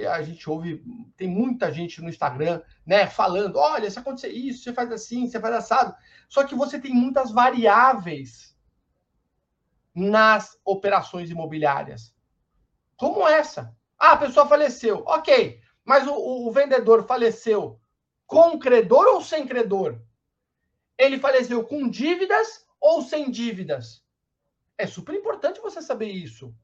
a 0.10 0.22
gente 0.22 0.50
ouve, 0.50 0.84
tem 1.18 1.28
muita 1.28 1.72
gente 1.72 2.02
no 2.02 2.10
Instagram, 2.10 2.62
né? 2.86 3.08
Falando, 3.08 3.58
olha, 3.58 3.90
se 3.90 4.00
acontecer 4.00 4.30
isso, 4.30 4.64
você 4.64 4.74
faz 4.74 4.92
assim, 4.92 5.28
você 5.28 5.40
faz 5.40 5.56
assado. 5.56 5.96
Só 6.30 6.44
que 6.44 6.56
você 6.56 6.80
tem 6.80 6.94
muitas 6.94 7.32
variáveis 7.32 8.56
nas 9.94 10.58
operações 10.64 11.30
imobiliárias. 11.30 12.16
Como 12.96 13.28
essa. 13.28 13.76
Ah, 14.00 14.14
a 14.14 14.18
pessoa 14.18 14.48
faleceu. 14.48 15.04
Ok, 15.06 15.60
mas 15.84 16.08
o, 16.08 16.14
o 16.14 16.52
vendedor 16.52 17.06
faleceu 17.06 17.80
com 18.26 18.58
credor 18.58 19.06
ou 19.08 19.22
sem 19.22 19.46
credor? 19.46 20.02
Ele 20.98 21.20
faleceu 21.20 21.66
com 21.66 21.90
dívidas 21.90 22.66
ou 22.80 23.02
sem 23.02 23.30
dívidas? 23.30 24.04
É 24.78 24.88
super 24.88 25.14
importante 25.16 25.60
você 25.60 25.82
saber 25.82 26.08
isso. 26.08 26.56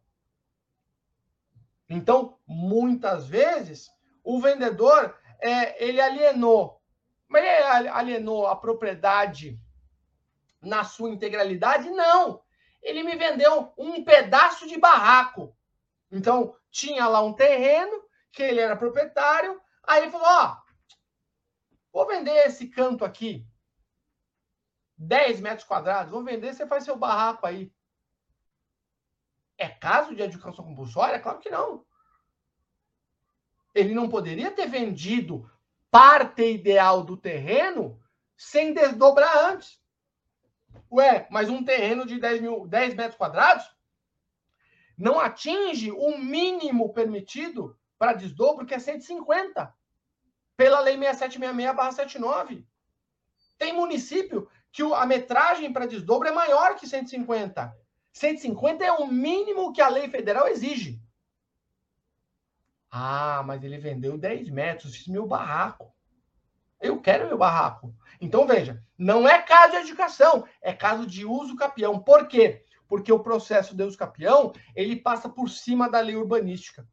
Então, 1.89 2.38
muitas 2.45 3.28
vezes, 3.28 3.89
o 4.23 4.41
vendedor 4.41 5.17
é, 5.39 5.84
ele 5.84 6.02
alienou, 6.02 6.82
mas 7.28 7.43
ele 7.43 7.88
alienou 7.88 8.47
a 8.47 8.56
propriedade 8.56 9.60
na 10.62 10.84
sua 10.84 11.10
integralidade? 11.10 11.89
Não. 11.89 12.41
Ele 12.82 13.04
me 13.04 13.15
vendeu 13.15 13.73
um 13.78 14.04
pedaço 14.04 14.67
de 14.67 14.78
barraco. 14.78 15.56
Então, 16.12 16.56
tinha 16.69 17.08
lá 17.08 17.21
um 17.21 17.34
terreno 17.34 18.04
que 18.32 18.43
ele 18.43 18.60
era 18.60 18.76
proprietário. 18.76 19.60
Aí 19.84 20.04
ele 20.04 20.12
falou: 20.12 20.28
Ó, 20.28 20.58
vou 21.91 22.08
vender 22.08 22.45
esse 22.45 22.67
canto 22.67 23.04
aqui, 23.04 23.45
10 24.97 25.41
metros 25.41 25.67
quadrados, 25.67 26.12
vou 26.12 26.23
vender, 26.23 26.54
você 26.54 26.65
faz 26.65 26.84
seu 26.84 26.95
barraco 26.95 27.45
aí. 27.45 27.71
É 29.57 29.67
caso 29.67 30.15
de 30.15 30.23
adjudicação 30.23 30.65
compulsória? 30.65 31.19
Claro 31.19 31.39
que 31.39 31.49
não. 31.49 31.85
Ele 33.73 33.93
não 33.93 34.09
poderia 34.09 34.51
ter 34.51 34.67
vendido 34.67 35.49
parte 35.89 36.43
ideal 36.43 37.03
do 37.03 37.17
terreno 37.17 37.99
sem 38.35 38.73
desdobrar 38.73 39.51
antes. 39.51 39.81
Ué, 40.91 41.27
mas 41.29 41.49
um 41.49 41.63
terreno 41.63 42.05
de 42.05 42.19
10, 42.19 42.41
mil, 42.41 42.67
10 42.67 42.95
metros 42.95 43.17
quadrados? 43.17 43.77
não 44.97 45.19
atinge 45.19 45.91
o 45.91 46.17
mínimo 46.17 46.91
permitido 46.91 47.77
para 47.99 48.13
desdobro, 48.13 48.65
que 48.65 48.73
é 48.73 48.79
150, 48.79 49.71
pela 50.55 50.79
Lei 50.79 50.97
6766-79. 50.97 52.65
Tem 53.57 53.73
município 53.73 54.49
que 54.71 54.81
a 54.81 55.05
metragem 55.05 55.71
para 55.71 55.85
desdobro 55.85 56.27
é 56.27 56.31
maior 56.31 56.75
que 56.75 56.87
150. 56.87 57.75
150 58.17 58.84
é 58.84 58.91
o 58.91 59.08
mínimo 59.08 59.71
que 59.71 59.82
a 59.82 59.89
lei 59.89 60.10
federal 60.10 60.47
exige. 60.47 61.01
Ah, 62.89 63.43
mas 63.45 63.63
ele 63.63 63.77
vendeu 63.77 64.17
10 64.17 64.49
metros, 64.49 64.95
fiz 64.95 65.08
meu 65.08 65.27
barraco. 65.27 65.93
Eu 66.80 66.99
quero 67.01 67.27
meu 67.27 67.38
barraco. 67.38 67.95
Então, 68.19 68.47
veja, 68.47 68.84
não 68.97 69.27
é 69.27 69.41
caso 69.41 69.71
de 69.71 69.89
educação, 69.89 70.47
é 70.62 70.73
caso 70.73 71.06
de 71.06 71.25
uso 71.25 71.56
capião. 71.56 71.99
Por 71.99 72.27
quê? 72.27 72.65
Porque 72.88 73.12
o 73.12 73.19
processo 73.19 73.75
de 73.75 73.84
uso 73.84 73.97
capião, 73.97 74.53
ele 74.75 74.95
passa 74.95 75.27
por 75.27 75.49
cima 75.49 75.89
da 75.89 75.99
lei 75.99 76.15
urbanística. 76.15 76.88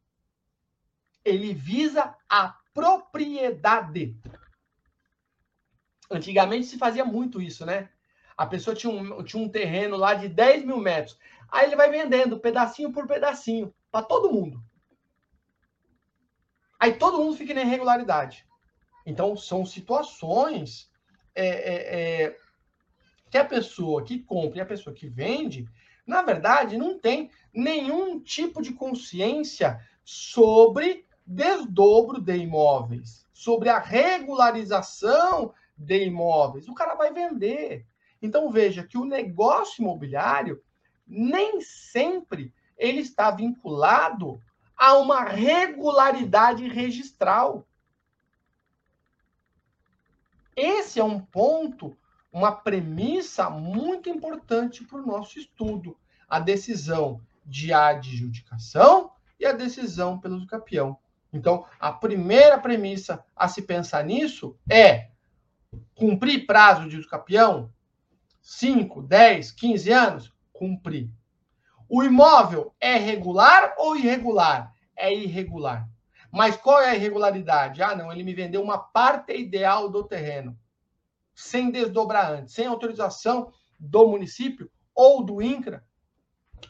Ele 1.23 1.53
visa 1.53 2.15
a 2.29 2.55
propriedade. 2.73 4.15
Antigamente 6.11 6.67
se 6.67 6.77
fazia 6.77 7.05
muito 7.05 7.41
isso, 7.41 7.65
né? 7.65 7.89
A 8.37 8.45
pessoa 8.45 8.75
tinha 8.75 8.91
um, 8.91 9.23
tinha 9.23 9.41
um 9.41 9.49
terreno 9.49 9.95
lá 9.95 10.13
de 10.13 10.27
10 10.27 10.65
mil 10.65 10.77
metros. 10.77 11.17
Aí 11.49 11.67
ele 11.67 11.75
vai 11.75 11.89
vendendo 11.89 12.39
pedacinho 12.39 12.91
por 12.91 13.07
pedacinho 13.07 13.73
para 13.91 14.05
todo 14.05 14.31
mundo. 14.31 14.61
Aí 16.79 16.93
todo 16.93 17.17
mundo 17.17 17.37
fica 17.37 17.53
na 17.53 17.61
irregularidade. 17.61 18.45
Então, 19.05 19.37
são 19.37 19.65
situações 19.65 20.89
é, 21.33 21.47
é, 21.47 22.23
é, 22.23 22.37
que 23.29 23.37
a 23.37 23.45
pessoa 23.45 24.03
que 24.03 24.19
compra 24.19 24.57
e 24.57 24.61
a 24.61 24.65
pessoa 24.65 24.95
que 24.95 25.07
vende, 25.07 25.67
na 26.05 26.21
verdade, 26.21 26.77
não 26.77 26.99
tem 26.99 27.29
nenhum 27.53 28.19
tipo 28.19 28.61
de 28.61 28.73
consciência 28.73 29.79
sobre 30.03 31.05
desdobro 31.25 32.21
de 32.21 32.37
imóveis, 32.37 33.25
sobre 33.33 33.69
a 33.69 33.79
regularização 33.79 35.53
de 35.77 36.05
imóveis. 36.05 36.67
O 36.67 36.73
cara 36.73 36.95
vai 36.95 37.11
vender. 37.13 37.85
Então, 38.25 38.51
veja 38.51 38.83
que 38.83 38.97
o 38.97 39.05
negócio 39.05 39.81
imobiliário 39.81 40.61
nem 41.07 41.61
sempre 41.61 42.53
ele 42.77 42.99
está 42.99 43.31
vinculado 43.31 44.41
a 44.75 44.97
uma 44.97 45.23
regularidade 45.23 46.67
registral. 46.67 47.65
Esse 50.55 50.99
é 50.99 51.03
um 51.03 51.19
ponto, 51.19 51.97
uma 52.31 52.51
premissa 52.51 53.49
muito 53.49 54.09
importante 54.09 54.83
para 54.83 54.97
o 54.97 55.05
nosso 55.05 55.39
estudo. 55.39 55.97
A 56.27 56.39
decisão 56.39 57.21
de 57.45 57.71
adjudicação 57.71 59.11
e 59.39 59.45
a 59.45 59.51
decisão 59.51 60.19
pelo 60.19 60.45
campeão. 60.47 60.97
Então, 61.31 61.65
a 61.79 61.91
primeira 61.91 62.57
premissa 62.57 63.23
a 63.35 63.47
se 63.47 63.61
pensar 63.61 64.03
nisso 64.03 64.57
é 64.69 65.11
cumprir 65.93 66.45
prazo 66.45 66.87
de 66.87 67.05
campeão? 67.07 67.71
5, 68.45 69.01
10, 69.01 69.51
15 69.53 69.91
anos? 69.91 70.33
Cumprir. 70.53 71.09
O 71.89 72.03
imóvel 72.03 72.75
é 72.79 72.95
regular 72.95 73.73
ou 73.79 73.97
irregular? 73.97 74.71
É 74.95 75.11
irregular. 75.11 75.89
Mas 76.31 76.55
qual 76.55 76.79
é 76.79 76.91
a 76.91 76.95
irregularidade? 76.95 77.81
Ah, 77.81 77.95
não, 77.95 78.11
ele 78.11 78.23
me 78.23 78.35
vendeu 78.35 78.61
uma 78.61 78.77
parte 78.77 79.33
ideal 79.33 79.89
do 79.89 80.03
terreno, 80.03 80.55
sem 81.33 81.71
desdobrar 81.71 82.33
antes, 82.33 82.53
sem 82.53 82.67
autorização 82.67 83.51
do 83.79 84.07
município 84.07 84.69
ou 84.93 85.23
do 85.23 85.41
INCRA, 85.41 85.83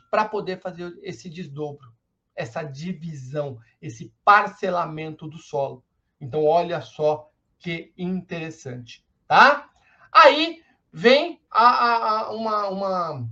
para 0.09 0.23
poder 0.23 0.61
fazer 0.61 0.97
esse 1.03 1.29
desdobro, 1.29 1.91
essa 2.33 2.63
divisão, 2.63 3.59
esse 3.81 4.13
parcelamento 4.23 5.27
do 5.27 5.37
solo. 5.37 5.83
Então, 6.21 6.45
olha 6.45 6.79
só 6.79 7.29
que 7.59 7.93
interessante, 7.97 9.05
tá? 9.27 9.69
Aí 10.09 10.63
vem 10.97 11.41
a, 11.51 11.67
a, 11.67 12.19
a 12.19 12.31
uma, 12.31 12.67
uma, 12.69 13.29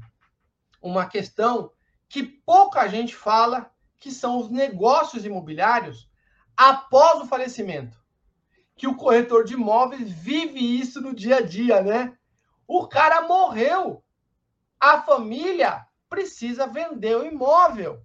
uma 0.82 1.06
questão 1.06 1.72
que 2.10 2.22
pouca 2.22 2.90
gente 2.90 3.16
fala, 3.16 3.72
que 4.02 4.12
são 4.12 4.38
os 4.38 4.50
negócios 4.50 5.24
imobiliários 5.24 6.12
após 6.58 7.22
o 7.22 7.26
falecimento. 7.26 7.98
Que 8.76 8.86
o 8.86 8.98
corretor 8.98 9.46
de 9.46 9.54
imóveis 9.54 10.12
vive 10.12 10.60
isso 10.60 11.00
no 11.00 11.16
dia 11.16 11.38
a 11.38 11.42
dia, 11.42 11.82
né? 11.82 12.18
O 12.68 12.86
cara 12.86 13.22
morreu. 13.22 14.04
A 14.78 15.02
família 15.02 15.88
precisa 16.10 16.68
vender 16.68 17.16
o 17.16 17.26
imóvel. 17.26 18.04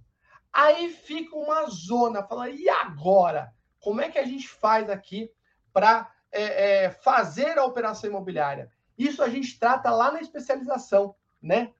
Aí 0.52 0.88
fica 0.90 1.34
uma 1.34 1.68
zona, 1.68 2.22
fala, 2.22 2.48
e 2.48 2.68
agora? 2.68 3.52
Como 3.80 4.00
é 4.00 4.08
que 4.08 4.20
a 4.20 4.24
gente 4.24 4.48
faz 4.48 4.88
aqui 4.88 5.28
para 5.72 6.08
é, 6.30 6.84
é, 6.84 6.90
fazer 6.90 7.58
a 7.58 7.64
operação 7.64 8.08
imobiliária? 8.08 8.70
Isso 8.98 9.22
a 9.22 9.28
gente 9.28 9.58
trata 9.58 9.90
lá 9.90 10.10
na 10.10 10.20
especialização, 10.20 11.14
né? 11.40 11.72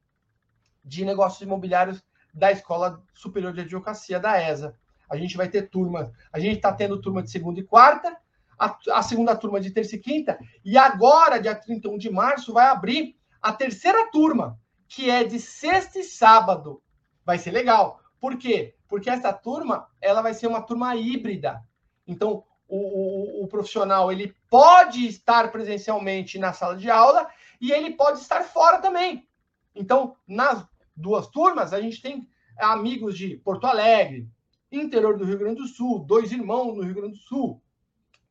De 0.85 1.05
negócios 1.05 1.43
imobiliários 1.43 2.03
da 2.33 2.53
Escola 2.53 3.03
Superior 3.13 3.53
de 3.53 3.63
Advocacia 3.63 4.21
da 4.21 4.41
ESA. 4.41 4.75
A 5.11 5.17
gente 5.17 5.37
vai 5.37 5.49
ter 5.49 5.69
turma, 5.69 6.13
a 6.33 6.39
gente 6.39 6.57
está 6.57 6.73
tendo 6.73 7.01
turma 7.01 7.23
de 7.23 7.31
segunda 7.31 7.59
e 7.59 7.65
quarta, 7.65 8.17
a, 8.59 8.79
a, 8.93 9.03
segunda 9.03 9.35
turma 9.37 9.61
de 9.61 9.71
terça 9.71 9.97
e 9.97 9.99
quinta, 9.99 10.39
e 10.65 10.77
agora, 10.77 11.41
dia 11.41 11.55
31 11.55 11.97
de 11.97 12.11
março, 12.11 12.53
vai 12.53 12.67
abrir 12.67 13.17
a 13.41 13.53
terceira 13.53 14.11
turma, 14.11 14.59
que 14.87 15.09
é 15.09 15.25
de 15.25 15.41
sexta 15.41 15.99
e 15.99 16.05
sábado. 16.05 16.83
Vai 17.25 17.39
ser 17.39 17.53
legal. 17.53 18.01
Por 18.21 18.37
quê? 18.37 18.75
Porque 18.89 19.09
essa 19.09 19.33
turma, 19.33 19.87
ela 20.01 20.23
vai 20.23 20.35
ser 20.35 20.47
uma 20.47 20.63
turma 20.63 20.95
híbrida. 20.97 21.63
Então, 22.07 22.45
o, 22.69 23.41
o, 23.41 23.45
o 23.45 23.49
profissional, 23.49 24.13
ele 24.13 24.37
pode 24.51 25.07
estar 25.07 25.51
presencialmente 25.51 26.39
na 26.39 26.53
sala 26.53 26.77
de 26.77 26.91
aula 26.91 27.29
e 27.61 27.73
ele 27.73 27.95
pode 27.95 28.19
estar 28.19 28.45
fora 28.45 28.79
também. 28.79 29.27
Então, 29.75 30.15
nas 30.27 30.67
duas 30.95 31.27
turmas, 31.29 31.73
a 31.73 31.81
gente 31.81 32.03
tem 32.03 32.29
amigos 32.59 33.17
de 33.17 33.37
Porto 33.39 33.67
Alegre, 33.67 34.29
interior 34.71 35.17
do 35.17 35.25
Rio 35.25 35.39
Grande 35.39 35.63
do 35.63 35.67
Sul, 35.69 36.01
dois 36.01 36.31
irmãos 36.31 36.77
no 36.77 36.83
Rio 36.83 36.95
Grande 36.95 37.15
do 37.15 37.25
Sul, 37.25 37.63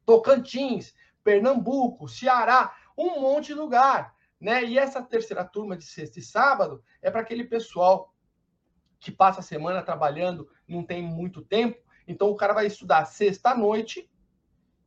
Tocantins, 0.05 0.93
Pernambuco, 1.23 2.07
Ceará, 2.07 2.75
um 2.97 3.19
monte 3.19 3.47
de 3.47 3.53
lugar, 3.55 4.15
né? 4.39 4.63
E 4.63 4.77
essa 4.77 5.01
terceira 5.01 5.43
turma 5.43 5.75
de 5.75 5.83
sexta 5.83 6.19
e 6.19 6.21
sábado 6.21 6.83
é 7.01 7.09
para 7.09 7.21
aquele 7.21 7.43
pessoal 7.43 8.13
que 8.99 9.11
passa 9.11 9.39
a 9.39 9.43
semana 9.43 9.81
trabalhando, 9.81 10.49
não 10.67 10.83
tem 10.83 11.01
muito 11.01 11.41
tempo, 11.41 11.77
então 12.07 12.29
o 12.29 12.35
cara 12.35 12.53
vai 12.53 12.67
estudar 12.67 13.05
sexta 13.05 13.55
noite 13.55 14.09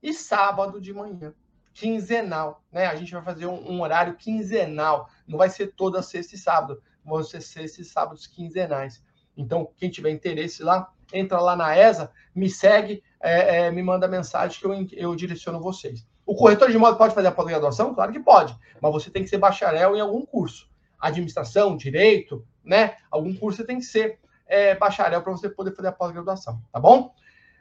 e 0.02 0.12
sábado 0.12 0.80
de 0.80 0.92
manhã, 0.92 1.34
quinzenal, 1.72 2.62
né? 2.72 2.86
A 2.86 2.94
gente 2.94 3.12
vai 3.12 3.22
fazer 3.22 3.46
um, 3.46 3.70
um 3.70 3.82
horário 3.82 4.14
quinzenal, 4.16 5.08
não 5.26 5.38
vai 5.38 5.48
ser 5.48 5.68
toda 5.68 6.02
sexta 6.02 6.34
e 6.34 6.38
sábado, 6.38 6.82
vão 7.04 7.22
ser 7.22 7.40
sexta 7.40 7.80
e 7.80 7.84
sábados 7.84 8.26
quinzenais. 8.26 9.02
Então, 9.36 9.70
quem 9.76 9.90
tiver 9.90 10.10
interesse 10.10 10.62
lá, 10.62 10.90
entra 11.12 11.40
lá 11.40 11.56
na 11.56 11.76
ESA, 11.76 12.10
me 12.34 12.48
segue, 12.48 13.02
é, 13.20 13.66
é, 13.66 13.70
me 13.70 13.82
manda 13.82 14.06
mensagem 14.08 14.58
que 14.58 14.66
eu, 14.66 15.10
eu 15.10 15.16
direciono 15.16 15.60
vocês. 15.60 16.06
O 16.26 16.34
corretor 16.34 16.68
de 16.68 16.76
imóvel 16.76 16.96
pode 16.96 17.14
fazer 17.14 17.28
a 17.28 17.32
pós-graduação? 17.32 17.94
Claro 17.94 18.12
que 18.12 18.20
pode, 18.20 18.56
mas 18.80 18.92
você 18.92 19.10
tem 19.10 19.22
que 19.22 19.28
ser 19.28 19.38
bacharel 19.38 19.96
em 19.96 20.00
algum 20.00 20.24
curso. 20.24 20.68
Administração, 20.98 21.76
direito, 21.76 22.46
né? 22.62 22.96
Algum 23.10 23.34
curso 23.34 23.58
você 23.58 23.64
tem 23.64 23.78
que 23.78 23.84
ser 23.84 24.18
é, 24.46 24.74
bacharel 24.74 25.22
para 25.22 25.32
você 25.32 25.48
poder 25.48 25.74
fazer 25.74 25.88
a 25.88 25.92
pós-graduação, 25.92 26.62
tá 26.70 26.78
bom? 26.78 27.14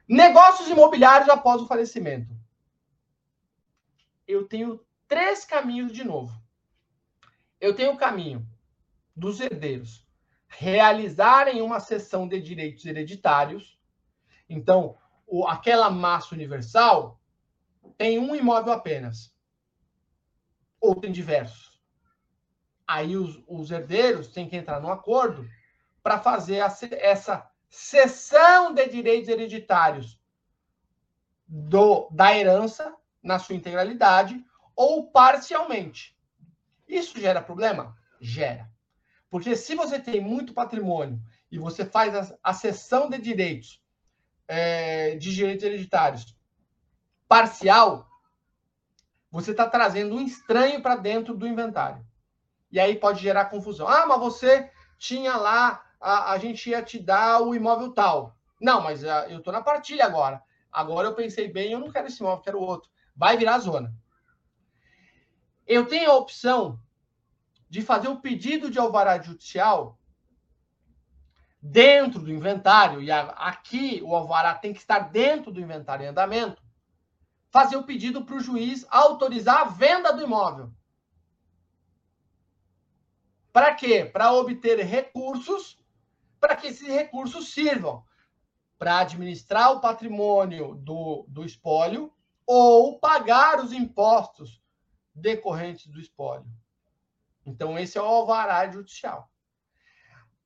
Negócios 0.10 0.68
imobiliários 0.68 1.30
após 1.30 1.62
o 1.62 1.68
falecimento. 1.68 2.36
Eu 4.28 4.48
tenho 4.48 4.84
três 5.08 5.46
caminhos 5.46 5.92
de 5.92 6.04
novo. 6.04 6.34
Eu 7.62 7.76
tenho 7.76 7.94
o 7.94 7.98
caminho 7.98 8.44
dos 9.16 9.40
herdeiros 9.40 10.04
realizarem 10.48 11.62
uma 11.62 11.80
sessão 11.80 12.28
de 12.28 12.42
direitos 12.42 12.84
hereditários. 12.86 13.80
Então, 14.50 14.98
o, 15.28 15.48
aquela 15.48 15.92
massa 15.92 16.34
universal 16.34 17.22
tem 17.96 18.18
um 18.18 18.36
imóvel 18.36 18.74
apenas, 18.74 19.32
ou 20.82 20.96
tem 20.96 21.12
diversos. 21.12 21.80
Aí 22.88 23.16
os, 23.16 23.44
os 23.48 23.70
herdeiros 23.70 24.30
têm 24.30 24.50
que 24.50 24.56
entrar 24.56 24.82
num 24.82 24.92
acordo 24.92 25.48
para 26.02 26.20
fazer 26.20 26.56
essa 26.94 27.48
cessão 27.70 28.74
de 28.74 28.88
direitos 28.90 29.30
hereditários 29.30 30.20
do, 31.48 32.10
da 32.12 32.36
herança 32.36 32.96
na 33.22 33.38
sua 33.38 33.56
integralidade 33.56 34.44
ou 34.76 35.10
parcialmente. 35.12 36.18
Isso 36.88 37.20
gera 37.20 37.42
problema? 37.42 37.96
Gera. 38.20 38.70
Porque 39.30 39.56
se 39.56 39.76
você 39.76 40.00
tem 40.00 40.20
muito 40.20 40.54
patrimônio 40.54 41.22
e 41.52 41.60
você 41.60 41.86
faz 41.86 42.16
a, 42.16 42.38
a 42.44 42.54
cessão 42.54 43.10
de 43.10 43.20
direitos, 43.20 43.84
é, 44.48 45.16
de 45.16 45.34
direitos 45.34 45.64
hereditários 45.64 46.36
parcial, 47.28 48.10
você 49.30 49.52
está 49.52 49.70
trazendo 49.70 50.16
um 50.16 50.22
estranho 50.22 50.82
para 50.82 50.96
dentro 50.96 51.36
do 51.36 51.48
inventário. 51.48 52.04
E 52.72 52.80
aí 52.80 52.96
pode 52.96 53.22
gerar 53.22 53.46
confusão. 53.46 53.88
Ah, 53.88 54.08
mas 54.08 54.20
você 54.20 54.72
tinha 54.98 55.36
lá 55.38 55.86
a, 56.00 56.32
a 56.32 56.38
gente 56.38 56.70
ia 56.70 56.82
te 56.82 57.00
dar 57.00 57.42
o 57.42 57.54
imóvel 57.54 57.92
tal. 57.92 58.36
Não, 58.60 58.82
mas 58.82 59.04
a, 59.04 59.22
ah, 59.22 59.30
eu 59.30 59.40
estou 59.40 59.54
na 59.54 59.62
partilha 59.62 60.06
agora. 60.06 60.42
Agora 60.72 61.08
eu 61.08 61.16
pensei 61.16 61.48
bem, 61.48 61.72
eu 61.72 61.80
não 61.80 61.92
quero 61.92 62.08
esse 62.08 62.22
imóvel, 62.22 62.44
quero 62.44 62.60
outro. 62.60 62.90
Vai 63.16 63.38
virar 63.38 63.60
zona. 63.60 63.94
Eu 65.68 65.86
tenho 65.86 66.10
a 66.10 66.16
opção 66.16 66.80
de 67.70 67.82
fazer 67.82 68.08
o 68.08 68.20
pedido 68.20 68.72
de 68.72 68.80
alvará 68.80 69.22
judicial 69.22 70.00
dentro 71.62 72.22
do 72.22 72.32
inventário, 72.32 73.02
e 73.02 73.12
aqui 73.12 74.02
o 74.04 74.16
alvará 74.16 74.56
tem 74.56 74.74
que 74.74 74.80
estar 74.80 75.00
dentro 75.00 75.52
do 75.52 75.60
inventário 75.60 76.06
em 76.06 76.08
andamento, 76.08 76.64
fazer 77.52 77.76
o 77.76 77.84
pedido 77.84 78.24
para 78.24 78.36
o 78.36 78.40
juiz 78.40 78.86
autorizar 78.90 79.62
a 79.62 79.66
venda 79.66 80.14
do 80.14 80.24
imóvel. 80.24 80.72
Para 83.52 83.74
quê? 83.76 84.06
Para 84.06 84.32
obter 84.32 84.80
recursos, 84.86 85.78
para 86.40 86.56
que 86.56 86.68
esses 86.68 86.88
recursos 86.88 87.54
sirvam 87.54 88.04
para 88.78 89.00
administrar 89.00 89.72
o 89.74 89.82
patrimônio 89.82 90.76
do, 90.76 91.26
do 91.28 91.44
espólio 91.44 92.14
ou 92.46 92.98
pagar 92.98 93.60
os 93.60 93.74
impostos 93.74 94.62
decorrentes 95.14 95.88
do 95.88 96.00
espólio. 96.00 96.48
Então, 97.46 97.78
esse 97.78 97.98
é 97.98 98.02
o 98.02 98.06
alvará 98.06 98.70
judicial. 98.70 99.30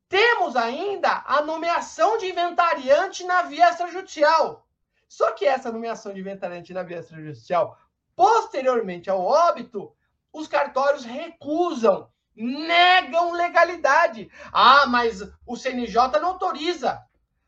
Temos 0.10 0.56
ainda 0.56 1.24
a 1.26 1.42
nomeação 1.42 2.18
de 2.18 2.28
inventariante 2.28 3.24
na 3.24 3.44
via 3.44 3.70
extrajudicial. 3.70 4.68
Só 5.08 5.32
que 5.32 5.46
essa 5.46 5.72
nomeação 5.72 6.14
de 6.14 6.20
inventariante 6.20 6.74
na 6.74 6.84
via 6.84 7.00
extrajudicial, 7.00 7.78
posteriormente 8.16 9.10
ao 9.10 9.22
óbito, 9.22 9.96
os 10.32 10.48
cartórios 10.48 11.04
recusam, 11.04 12.12
negam 12.36 13.32
legalidade. 13.32 14.30
Ah, 14.52 14.86
mas 14.88 15.22
o 15.46 15.56
CNJ 15.56 16.20
não 16.20 16.30
autoriza. 16.30 17.02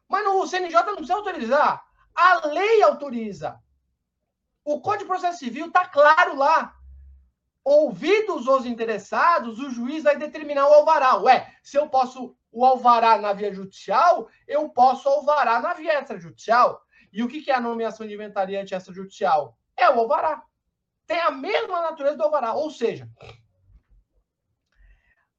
Mas 0.07 0.25
o 0.27 0.47
CNJ 0.47 0.75
não 0.83 0.95
precisa 0.95 1.15
autorizar. 1.15 1.83
A 2.13 2.47
lei 2.47 2.83
autoriza. 2.83 3.59
O 4.63 4.81
Código 4.81 5.03
de 5.03 5.09
Processo 5.09 5.39
Civil 5.39 5.67
está 5.67 5.87
claro 5.87 6.35
lá. 6.35 6.75
Ouvidos 7.63 8.47
os 8.47 8.65
interessados, 8.65 9.59
o 9.59 9.69
juiz 9.69 10.03
vai 10.03 10.17
determinar 10.17 10.67
o 10.67 10.73
alvará. 10.73 11.17
Ué, 11.17 11.51
se 11.63 11.77
eu 11.77 11.89
posso 11.89 12.35
o 12.51 12.63
alvará 12.63 13.17
na 13.17 13.33
via 13.33 13.53
judicial, 13.53 14.29
eu 14.47 14.69
posso 14.69 15.09
alvará 15.09 15.59
na 15.59 15.73
via 15.73 15.99
extrajudicial. 15.99 16.81
E 17.11 17.23
o 17.23 17.27
que 17.27 17.49
é 17.49 17.55
a 17.55 17.59
nomeação 17.59 18.07
de 18.07 18.13
inventariante 18.13 18.73
extrajudicial? 18.73 19.57
É 19.75 19.89
o 19.89 19.99
alvará. 19.99 20.43
Tem 21.05 21.19
a 21.19 21.31
mesma 21.31 21.81
natureza 21.81 22.17
do 22.17 22.23
alvará. 22.23 22.53
Ou 22.53 22.69
seja, 22.69 23.09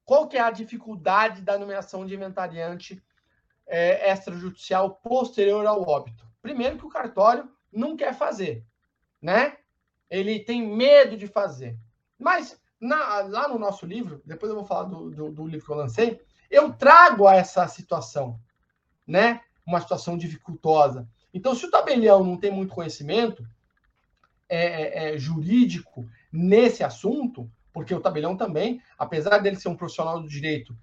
qual 0.07 0.28
que 0.28 0.38
é 0.38 0.40
a 0.40 0.50
dificuldade 0.50 1.42
da 1.42 1.59
nomeação 1.59 2.07
de 2.07 2.14
inventariante 2.14 3.02
é, 3.66 4.12
extrajudicial 4.12 4.94
posterior 4.94 5.66
ao 5.66 5.82
óbito. 5.82 6.24
Primeiro 6.40 6.78
que 6.78 6.86
o 6.86 6.90
cartório 6.90 7.50
não 7.72 7.96
quer 7.96 8.14
fazer, 8.14 8.64
né? 9.20 9.59
Ele 10.09 10.38
tem 10.38 10.64
medo 10.64 11.16
de 11.16 11.26
fazer. 11.26 11.76
Mas 12.16 12.59
na, 12.80 13.22
lá 13.22 13.48
no 13.48 13.59
nosso 13.59 13.84
livro, 13.84 14.22
depois 14.24 14.48
eu 14.48 14.57
vou 14.57 14.64
falar 14.64 14.84
do, 14.84 15.11
do, 15.11 15.32
do, 15.32 15.46
livro 15.46 15.66
que 15.66 15.72
eu 15.72 15.76
lancei, 15.76 16.20
eu 16.48 16.72
trago 16.72 17.28
essa 17.28 17.66
situação, 17.66 18.40
né? 19.04 19.40
Uma 19.66 19.80
situação 19.80 20.16
dificultosa. 20.16 21.09
Então, 21.34 21.52
se 21.52 21.66
o 21.66 21.70
tabelião 21.70 22.22
não 22.22 22.36
tem 22.36 22.52
muito 22.52 22.72
conhecimento 22.72 23.44
é, 24.48 24.61
é, 24.61 25.14
é, 25.14 25.18
jurídico 25.18 26.09
nesse 26.32 26.84
assunto, 26.84 27.50
porque 27.76 27.94
o 27.94 28.00
tabelião 28.00 28.34
também, 28.34 28.82
apesar 28.96 29.36
dele 29.36 29.56
ser 29.56 29.68
um 29.68 29.76
profissional 29.76 30.18
do 30.18 30.26
direito 30.26 30.74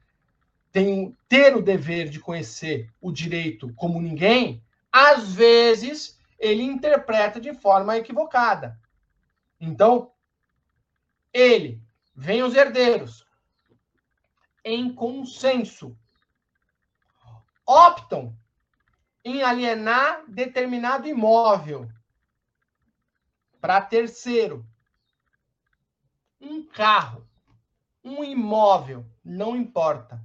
tem 0.72 1.18
ter 1.28 1.58
o 1.58 1.62
dever 1.62 2.08
de 2.08 2.20
conhecer 2.20 2.88
o 3.02 3.12
direito 3.12 3.74
como 3.74 4.00
ninguém, 4.00 4.64
às 4.92 5.34
vezes 5.34 6.20
ele 6.38 6.62
interpreta 6.62 7.42
de 7.42 7.52
forma 7.52 7.98
equivocada. 7.98 8.80
Então, 9.60 10.12
ele, 11.34 11.82
vem 12.16 12.44
os 12.44 12.54
herdeiros, 12.54 13.26
em 14.64 14.94
consenso, 14.94 15.98
optam 17.66 18.38
em 19.26 19.42
alienar 19.42 20.26
determinado 20.28 21.08
imóvel 21.08 21.90
para 23.60 23.82
terceiro. 23.82 24.64
Um 26.44 26.64
carro, 26.68 27.28
um 28.04 28.24
imóvel, 28.24 29.04
não 29.24 29.56
importa 29.56 30.22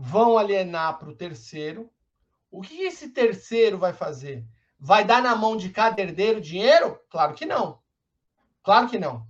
vão 0.00 0.38
alienar 0.38 0.96
para 0.96 1.10
o 1.10 1.14
terceiro. 1.14 1.90
O 2.52 2.62
que 2.62 2.82
esse 2.82 3.10
terceiro 3.10 3.76
vai 3.76 3.92
fazer? 3.92 4.46
Vai 4.78 5.04
dar 5.04 5.20
na 5.20 5.34
mão 5.34 5.56
de 5.56 5.70
cada 5.70 6.00
herdeiro 6.00 6.40
dinheiro? 6.40 7.00
Claro 7.10 7.34
que 7.34 7.44
não. 7.44 7.80
Claro 8.62 8.88
que 8.88 8.96
não. 8.96 9.26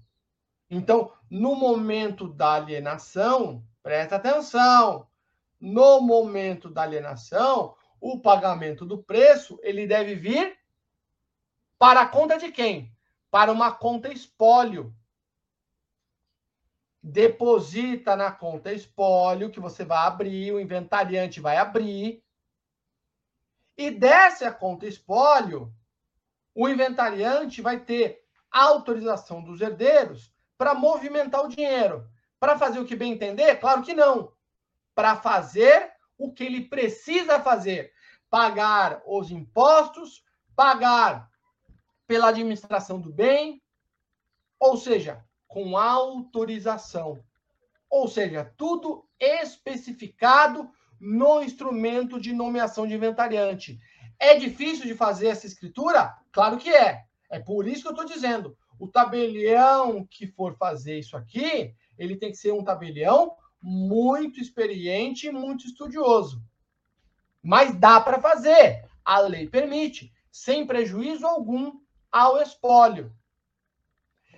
Então, 0.68 1.10
no 1.30 1.56
momento 1.56 2.28
da 2.28 2.52
alienação, 2.52 3.64
presta 3.82 4.16
atenção. 4.16 5.08
No 5.58 6.02
momento 6.02 6.68
da 6.68 6.82
alienação, 6.82 7.74
o 7.98 8.20
pagamento 8.20 8.84
do 8.84 9.02
preço, 9.02 9.58
ele 9.62 9.86
deve 9.86 10.14
vir 10.14 10.58
para 11.78 12.02
a 12.02 12.08
conta 12.08 12.36
de 12.36 12.52
quem? 12.52 12.94
Para 13.30 13.52
uma 13.52 13.72
conta 13.72 14.12
espólio 14.12 14.94
deposita 17.02 18.16
na 18.16 18.30
conta 18.30 18.72
espólio, 18.72 19.50
que 19.50 19.60
você 19.60 19.84
vai 19.84 19.98
abrir, 19.98 20.52
o 20.52 20.60
inventariante 20.60 21.40
vai 21.40 21.56
abrir, 21.56 22.22
e 23.76 23.90
desce 23.90 24.44
a 24.44 24.52
conta 24.52 24.86
espólio, 24.86 25.72
o 26.54 26.68
inventariante 26.68 27.62
vai 27.62 27.78
ter 27.78 28.20
autorização 28.50 29.42
dos 29.42 29.60
herdeiros 29.60 30.34
para 30.56 30.74
movimentar 30.74 31.44
o 31.44 31.48
dinheiro. 31.48 32.08
Para 32.40 32.58
fazer 32.58 32.80
o 32.80 32.84
que 32.84 32.96
bem 32.96 33.12
entender? 33.12 33.56
Claro 33.56 33.82
que 33.82 33.94
não. 33.94 34.32
Para 34.94 35.16
fazer 35.16 35.92
o 36.16 36.32
que 36.32 36.44
ele 36.44 36.68
precisa 36.68 37.40
fazer: 37.40 37.92
pagar 38.28 39.00
os 39.06 39.30
impostos, 39.30 40.24
pagar 40.56 41.27
pela 42.08 42.30
administração 42.30 42.98
do 42.98 43.12
bem, 43.12 43.62
ou 44.58 44.78
seja, 44.78 45.22
com 45.46 45.76
autorização. 45.76 47.22
Ou 47.88 48.08
seja, 48.08 48.50
tudo 48.56 49.06
especificado 49.20 50.68
no 50.98 51.42
instrumento 51.42 52.18
de 52.18 52.32
nomeação 52.32 52.86
de 52.86 52.94
inventariante. 52.94 53.78
É 54.18 54.36
difícil 54.36 54.86
de 54.86 54.94
fazer 54.94 55.28
essa 55.28 55.46
escritura? 55.46 56.16
Claro 56.32 56.56
que 56.56 56.70
é. 56.70 57.04
É 57.30 57.38
por 57.38 57.68
isso 57.68 57.82
que 57.82 57.88
eu 57.88 57.92
estou 57.92 58.06
dizendo. 58.06 58.56
O 58.78 58.88
tabelião 58.88 60.06
que 60.10 60.26
for 60.26 60.56
fazer 60.56 60.98
isso 60.98 61.16
aqui, 61.16 61.74
ele 61.98 62.16
tem 62.16 62.30
que 62.30 62.38
ser 62.38 62.52
um 62.52 62.64
tabelião 62.64 63.36
muito 63.60 64.40
experiente 64.40 65.26
e 65.26 65.32
muito 65.32 65.66
estudioso. 65.66 66.42
Mas 67.42 67.74
dá 67.74 68.00
para 68.00 68.20
fazer. 68.20 68.84
A 69.04 69.20
lei 69.20 69.46
permite, 69.46 70.12
sem 70.30 70.66
prejuízo 70.66 71.26
algum 71.26 71.72
ao 72.10 72.40
espólio. 72.40 73.12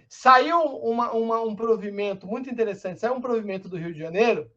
Saiu 0.08 0.60
uma, 0.60 1.12
uma, 1.12 1.40
um 1.40 1.54
provimento 1.54 2.26
muito 2.26 2.50
interessante, 2.50 3.00
saiu 3.00 3.14
um 3.14 3.20
provimento 3.20 3.68
do 3.68 3.76
Rio 3.76 3.92
de 3.92 4.00
Janeiro, 4.00 4.50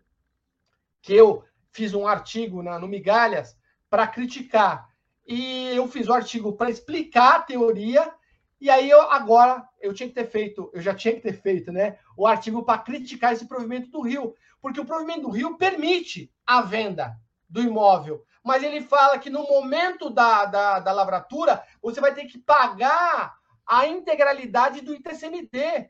que 1.01 1.13
eu 1.13 1.43
fiz 1.71 1.93
um 1.93 2.07
artigo 2.07 2.63
na, 2.63 2.79
no 2.79 2.87
Migalhas 2.87 3.57
para 3.89 4.07
criticar. 4.07 4.89
E 5.27 5.75
eu 5.75 5.87
fiz 5.87 6.07
o 6.07 6.13
artigo 6.13 6.53
para 6.53 6.69
explicar 6.69 7.35
a 7.35 7.41
teoria, 7.41 8.13
e 8.59 8.69
aí 8.69 8.89
eu 8.89 9.01
agora 9.01 9.67
eu 9.79 9.93
tinha 9.93 10.09
que 10.09 10.15
ter 10.15 10.25
feito, 10.25 10.71
eu 10.73 10.81
já 10.81 10.95
tinha 10.95 11.13
que 11.13 11.21
ter 11.21 11.33
feito, 11.33 11.71
né? 11.71 11.99
O 12.17 12.25
artigo 12.25 12.63
para 12.63 12.79
criticar 12.79 13.33
esse 13.33 13.47
provimento 13.47 13.89
do 13.89 14.01
Rio, 14.01 14.33
porque 14.61 14.79
o 14.79 14.85
provimento 14.85 15.21
do 15.21 15.29
Rio 15.29 15.57
permite 15.57 16.31
a 16.45 16.61
venda 16.61 17.15
do 17.49 17.61
imóvel, 17.61 18.23
mas 18.43 18.61
ele 18.61 18.81
fala 18.81 19.17
que 19.17 19.29
no 19.29 19.43
momento 19.43 20.09
da, 20.09 20.45
da, 20.45 20.79
da 20.79 20.91
lavratura 20.91 21.63
você 21.81 22.01
vai 22.01 22.13
ter 22.13 22.25
que 22.25 22.37
pagar 22.37 23.37
a 23.65 23.87
integralidade 23.87 24.81
do 24.81 24.93
ITCMD. 24.93 25.89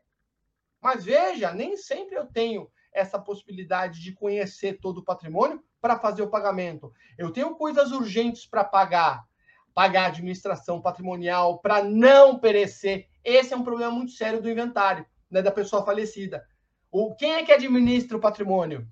Mas 0.80 1.04
veja, 1.04 1.52
nem 1.52 1.76
sempre 1.76 2.16
eu 2.16 2.28
tenho 2.28 2.70
essa 2.92 3.18
possibilidade 3.18 4.02
de 4.02 4.14
conhecer 4.14 4.80
todo 4.80 5.00
o 5.00 5.04
patrimônio 5.04 5.64
para 5.82 5.98
fazer 5.98 6.22
o 6.22 6.30
pagamento. 6.30 6.94
Eu 7.18 7.32
tenho 7.32 7.56
coisas 7.56 7.92
urgentes 7.92 8.46
para 8.46 8.64
pagar, 8.64 9.26
pagar 9.74 10.06
administração 10.06 10.80
patrimonial 10.80 11.60
para 11.60 11.84
não 11.84 12.38
perecer. 12.38 13.08
Esse 13.24 13.54
é 13.54 13.58
um 13.58 13.64
problema 13.64 13.92
muito 13.92 14.12
sério 14.12 14.42
do 14.42 14.50
inventário, 14.50 15.06
né, 15.30 15.42
da 15.42 15.52
pessoa 15.52 15.84
falecida. 15.84 16.46
O 16.92 17.16
quem 17.16 17.34
é 17.34 17.44
que 17.44 17.52
administra 17.52 18.16
o 18.16 18.22
patrimônio? 18.22 18.88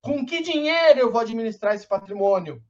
Com 0.00 0.24
que 0.24 0.42
dinheiro 0.42 1.00
eu 1.00 1.10
vou 1.10 1.20
administrar 1.20 1.74
esse 1.74 1.86
patrimônio? 1.86 2.62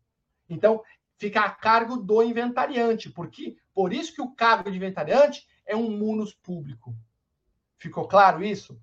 Então, 0.49 0.83
fica 1.17 1.41
a 1.41 1.51
cargo 1.51 1.97
do 1.97 2.23
inventariante, 2.23 3.11
porque 3.11 3.57
por 3.73 3.93
isso 3.93 4.15
que 4.15 4.21
o 4.21 4.35
cargo 4.35 4.71
de 4.71 4.77
inventariante 4.77 5.47
é 5.65 5.77
um 5.77 5.91
munus 5.91 6.35
público. 6.35 6.95
Ficou 7.79 8.07
claro 8.07 8.45
isso? 8.45 8.81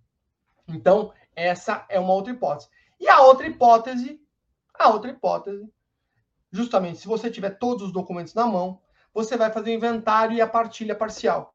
Então, 0.68 1.14
essa 1.36 1.86
é 1.90 2.00
uma 2.00 2.14
outra 2.14 2.34
hipótese. 2.34 2.70
E 3.00 3.08
a 3.08 3.22
outra 3.22 3.48
hipótese, 3.48 4.22
a 4.74 4.90
outra 4.90 5.12
hipótese, 5.12 5.72
justamente 6.52 7.00
se 7.00 7.08
você 7.08 7.30
tiver 7.30 7.52
todos 7.52 7.88
os 7.88 7.92
documentos 7.92 8.34
na 8.34 8.46
mão, 8.46 8.82
você 9.14 9.38
vai 9.38 9.52
fazer 9.52 9.72
o 9.72 9.74
inventário 9.74 10.36
e 10.36 10.42
a 10.42 10.48
partilha 10.48 10.96
parcial. 10.96 11.54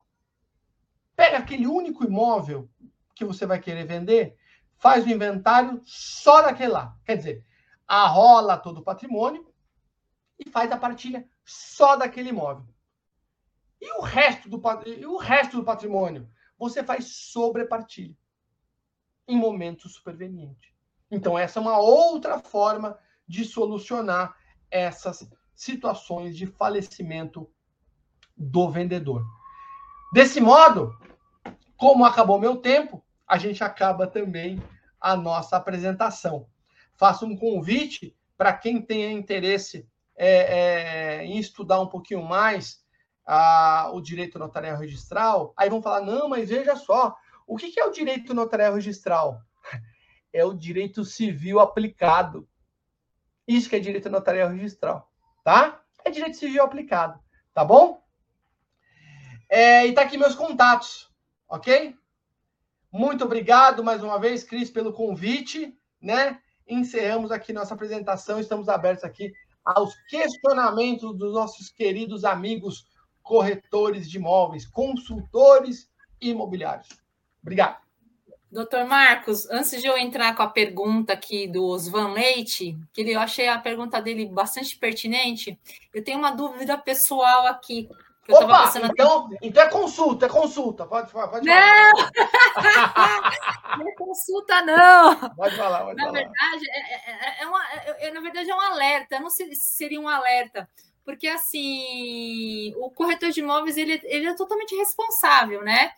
Pega 1.16 1.38
aquele 1.38 1.66
único 1.66 2.04
imóvel 2.04 2.68
que 3.14 3.24
você 3.24 3.46
vai 3.46 3.60
querer 3.60 3.86
vender, 3.86 4.36
faz 4.76 5.04
o 5.04 5.10
inventário 5.10 5.80
só 5.84 6.42
daquele 6.42 6.72
lá. 6.72 6.96
Quer 7.04 7.16
dizer, 7.16 7.44
arrola 7.86 8.58
todo 8.58 8.78
o 8.78 8.82
patrimônio 8.82 9.53
faz 10.50 10.70
a 10.70 10.76
partilha 10.76 11.28
só 11.44 11.96
daquele 11.96 12.30
imóvel. 12.30 12.66
E 13.80 13.98
o 13.98 14.02
resto 14.02 14.48
do, 14.48 14.60
e 14.86 15.06
o 15.06 15.16
resto 15.16 15.56
do 15.56 15.64
patrimônio? 15.64 16.28
Você 16.58 16.82
faz 16.82 17.06
sobrepartilha 17.06 18.16
em 19.26 19.36
momento 19.36 19.88
superveniente. 19.88 20.74
Então, 21.10 21.38
essa 21.38 21.58
é 21.58 21.62
uma 21.62 21.78
outra 21.78 22.38
forma 22.38 22.98
de 23.26 23.44
solucionar 23.44 24.36
essas 24.70 25.28
situações 25.54 26.36
de 26.36 26.46
falecimento 26.46 27.50
do 28.36 28.70
vendedor. 28.70 29.24
Desse 30.12 30.40
modo, 30.40 30.96
como 31.76 32.04
acabou 32.04 32.38
meu 32.38 32.56
tempo, 32.56 33.04
a 33.26 33.38
gente 33.38 33.62
acaba 33.62 34.06
também 34.06 34.62
a 35.00 35.16
nossa 35.16 35.56
apresentação. 35.56 36.48
Faço 36.96 37.26
um 37.26 37.36
convite 37.36 38.16
para 38.36 38.52
quem 38.52 38.80
tenha 38.80 39.12
interesse 39.12 39.88
é, 40.16 41.18
é, 41.18 41.24
em 41.24 41.38
estudar 41.38 41.80
um 41.80 41.88
pouquinho 41.88 42.22
mais 42.22 42.82
a, 43.26 43.90
o 43.92 44.00
direito 44.00 44.38
notarial 44.38 44.78
registral. 44.78 45.52
Aí 45.56 45.68
vão 45.68 45.82
falar: 45.82 46.00
não, 46.00 46.28
mas 46.28 46.48
veja 46.48 46.76
só, 46.76 47.16
o 47.46 47.56
que, 47.56 47.70
que 47.70 47.80
é 47.80 47.84
o 47.84 47.90
direito 47.90 48.34
notarial 48.34 48.74
registral? 48.74 49.40
É 50.36 50.44
o 50.44 50.52
direito 50.52 51.04
civil 51.04 51.60
aplicado. 51.60 52.48
Isso 53.46 53.70
que 53.70 53.76
é 53.76 53.78
direito 53.78 54.10
notarial 54.10 54.48
registral, 54.48 55.08
tá? 55.44 55.80
É 56.04 56.10
direito 56.10 56.36
civil 56.36 56.60
aplicado, 56.60 57.20
tá 57.54 57.64
bom? 57.64 58.02
É, 59.48 59.86
e 59.86 59.92
tá 59.92 60.02
aqui 60.02 60.18
meus 60.18 60.34
contatos, 60.34 61.08
ok? 61.48 61.96
Muito 62.90 63.24
obrigado 63.24 63.84
mais 63.84 64.02
uma 64.02 64.18
vez, 64.18 64.42
Cris, 64.42 64.70
pelo 64.70 64.92
convite, 64.92 65.78
né? 66.02 66.40
Encerramos 66.66 67.30
aqui 67.30 67.52
nossa 67.52 67.74
apresentação, 67.74 68.40
estamos 68.40 68.68
abertos 68.68 69.04
aqui 69.04 69.32
aos 69.64 69.94
questionamentos 70.08 71.16
dos 71.16 71.32
nossos 71.32 71.70
queridos 71.70 72.24
amigos 72.24 72.86
corretores 73.22 74.10
de 74.10 74.18
imóveis, 74.18 74.66
consultores 74.66 75.90
imobiliários. 76.20 76.88
Obrigado. 77.42 77.84
Doutor 78.54 78.84
Marcos, 78.84 79.50
antes 79.50 79.82
de 79.82 79.88
eu 79.88 79.98
entrar 79.98 80.36
com 80.36 80.42
a 80.42 80.48
pergunta 80.48 81.12
aqui 81.12 81.48
do 81.48 81.64
Osvan 81.64 82.12
Leite, 82.12 82.78
que 82.92 83.00
eu 83.00 83.18
achei 83.18 83.48
a 83.48 83.58
pergunta 83.58 84.00
dele 84.00 84.26
bastante 84.26 84.76
pertinente, 84.76 85.58
eu 85.92 86.04
tenho 86.04 86.18
uma 86.18 86.30
dúvida 86.30 86.78
pessoal 86.78 87.48
aqui. 87.48 87.88
Opa, 88.28 88.72
então, 88.82 89.28
então 89.42 89.62
é 89.62 89.68
consulta, 89.68 90.24
é 90.24 90.28
consulta. 90.30 90.86
Pode, 90.86 91.12
pode 91.12 91.46
não! 91.46 91.92
não 93.78 93.88
é 93.88 93.94
consulta, 93.96 94.62
não. 94.62 95.14
Pode 95.30 95.56
falar, 95.56 95.84
pode 95.84 95.96
na 95.96 96.04
falar. 96.04 96.18
Verdade, 96.18 96.70
é, 96.70 96.78
é, 96.78 97.40
é, 97.40 97.42
é 97.42 97.46
uma, 97.46 97.62
é, 97.72 98.10
na 98.10 98.20
verdade, 98.20 98.50
é 98.50 98.54
um 98.54 98.60
alerta. 98.60 99.16
Eu 99.16 99.20
não 99.20 99.28
sei 99.28 99.54
se 99.54 99.74
seria 99.74 100.00
um 100.00 100.08
alerta. 100.08 100.68
Porque, 101.04 101.28
assim, 101.28 102.72
o 102.78 102.90
corretor 102.90 103.30
de 103.30 103.40
imóveis, 103.40 103.76
ele, 103.76 104.00
ele 104.04 104.26
é 104.26 104.34
totalmente 104.34 104.74
responsável, 104.74 105.62
né? 105.62 105.92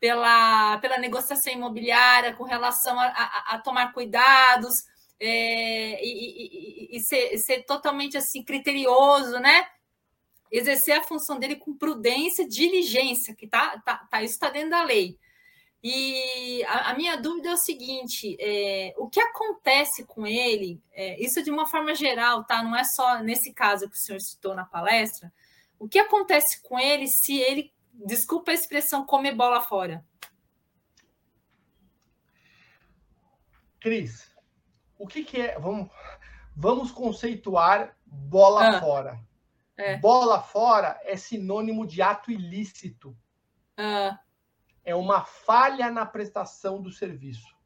Pela, 0.00 0.78
pela 0.78 0.98
negociação 0.98 1.52
imobiliária, 1.52 2.34
com 2.34 2.42
relação 2.42 2.98
a, 2.98 3.06
a, 3.06 3.54
a 3.54 3.58
tomar 3.60 3.92
cuidados 3.92 4.84
é, 5.20 6.04
e, 6.04 6.88
e, 6.92 6.96
e 6.96 7.00
ser, 7.00 7.38
ser 7.38 7.62
totalmente, 7.62 8.16
assim, 8.16 8.42
criterioso, 8.42 9.38
né? 9.38 9.68
Exercer 10.50 10.98
a 10.98 11.02
função 11.02 11.38
dele 11.38 11.56
com 11.56 11.76
prudência, 11.76 12.46
diligência, 12.46 13.34
que 13.34 13.46
tá, 13.46 13.78
tá, 13.84 14.06
tá 14.10 14.22
isso 14.22 14.34
está 14.34 14.50
dentro 14.50 14.70
da 14.70 14.82
lei. 14.82 15.18
E 15.82 16.64
a, 16.64 16.90
a, 16.90 16.94
minha 16.96 17.16
dúvida 17.16 17.50
é 17.50 17.52
o 17.52 17.56
seguinte: 17.56 18.36
é, 18.40 18.92
o 18.96 19.08
que 19.08 19.20
acontece 19.20 20.04
com 20.04 20.26
ele, 20.26 20.82
é, 20.92 21.20
isso 21.22 21.42
de 21.42 21.50
uma 21.50 21.66
forma 21.66 21.94
geral, 21.94 22.44
tá? 22.44 22.62
Não 22.62 22.76
é 22.76 22.84
só 22.84 23.22
nesse 23.22 23.52
caso 23.52 23.88
que 23.88 23.96
o 23.96 24.00
senhor 24.00 24.20
citou 24.20 24.54
na 24.54 24.64
palestra. 24.64 25.32
O 25.78 25.88
que 25.88 25.98
acontece 25.98 26.60
com 26.62 26.78
ele 26.78 27.06
se 27.06 27.38
ele, 27.38 27.72
desculpa 27.92 28.50
a 28.50 28.54
expressão, 28.54 29.06
comer 29.06 29.34
bola 29.34 29.60
fora? 29.60 30.04
Cris, 33.80 34.28
o 34.98 35.06
que, 35.06 35.22
que 35.22 35.40
é? 35.40 35.58
Vamos, 35.60 35.88
vamos 36.56 36.90
conceituar 36.90 37.96
bola 38.04 38.68
ah. 38.68 38.80
fora. 38.80 39.27
É. 39.78 39.96
Bola 39.96 40.42
fora 40.42 41.00
é 41.04 41.16
sinônimo 41.16 41.86
de 41.86 42.02
ato 42.02 42.32
ilícito. 42.32 43.16
Ah. 43.76 44.18
É 44.84 44.94
uma 44.94 45.24
falha 45.24 45.88
na 45.90 46.04
prestação 46.04 46.82
do 46.82 46.90
serviço. 46.90 47.56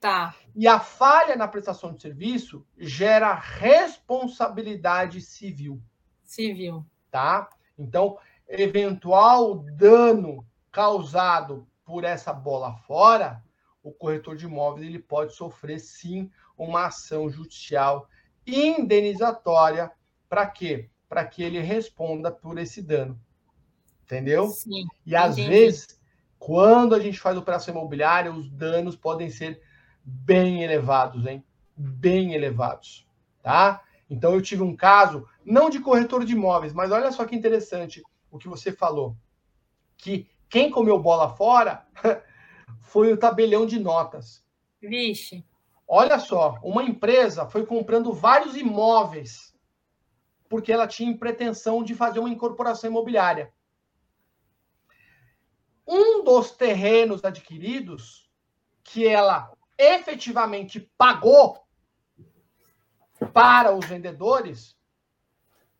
Tá. 0.00 0.34
E 0.56 0.66
a 0.66 0.80
falha 0.80 1.36
na 1.36 1.46
prestação 1.46 1.94
de 1.94 2.02
serviço 2.02 2.66
gera 2.76 3.32
responsabilidade 3.32 5.20
civil. 5.20 5.80
Civil. 6.24 6.84
Tá? 7.08 7.48
Então, 7.78 8.18
eventual 8.48 9.58
dano 9.58 10.44
causado 10.72 11.68
por 11.84 12.02
essa 12.02 12.32
bola 12.32 12.74
fora, 12.78 13.44
o 13.80 13.92
corretor 13.92 14.34
de 14.34 14.46
imóveis 14.46 14.84
ele 14.84 14.98
pode 14.98 15.34
sofrer 15.34 15.78
sim 15.78 16.28
uma 16.58 16.86
ação 16.86 17.30
judicial 17.30 18.08
indenizatória 18.44 19.92
para 20.28 20.46
quê? 20.46 20.90
Para 21.12 21.26
que 21.26 21.42
ele 21.42 21.60
responda 21.60 22.32
por 22.32 22.56
esse 22.56 22.80
dano. 22.80 23.20
Entendeu? 24.02 24.48
Sim. 24.48 24.86
E 25.04 25.14
às 25.14 25.36
entendi. 25.36 25.50
vezes, 25.50 26.00
quando 26.38 26.94
a 26.94 26.98
gente 26.98 27.20
faz 27.20 27.36
operação 27.36 27.74
imobiliária, 27.74 28.32
os 28.32 28.48
danos 28.48 28.96
podem 28.96 29.28
ser 29.28 29.60
bem 30.02 30.62
elevados, 30.62 31.26
hein? 31.26 31.44
Bem 31.76 32.32
elevados, 32.32 33.06
tá? 33.42 33.82
Então 34.08 34.32
eu 34.32 34.40
tive 34.40 34.62
um 34.62 34.74
caso, 34.74 35.28
não 35.44 35.68
de 35.68 35.80
corretor 35.80 36.24
de 36.24 36.32
imóveis, 36.32 36.72
mas 36.72 36.90
olha 36.90 37.12
só 37.12 37.26
que 37.26 37.36
interessante 37.36 38.02
o 38.30 38.38
que 38.38 38.48
você 38.48 38.72
falou. 38.72 39.14
Que 39.98 40.26
quem 40.48 40.70
comeu 40.70 40.98
bola 40.98 41.28
fora 41.36 41.86
foi 42.80 43.12
o 43.12 43.18
tabelião 43.18 43.66
de 43.66 43.78
notas. 43.78 44.42
Vixe. 44.80 45.44
Olha 45.86 46.18
só, 46.18 46.58
uma 46.62 46.82
empresa 46.82 47.44
foi 47.44 47.66
comprando 47.66 48.14
vários 48.14 48.56
imóveis 48.56 49.51
porque 50.52 50.70
ela 50.70 50.86
tinha 50.86 51.16
pretensão 51.16 51.82
de 51.82 51.94
fazer 51.94 52.18
uma 52.18 52.28
incorporação 52.28 52.90
imobiliária. 52.90 53.50
Um 55.88 56.22
dos 56.22 56.50
terrenos 56.50 57.24
adquiridos, 57.24 58.30
que 58.84 59.08
ela 59.08 59.50
efetivamente 59.78 60.78
pagou 60.98 61.66
para 63.32 63.74
os 63.74 63.86
vendedores, 63.86 64.76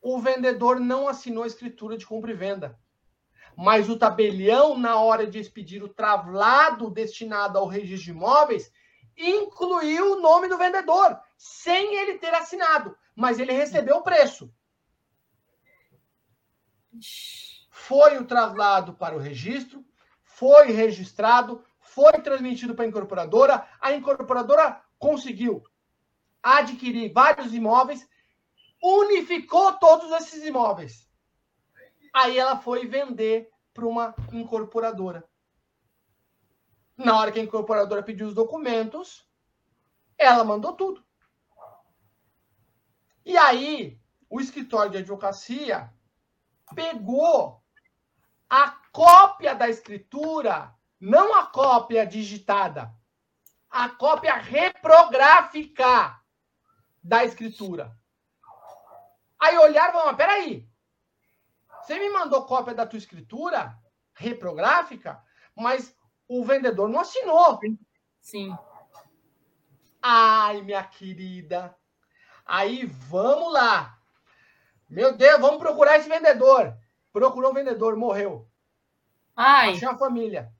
o 0.01 0.17
vendedor 0.17 0.79
não 0.79 1.07
assinou 1.07 1.43
a 1.43 1.47
escritura 1.47 1.95
de 1.95 2.07
compra 2.07 2.31
e 2.31 2.33
venda. 2.35 2.75
Mas 3.55 3.87
o 3.87 3.99
tabelião, 3.99 4.75
na 4.75 4.99
hora 4.99 5.27
de 5.27 5.37
expedir 5.37 5.83
o 5.83 5.93
traslado 5.93 6.89
destinado 6.89 7.59
ao 7.59 7.67
registro 7.67 8.05
de 8.05 8.09
imóveis, 8.09 8.73
incluiu 9.15 10.13
o 10.13 10.19
nome 10.19 10.47
do 10.47 10.57
vendedor, 10.57 11.19
sem 11.37 11.93
ele 11.93 12.17
ter 12.17 12.33
assinado, 12.33 12.97
mas 13.15 13.37
ele 13.37 13.51
recebeu 13.51 13.97
o 13.97 14.03
preço. 14.03 14.51
Foi 17.69 18.17
o 18.17 18.25
traslado 18.25 18.93
para 18.93 19.15
o 19.15 19.19
registro, 19.19 19.85
foi 20.23 20.71
registrado, 20.71 21.63
foi 21.79 22.13
transmitido 22.21 22.75
para 22.75 22.85
a 22.85 22.87
incorporadora, 22.87 23.67
a 23.79 23.93
incorporadora 23.93 24.81
conseguiu 24.97 25.63
adquirir 26.41 27.11
vários 27.13 27.53
imóveis, 27.53 28.07
unificou 28.81 29.73
todos 29.73 30.11
esses 30.11 30.43
imóveis. 30.43 31.09
Aí 32.13 32.37
ela 32.37 32.57
foi 32.57 32.85
vender 32.85 33.49
para 33.73 33.87
uma 33.87 34.13
incorporadora. 34.31 35.27
Na 36.95 37.17
hora 37.17 37.31
que 37.31 37.39
a 37.39 37.43
incorporadora 37.43 38.03
pediu 38.03 38.27
os 38.27 38.35
documentos, 38.35 39.27
ela 40.17 40.43
mandou 40.43 40.73
tudo. 40.73 41.03
E 43.25 43.37
aí, 43.37 43.99
o 44.29 44.39
escritório 44.39 44.91
de 44.91 44.97
advocacia 44.97 45.91
pegou 46.73 47.63
a 48.49 48.69
cópia 48.91 49.55
da 49.55 49.69
escritura, 49.69 50.73
não 50.99 51.33
a 51.35 51.45
cópia 51.47 52.05
digitada, 52.05 52.93
a 53.69 53.89
cópia 53.89 54.35
reprográfica 54.35 56.19
da 57.03 57.23
escritura. 57.23 57.97
Aí 59.39 59.57
olharam 59.57 59.89
e 59.89 59.93
falaram, 59.93 60.15
peraí, 60.15 60.69
você 61.81 61.99
me 61.99 62.09
mandou 62.09 62.45
cópia 62.45 62.73
da 62.73 62.85
tua 62.85 62.97
escritura 62.97 63.77
reprográfica, 64.13 65.21
mas 65.55 65.95
o 66.27 66.45
vendedor 66.45 66.87
não 66.87 67.01
assinou. 67.01 67.59
Sim. 68.21 68.55
Ai, 70.01 70.61
minha 70.61 70.83
querida. 70.83 71.75
Aí 72.45 72.85
vamos 72.85 73.51
lá. 73.51 73.99
Meu 74.93 75.17
Deus, 75.17 75.41
vamos 75.41 75.57
procurar 75.57 75.97
esse 75.97 76.07
vendedor. 76.07 76.77
Procurou 77.11 77.49
o 77.49 77.53
vendedor, 77.53 77.95
morreu. 77.95 78.47
Ai. 79.35 79.71
Achei 79.71 79.87
a 79.87 79.97
família. 79.97 80.51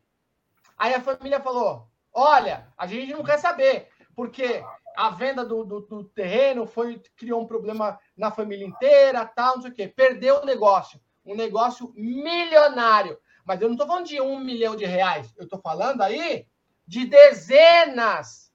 Aí 0.75 0.91
a 0.95 1.01
família 1.01 1.39
falou: 1.39 1.87
Olha, 2.11 2.67
a 2.75 2.87
gente 2.87 3.13
não 3.13 3.23
quer 3.23 3.37
saber, 3.37 3.89
porque 4.15 4.63
a 4.97 5.11
venda 5.11 5.45
do, 5.45 5.63
do, 5.63 5.81
do, 5.81 6.03
terreno 6.05 6.65
foi 6.65 6.99
criou 7.15 7.43
um 7.43 7.47
problema 7.47 7.99
na 8.17 8.31
família 8.31 8.65
inteira, 8.65 9.23
tal, 9.23 9.55
não 9.55 9.61
sei 9.61 9.71
o 9.71 9.73
quê. 9.73 9.87
Perdeu 9.87 10.41
o 10.41 10.45
negócio, 10.45 10.99
um 11.23 11.35
negócio 11.35 11.93
milionário. 11.95 13.19
Mas 13.45 13.61
eu 13.61 13.67
não 13.67 13.75
estou 13.75 13.87
falando 13.87 14.07
de 14.07 14.19
um 14.19 14.39
milhão 14.39 14.75
de 14.75 14.85
reais, 14.85 15.31
eu 15.37 15.43
estou 15.43 15.59
falando 15.59 16.01
aí 16.01 16.47
de 16.87 17.05
dezenas, 17.05 18.51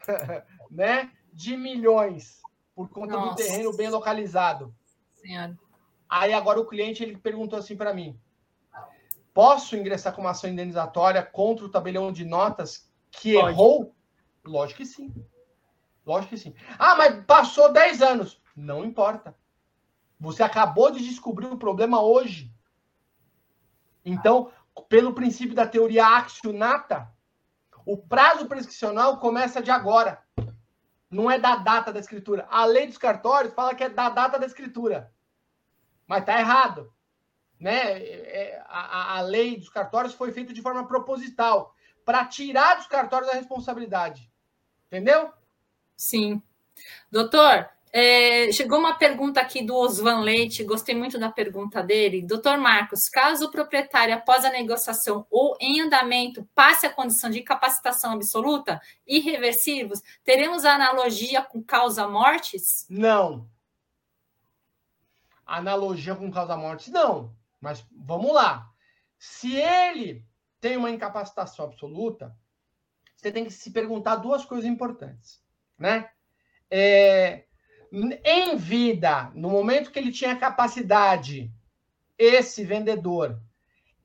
né, 0.70 1.10
de 1.30 1.58
milhões 1.58 2.40
por 2.74 2.88
conta 2.88 3.12
Nossa. 3.12 3.30
do 3.30 3.36
terreno 3.36 3.76
bem 3.76 3.90
localizado. 3.90 4.74
Senhora. 5.20 5.58
Aí 6.08 6.32
agora 6.32 6.60
o 6.60 6.66
cliente 6.66 7.02
ele 7.02 7.16
perguntou 7.16 7.58
assim 7.58 7.76
para 7.76 7.94
mim: 7.94 8.18
posso 9.32 9.76
ingressar 9.76 10.14
com 10.14 10.20
uma 10.20 10.30
ação 10.30 10.50
indenizatória 10.50 11.22
contra 11.22 11.64
o 11.64 11.70
tabelião 11.70 12.12
de 12.12 12.24
notas 12.24 12.90
que 13.10 13.34
Pode. 13.34 13.50
errou? 13.50 13.94
Lógico 14.44 14.78
que 14.78 14.86
sim. 14.86 15.14
Lógico 16.04 16.30
que 16.30 16.38
sim. 16.38 16.54
Ah, 16.78 16.96
mas 16.96 17.24
passou 17.24 17.72
10 17.72 18.02
anos. 18.02 18.40
Não 18.56 18.84
importa. 18.84 19.36
Você 20.18 20.42
acabou 20.42 20.90
de 20.90 21.02
descobrir 21.04 21.46
o 21.46 21.58
problema 21.58 22.02
hoje. 22.02 22.52
Então, 24.04 24.50
pelo 24.88 25.14
princípio 25.14 25.54
da 25.54 25.66
teoria 25.66 26.06
axionata, 26.06 27.10
o 27.86 27.96
prazo 27.96 28.46
prescricional 28.46 29.18
começa 29.18 29.62
de 29.62 29.70
agora. 29.70 30.22
Não 31.10 31.30
é 31.30 31.38
da 31.38 31.56
data 31.56 31.92
da 31.92 31.98
escritura. 31.98 32.46
A 32.50 32.64
lei 32.64 32.86
dos 32.86 32.98
cartórios 32.98 33.52
fala 33.52 33.74
que 33.74 33.82
é 33.82 33.88
da 33.88 34.08
data 34.08 34.38
da 34.38 34.46
escritura. 34.46 35.12
Mas 36.06 36.20
está 36.20 36.38
errado. 36.38 36.92
Né? 37.58 38.02
É, 38.02 38.62
a, 38.66 39.18
a 39.18 39.20
lei 39.20 39.56
dos 39.56 39.68
cartórios 39.68 40.14
foi 40.14 40.32
feita 40.32 40.52
de 40.52 40.62
forma 40.62 40.86
proposital 40.86 41.74
para 42.04 42.24
tirar 42.24 42.76
dos 42.76 42.86
cartórios 42.86 43.30
a 43.30 43.34
responsabilidade. 43.34 44.30
Entendeu? 44.86 45.32
Sim. 45.96 46.42
Doutor, 47.10 47.68
é, 47.92 48.50
chegou 48.52 48.78
uma 48.78 48.94
pergunta 48.96 49.40
aqui 49.40 49.62
do 49.62 49.74
Osvan 49.74 50.20
Leite, 50.20 50.64
gostei 50.64 50.94
muito 50.94 51.18
da 51.18 51.30
pergunta 51.30 51.82
dele. 51.82 52.22
Doutor 52.22 52.58
Marcos, 52.58 53.08
caso 53.08 53.46
o 53.46 53.50
proprietário, 53.50 54.14
após 54.14 54.44
a 54.44 54.50
negociação 54.50 55.26
ou 55.30 55.56
em 55.60 55.80
andamento, 55.80 56.48
passe 56.54 56.86
a 56.86 56.92
condição 56.92 57.30
de 57.30 57.40
incapacitação 57.40 58.12
absoluta, 58.12 58.80
irreversíveis, 59.06 60.02
teremos 60.24 60.64
analogia 60.64 61.42
com 61.42 61.62
causa-mortes? 61.62 62.86
Não. 62.88 63.48
Analogia 65.44 66.14
com 66.14 66.30
causa-mortes, 66.30 66.88
não. 66.88 67.34
Mas 67.60 67.84
vamos 67.90 68.32
lá. 68.32 68.70
Se 69.18 69.56
ele 69.56 70.24
tem 70.60 70.76
uma 70.76 70.90
incapacitação 70.90 71.64
absoluta, 71.64 72.36
você 73.16 73.30
tem 73.30 73.44
que 73.44 73.50
se 73.50 73.70
perguntar 73.70 74.16
duas 74.16 74.44
coisas 74.44 74.64
importantes 74.64 75.40
né? 75.80 76.10
É, 76.70 77.46
em 77.92 78.56
vida, 78.56 79.30
no 79.34 79.50
momento 79.50 79.90
que 79.90 79.98
ele 79.98 80.12
tinha 80.12 80.36
capacidade, 80.36 81.52
esse 82.18 82.64
vendedor, 82.64 83.40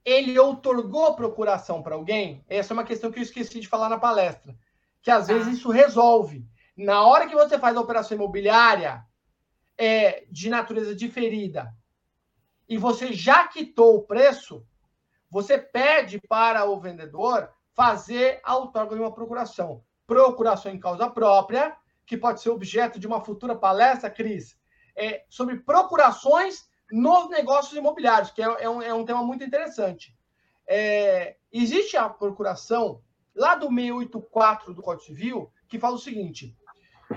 ele 0.03 0.37
outorgou 0.39 1.15
procuração 1.15 1.81
para 1.81 1.95
alguém? 1.95 2.43
Essa 2.47 2.73
é 2.73 2.75
uma 2.75 2.83
questão 2.83 3.11
que 3.11 3.19
eu 3.19 3.23
esqueci 3.23 3.59
de 3.59 3.67
falar 3.67 3.89
na 3.89 3.99
palestra. 3.99 4.55
Que 5.01 5.11
às 5.11 5.27
vezes 5.27 5.47
ah. 5.47 5.51
isso 5.51 5.69
resolve. 5.69 6.45
Na 6.75 7.05
hora 7.05 7.27
que 7.27 7.35
você 7.35 7.59
faz 7.59 7.77
a 7.77 7.81
operação 7.81 8.15
imobiliária 8.15 9.05
é, 9.77 10.25
de 10.29 10.49
natureza 10.49 10.95
diferida 10.95 11.73
e 12.67 12.77
você 12.77 13.13
já 13.13 13.47
quitou 13.47 13.95
o 13.95 14.03
preço, 14.03 14.65
você 15.29 15.57
pede 15.57 16.19
para 16.27 16.65
o 16.65 16.79
vendedor 16.79 17.49
fazer 17.73 18.39
a 18.43 18.55
outorga 18.55 18.95
de 18.95 19.01
uma 19.01 19.13
procuração 19.13 19.83
procuração 20.05 20.71
em 20.71 20.79
causa 20.79 21.09
própria, 21.09 21.75
que 22.05 22.17
pode 22.17 22.41
ser 22.41 22.49
objeto 22.49 22.99
de 22.99 23.07
uma 23.07 23.23
futura 23.23 23.55
palestra, 23.55 24.09
Cris, 24.09 24.57
é, 24.95 25.25
sobre 25.29 25.59
procurações 25.59 26.69
nos 26.91 27.29
negócios 27.29 27.75
imobiliários, 27.75 28.31
que 28.31 28.41
é, 28.41 28.45
é, 28.45 28.69
um, 28.69 28.81
é 28.81 28.93
um, 28.93 29.05
tema 29.05 29.23
muito 29.23 29.43
interessante. 29.43 30.15
É, 30.67 31.35
existe 31.51 31.97
a 31.97 32.07
procuração 32.07 33.01
lá 33.35 33.55
do 33.55 33.67
684 33.67 34.73
do 34.73 34.81
Código 34.81 35.05
Civil, 35.05 35.51
que 35.67 35.79
fala 35.79 35.95
o 35.95 35.99
seguinte: 35.99 36.55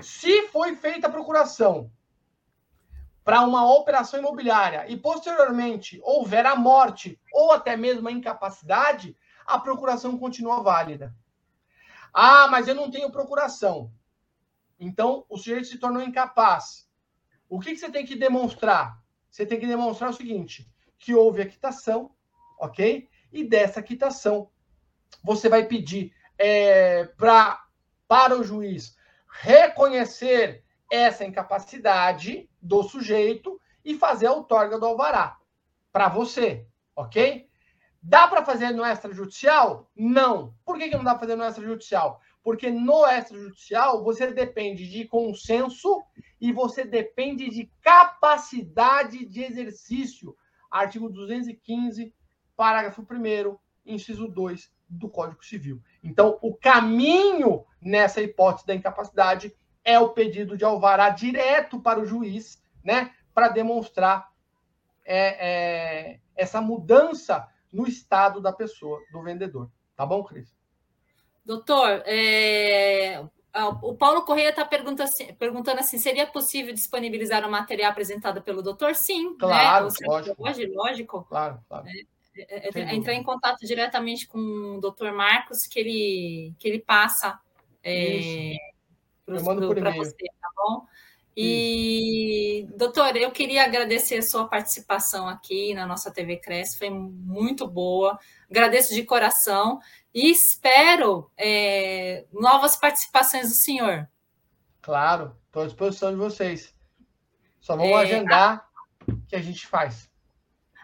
se 0.01 0.47
foi 0.47 0.75
feita 0.75 1.07
a 1.07 1.11
procuração 1.11 1.91
para 3.23 3.41
uma 3.41 3.71
operação 3.71 4.19
imobiliária 4.19 4.85
e 4.89 4.97
posteriormente 4.97 5.99
houver 6.03 6.45
a 6.45 6.55
morte 6.55 7.19
ou 7.31 7.51
até 7.51 7.77
mesmo 7.77 8.07
a 8.07 8.11
incapacidade, 8.11 9.15
a 9.45 9.59
procuração 9.59 10.17
continua 10.17 10.63
válida. 10.63 11.15
Ah, 12.13 12.47
mas 12.47 12.67
eu 12.67 12.73
não 12.73 12.89
tenho 12.89 13.11
procuração. 13.11 13.91
Então, 14.79 15.25
o 15.27 15.37
sujeito 15.37 15.67
se 15.67 15.77
tornou 15.77 16.01
incapaz. 16.01 16.89
O 17.49 17.59
que, 17.59 17.71
que 17.71 17.77
você 17.77 17.91
tem 17.91 18.05
que 18.05 18.15
demonstrar? 18.15 19.01
Você 19.29 19.45
tem 19.45 19.59
que 19.59 19.67
demonstrar 19.67 20.09
o 20.09 20.13
seguinte: 20.13 20.71
que 20.97 21.13
houve 21.13 21.41
a 21.41 21.47
quitação, 21.47 22.11
ok? 22.57 23.09
E 23.31 23.43
dessa 23.43 23.81
quitação, 23.81 24.49
você 25.23 25.49
vai 25.49 25.65
pedir 25.65 26.13
é, 26.37 27.05
pra, 27.17 27.63
para 28.07 28.37
o 28.37 28.43
juiz 28.43 28.97
reconhecer 29.41 30.63
essa 30.91 31.23
incapacidade 31.23 32.49
do 32.61 32.81
sujeito 32.83 33.59
e 33.83 33.95
fazer 33.95 34.27
a 34.27 34.33
outorga 34.33 34.79
do 34.79 34.85
alvará 34.85 35.37
para 35.91 36.09
você, 36.09 36.65
ok? 36.95 37.47
Dá 38.01 38.27
para 38.27 38.45
fazer 38.45 38.71
no 38.71 38.85
extrajudicial? 38.85 39.89
Não. 39.95 40.55
Por 40.65 40.77
que, 40.77 40.89
que 40.89 40.95
não 40.95 41.03
dá 41.03 41.11
para 41.11 41.21
fazer 41.21 41.35
no 41.35 41.45
extrajudicial? 41.45 42.21
Porque 42.43 42.71
no 42.71 43.05
extrajudicial 43.05 44.03
você 44.03 44.31
depende 44.31 44.89
de 44.89 45.05
consenso 45.05 46.01
e 46.39 46.51
você 46.51 46.85
depende 46.85 47.49
de 47.49 47.71
capacidade 47.81 49.25
de 49.25 49.43
exercício. 49.43 50.35
Artigo 50.71 51.09
215, 51.09 52.13
parágrafo 52.55 53.01
1, 53.01 53.57
inciso 53.85 54.27
2 54.27 54.71
do 54.87 55.09
Código 55.09 55.43
Civil. 55.43 55.81
Então, 56.03 56.37
o 56.41 56.55
caminho 56.55 57.65
nessa 57.81 58.21
hipótese 58.21 58.65
da 58.65 58.75
incapacidade 58.75 59.55
é 59.83 59.99
o 59.99 60.09
pedido 60.09 60.57
de 60.57 60.65
alvará 60.65 61.09
direto 61.09 61.79
para 61.79 61.99
o 61.99 62.05
juiz, 62.05 62.61
né, 62.83 63.13
para 63.33 63.49
demonstrar 63.49 64.29
é, 65.05 65.47
é, 66.13 66.19
essa 66.35 66.61
mudança 66.61 67.47
no 67.71 67.87
estado 67.87 68.41
da 68.41 68.51
pessoa, 68.51 68.99
do 69.11 69.21
vendedor. 69.21 69.71
Tá 69.95 70.05
bom, 70.05 70.23
Cris? 70.23 70.58
Doutor, 71.49 72.03
é... 72.05 73.25
o 73.81 73.95
Paulo 73.95 74.21
Correia 74.21 74.51
está 74.51 74.63
perguntando 74.63 75.79
assim, 75.79 75.97
seria 75.97 76.27
possível 76.27 76.71
disponibilizar 76.71 77.43
o 77.43 77.49
material 77.49 77.89
apresentado 77.89 78.39
pelo 78.43 78.61
doutor? 78.61 78.93
Sim, 78.93 79.31
né? 79.31 79.35
claro, 79.39 79.87
né? 79.87 79.91
lógico. 80.05 80.43
lógico. 80.75 81.23
Claro, 81.23 81.59
claro. 81.67 81.87
É, 82.37 82.69
é, 82.69 82.79
é 82.79 82.95
entrar 82.95 83.15
em 83.15 83.23
contato 83.23 83.65
diretamente 83.65 84.27
com 84.27 84.37
o 84.37 84.79
doutor 84.79 85.11
Marcos, 85.11 85.65
que 85.65 85.79
ele, 85.79 86.53
que 86.59 86.67
ele 86.67 86.77
passa 86.77 87.39
é, 87.83 88.53
para 89.25 89.39
você, 89.39 90.25
tá 90.39 90.49
bom? 90.55 90.85
E, 91.41 92.67
doutor, 92.75 93.15
eu 93.15 93.31
queria 93.31 93.63
agradecer 93.63 94.17
a 94.17 94.21
sua 94.21 94.45
participação 94.45 95.25
aqui 95.25 95.73
na 95.73 95.85
nossa 95.85 96.11
TV 96.11 96.35
Cresce, 96.35 96.77
foi 96.77 96.89
muito 96.89 97.65
boa. 97.65 98.19
Agradeço 98.49 98.93
de 98.93 99.03
coração 99.03 99.79
e 100.13 100.29
espero 100.29 101.31
é, 101.37 102.25
novas 102.33 102.75
participações 102.75 103.47
do 103.47 103.55
senhor. 103.55 104.05
Claro, 104.81 105.33
estou 105.45 105.63
à 105.63 105.65
disposição 105.65 106.11
de 106.11 106.17
vocês. 106.17 106.75
Só 107.61 107.77
vamos 107.77 107.91
é, 107.91 108.01
agendar 108.01 108.69
a... 109.07 109.13
que 109.29 109.35
a 109.37 109.41
gente 109.41 109.65
faz. 109.65 110.09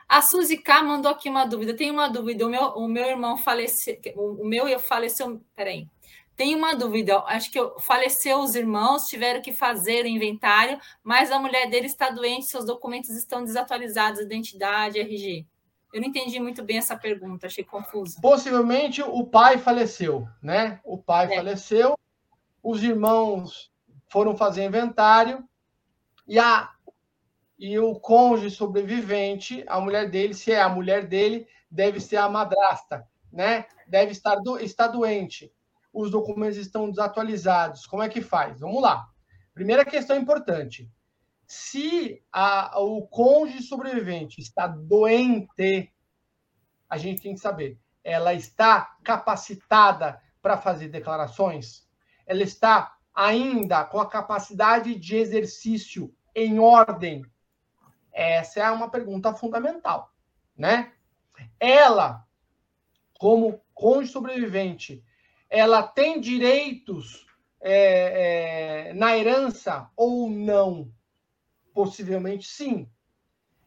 A 0.07 0.21
Suzy 0.21 0.57
K 0.57 0.83
mandou 0.83 1.11
aqui 1.11 1.29
uma 1.29 1.45
dúvida. 1.45 1.75
Tem 1.75 1.91
uma 1.91 2.07
dúvida. 2.07 2.45
O 2.45 2.49
meu, 2.49 2.61
o 2.61 2.87
meu 2.87 3.05
irmão 3.05 3.37
faleceu. 3.37 3.99
O 4.15 4.45
meu 4.45 4.79
faleceu. 4.79 5.41
Peraí. 5.53 5.89
Tem 6.35 6.53
uma 6.53 6.75
dúvida, 6.75 7.19
acho 7.27 7.49
que 7.49 7.59
faleceu 7.79 8.39
os 8.39 8.55
irmãos, 8.55 9.07
tiveram 9.07 9.41
que 9.41 9.53
fazer 9.53 10.03
o 10.03 10.07
inventário, 10.07 10.77
mas 11.01 11.31
a 11.31 11.39
mulher 11.39 11.69
dele 11.69 11.85
está 11.85 12.09
doente, 12.09 12.47
seus 12.47 12.65
documentos 12.65 13.11
estão 13.11 13.43
desatualizados, 13.43 14.19
identidade, 14.19 14.99
RG. 14.99 15.45
Eu 15.93 16.01
não 16.01 16.09
entendi 16.09 16.37
muito 16.41 16.61
bem 16.61 16.77
essa 16.77 16.97
pergunta, 16.97 17.47
achei 17.47 17.63
confuso. 17.63 18.19
Possivelmente 18.19 19.01
o 19.01 19.25
pai 19.25 19.57
faleceu, 19.57 20.27
né? 20.41 20.81
O 20.83 20.97
pai 20.97 21.31
é. 21.31 21.35
faleceu, 21.37 21.97
os 22.61 22.83
irmãos 22.83 23.71
foram 24.09 24.35
fazer 24.35 24.65
inventário 24.65 25.47
e 26.27 26.37
a 26.37 26.69
e 27.57 27.79
o 27.79 27.95
cônjuge 27.95 28.53
sobrevivente, 28.53 29.63
a 29.67 29.79
mulher 29.79 30.09
dele, 30.09 30.33
se 30.33 30.51
é 30.51 30.61
a 30.61 30.67
mulher 30.67 31.07
dele, 31.07 31.47
deve 31.71 32.01
ser 32.01 32.17
a 32.17 32.27
madrasta, 32.27 33.07
né? 33.31 33.65
Deve 33.87 34.11
estar 34.11 34.35
do, 34.35 34.59
estar 34.59 34.87
doente 34.87 35.49
os 35.95 36.11
documentos 36.11 36.57
estão 36.57 36.89
desatualizados, 36.89 37.87
como 37.87 38.03
é 38.03 38.09
que 38.09 38.21
faz? 38.21 38.59
Vamos 38.59 38.81
lá. 38.81 39.07
Primeira 39.53 39.85
questão 39.85 40.17
importante. 40.17 40.91
Se 41.47 42.21
a, 42.33 42.81
o 42.81 43.07
cônjuge 43.07 43.63
sobrevivente 43.63 44.41
está 44.41 44.67
doente, 44.67 45.93
a 46.89 46.97
gente 46.97 47.21
tem 47.21 47.33
que 47.33 47.39
saber, 47.39 47.79
ela 48.03 48.33
está 48.33 48.97
capacitada 49.03 50.21
para 50.41 50.57
fazer 50.57 50.89
declarações? 50.89 51.87
Ela 52.27 52.43
está 52.43 52.97
ainda 53.13 53.85
com 53.85 53.99
a 53.99 54.09
capacidade 54.09 54.95
de 54.95 55.15
exercício 55.15 56.13
em 56.35 56.59
ordem? 56.59 57.25
Essa 58.11 58.59
é 58.59 58.71
uma 58.71 58.89
pergunta 58.89 59.33
fundamental, 59.33 60.11
né? 60.57 60.91
Ela, 61.57 62.27
como 63.17 63.61
cônjuge 63.73 64.11
sobrevivente, 64.11 65.01
ela 65.49 65.83
tem 65.83 66.19
direitos 66.19 67.25
é, 67.61 68.89
é, 68.89 68.93
na 68.93 69.17
herança 69.17 69.89
ou 69.95 70.29
não? 70.29 70.91
Possivelmente 71.73 72.47
sim. 72.47 72.89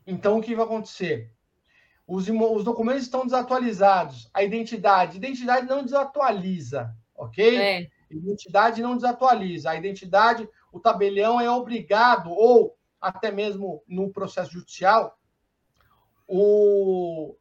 Então, 0.06 0.38
o 0.38 0.42
que 0.42 0.54
vai 0.54 0.64
acontecer? 0.64 1.30
Os, 2.06 2.28
os 2.28 2.64
documentos 2.64 3.02
estão 3.02 3.24
desatualizados. 3.24 4.30
A 4.32 4.42
identidade. 4.42 5.18
Identidade 5.18 5.66
não 5.66 5.84
desatualiza, 5.84 6.94
ok? 7.14 7.58
É. 7.58 7.88
Identidade 8.10 8.80
não 8.80 8.96
desatualiza. 8.96 9.70
A 9.70 9.76
identidade, 9.76 10.48
o 10.72 10.80
tabelião 10.80 11.38
é 11.38 11.50
obrigado, 11.50 12.30
ou 12.30 12.78
até 13.00 13.30
mesmo 13.30 13.82
no 13.86 14.10
processo 14.10 14.52
judicial, 14.52 15.18
o, 16.26 17.36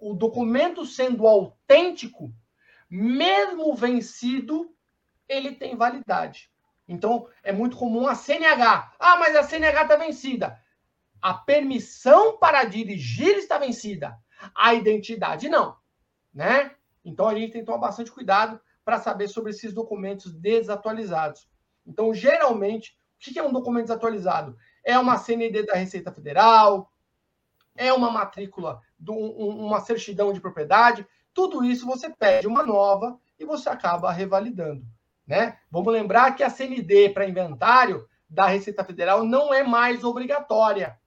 o 0.00 0.14
documento 0.14 0.84
sendo 0.84 1.26
autêntico, 1.26 2.32
mesmo 2.90 3.74
vencido, 3.74 4.74
ele 5.28 5.54
tem 5.54 5.76
validade. 5.76 6.50
Então, 6.88 7.28
é 7.42 7.52
muito 7.52 7.76
comum 7.76 8.08
a 8.08 8.16
CNH. 8.16 8.94
Ah, 8.98 9.16
mas 9.16 9.36
a 9.36 9.44
CNH 9.44 9.82
está 9.82 9.96
vencida. 9.96 10.60
A 11.22 11.34
permissão 11.34 12.36
para 12.38 12.64
dirigir 12.64 13.36
está 13.36 13.58
vencida. 13.58 14.18
A 14.54 14.74
identidade 14.74 15.48
não, 15.48 15.76
né? 16.32 16.74
Então 17.04 17.28
a 17.28 17.34
gente 17.34 17.52
tem 17.52 17.60
que 17.60 17.66
tomar 17.66 17.78
bastante 17.78 18.10
cuidado 18.10 18.60
para 18.84 18.98
saber 18.98 19.28
sobre 19.28 19.50
esses 19.50 19.72
documentos 19.72 20.32
desatualizados. 20.34 21.48
Então, 21.86 22.12
geralmente, 22.12 22.96
o 23.16 23.20
que 23.20 23.38
é 23.38 23.42
um 23.42 23.52
documento 23.52 23.86
desatualizado? 23.86 24.56
É 24.84 24.98
uma 24.98 25.18
CND 25.18 25.64
da 25.64 25.74
Receita 25.74 26.10
Federal, 26.10 26.90
é 27.76 27.92
uma 27.92 28.10
matrícula, 28.10 28.80
uma 29.06 29.80
certidão 29.80 30.32
de 30.32 30.40
propriedade. 30.40 31.06
Tudo 31.32 31.64
isso 31.64 31.86
você 31.86 32.10
pede 32.10 32.46
uma 32.46 32.64
nova 32.64 33.18
e 33.38 33.44
você 33.44 33.68
acaba 33.68 34.12
revalidando. 34.12 34.84
Né? 35.26 35.56
Vamos 35.70 35.92
lembrar 35.92 36.34
que 36.34 36.42
a 36.42 36.50
CND 36.50 37.10
para 37.10 37.28
inventário 37.28 38.06
da 38.28 38.46
Receita 38.46 38.84
Federal 38.84 39.24
não 39.24 39.52
é 39.52 39.62
mais 39.62 40.04
obrigatória, 40.04 40.98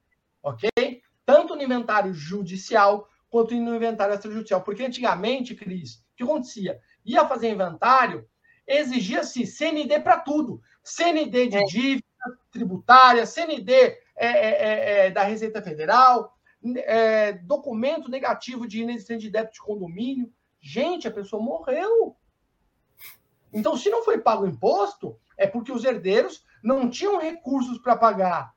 ok? 0.42 1.02
Tanto 1.26 1.56
no 1.56 1.62
inventário 1.62 2.14
judicial 2.14 3.08
quanto 3.30 3.56
no 3.56 3.76
inventário 3.76 4.14
extrajudicial. 4.14 4.62
Porque 4.62 4.84
antigamente, 4.84 5.56
Cris, 5.56 5.96
o 5.96 6.16
que 6.16 6.24
acontecia? 6.24 6.80
Ia 7.06 7.26
fazer 7.26 7.50
inventário, 7.50 8.28
exigia-se 8.68 9.46
CND 9.46 10.00
para 10.00 10.20
tudo. 10.20 10.62
CND 10.84 11.48
de 11.48 11.58
é. 11.58 11.64
dívida 11.64 12.04
tributária, 12.52 13.26
CND 13.26 13.74
é, 13.74 13.98
é, 14.16 14.28
é, 14.28 15.08
é, 15.08 15.12
da 15.12 15.24
Receita 15.24 15.62
Federal, 15.62 16.33
é, 16.78 17.34
documento 17.34 18.10
negativo 18.10 18.68
de 18.68 18.82
inexistência 18.82 19.22
de 19.22 19.30
débito 19.30 19.54
de 19.54 19.62
condomínio. 19.62 20.32
Gente, 20.60 21.08
a 21.08 21.12
pessoa 21.12 21.42
morreu. 21.42 22.16
Então, 23.52 23.78
se 23.78 23.90
não 23.90 24.04
foi 24.04 24.20
pago 24.20 24.44
o 24.44 24.48
imposto, 24.48 25.20
é 25.38 25.46
porque 25.46 25.72
os 25.72 25.84
herdeiros 25.84 26.44
não 26.64 26.90
tinham 26.90 27.20
recursos 27.20 27.78
para 27.80 27.98
pagar. 27.98 28.54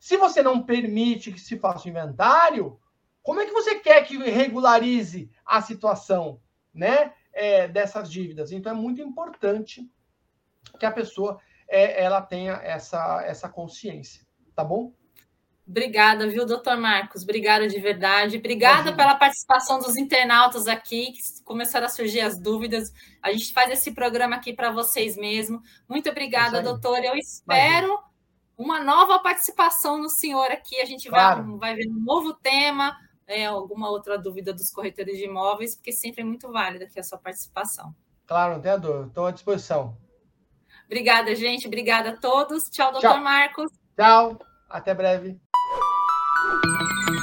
Se 0.00 0.16
você 0.16 0.42
não 0.42 0.62
permite 0.62 1.30
que 1.30 1.40
se 1.40 1.58
faça 1.58 1.86
o 1.86 1.90
inventário, 1.90 2.80
como 3.22 3.40
é 3.40 3.46
que 3.46 3.52
você 3.52 3.78
quer 3.78 4.02
que 4.04 4.16
regularize 4.16 5.30
a 5.44 5.60
situação 5.60 6.40
né, 6.72 7.12
é, 7.32 7.68
dessas 7.68 8.10
dívidas? 8.10 8.50
Então, 8.50 8.72
é 8.72 8.74
muito 8.74 9.02
importante 9.02 9.88
que 10.78 10.86
a 10.86 10.90
pessoa 10.90 11.38
é, 11.68 12.02
ela 12.02 12.22
tenha 12.22 12.54
essa, 12.54 13.22
essa 13.24 13.48
consciência, 13.48 14.26
tá 14.54 14.64
bom? 14.64 14.92
Obrigada, 15.70 16.26
viu, 16.26 16.44
doutor 16.44 16.76
Marcos? 16.76 17.22
Obrigada 17.22 17.68
de 17.68 17.78
verdade. 17.78 18.38
Obrigada 18.38 18.92
pela 18.92 19.14
participação 19.14 19.78
dos 19.78 19.96
internautas 19.96 20.66
aqui, 20.66 21.12
que 21.12 21.44
começaram 21.44 21.86
a 21.86 21.88
surgir 21.88 22.22
as 22.22 22.36
dúvidas. 22.36 22.92
A 23.22 23.30
gente 23.30 23.52
faz 23.52 23.70
esse 23.70 23.92
programa 23.92 24.34
aqui 24.34 24.52
para 24.52 24.72
vocês 24.72 25.16
mesmo. 25.16 25.62
Muito 25.88 26.10
obrigada, 26.10 26.60
doutor. 26.60 26.98
Eu 27.04 27.14
espero 27.14 27.86
Imagina. 27.86 28.04
uma 28.58 28.82
nova 28.82 29.20
participação 29.20 29.96
no 29.96 30.10
senhor 30.10 30.50
aqui. 30.50 30.80
A 30.80 30.84
gente 30.84 31.08
claro. 31.08 31.56
vai, 31.56 31.74
vai 31.74 31.74
ver 31.76 31.88
um 31.88 32.04
novo 32.04 32.34
tema, 32.34 32.96
é, 33.24 33.46
alguma 33.46 33.88
outra 33.90 34.18
dúvida 34.18 34.52
dos 34.52 34.72
corretores 34.72 35.18
de 35.18 35.26
imóveis, 35.26 35.76
porque 35.76 35.92
sempre 35.92 36.22
é 36.22 36.24
muito 36.24 36.50
válida 36.50 36.84
aqui 36.86 36.98
a 36.98 37.04
sua 37.04 37.18
participação. 37.18 37.94
Claro, 38.26 38.54
não 38.54 38.60
tem 38.60 38.72
a 38.72 38.76
dor. 38.76 39.06
Estou 39.06 39.24
à 39.24 39.30
disposição. 39.30 39.96
Obrigada, 40.86 41.32
gente. 41.36 41.68
Obrigada 41.68 42.10
a 42.10 42.16
todos. 42.16 42.64
Tchau, 42.64 42.90
doutor. 42.90 43.20
Marcos. 43.20 43.70
Tchau. 43.96 44.36
Até 44.68 44.92
breve. 44.94 45.40
Thank 46.42 47.10
you. 47.10 47.19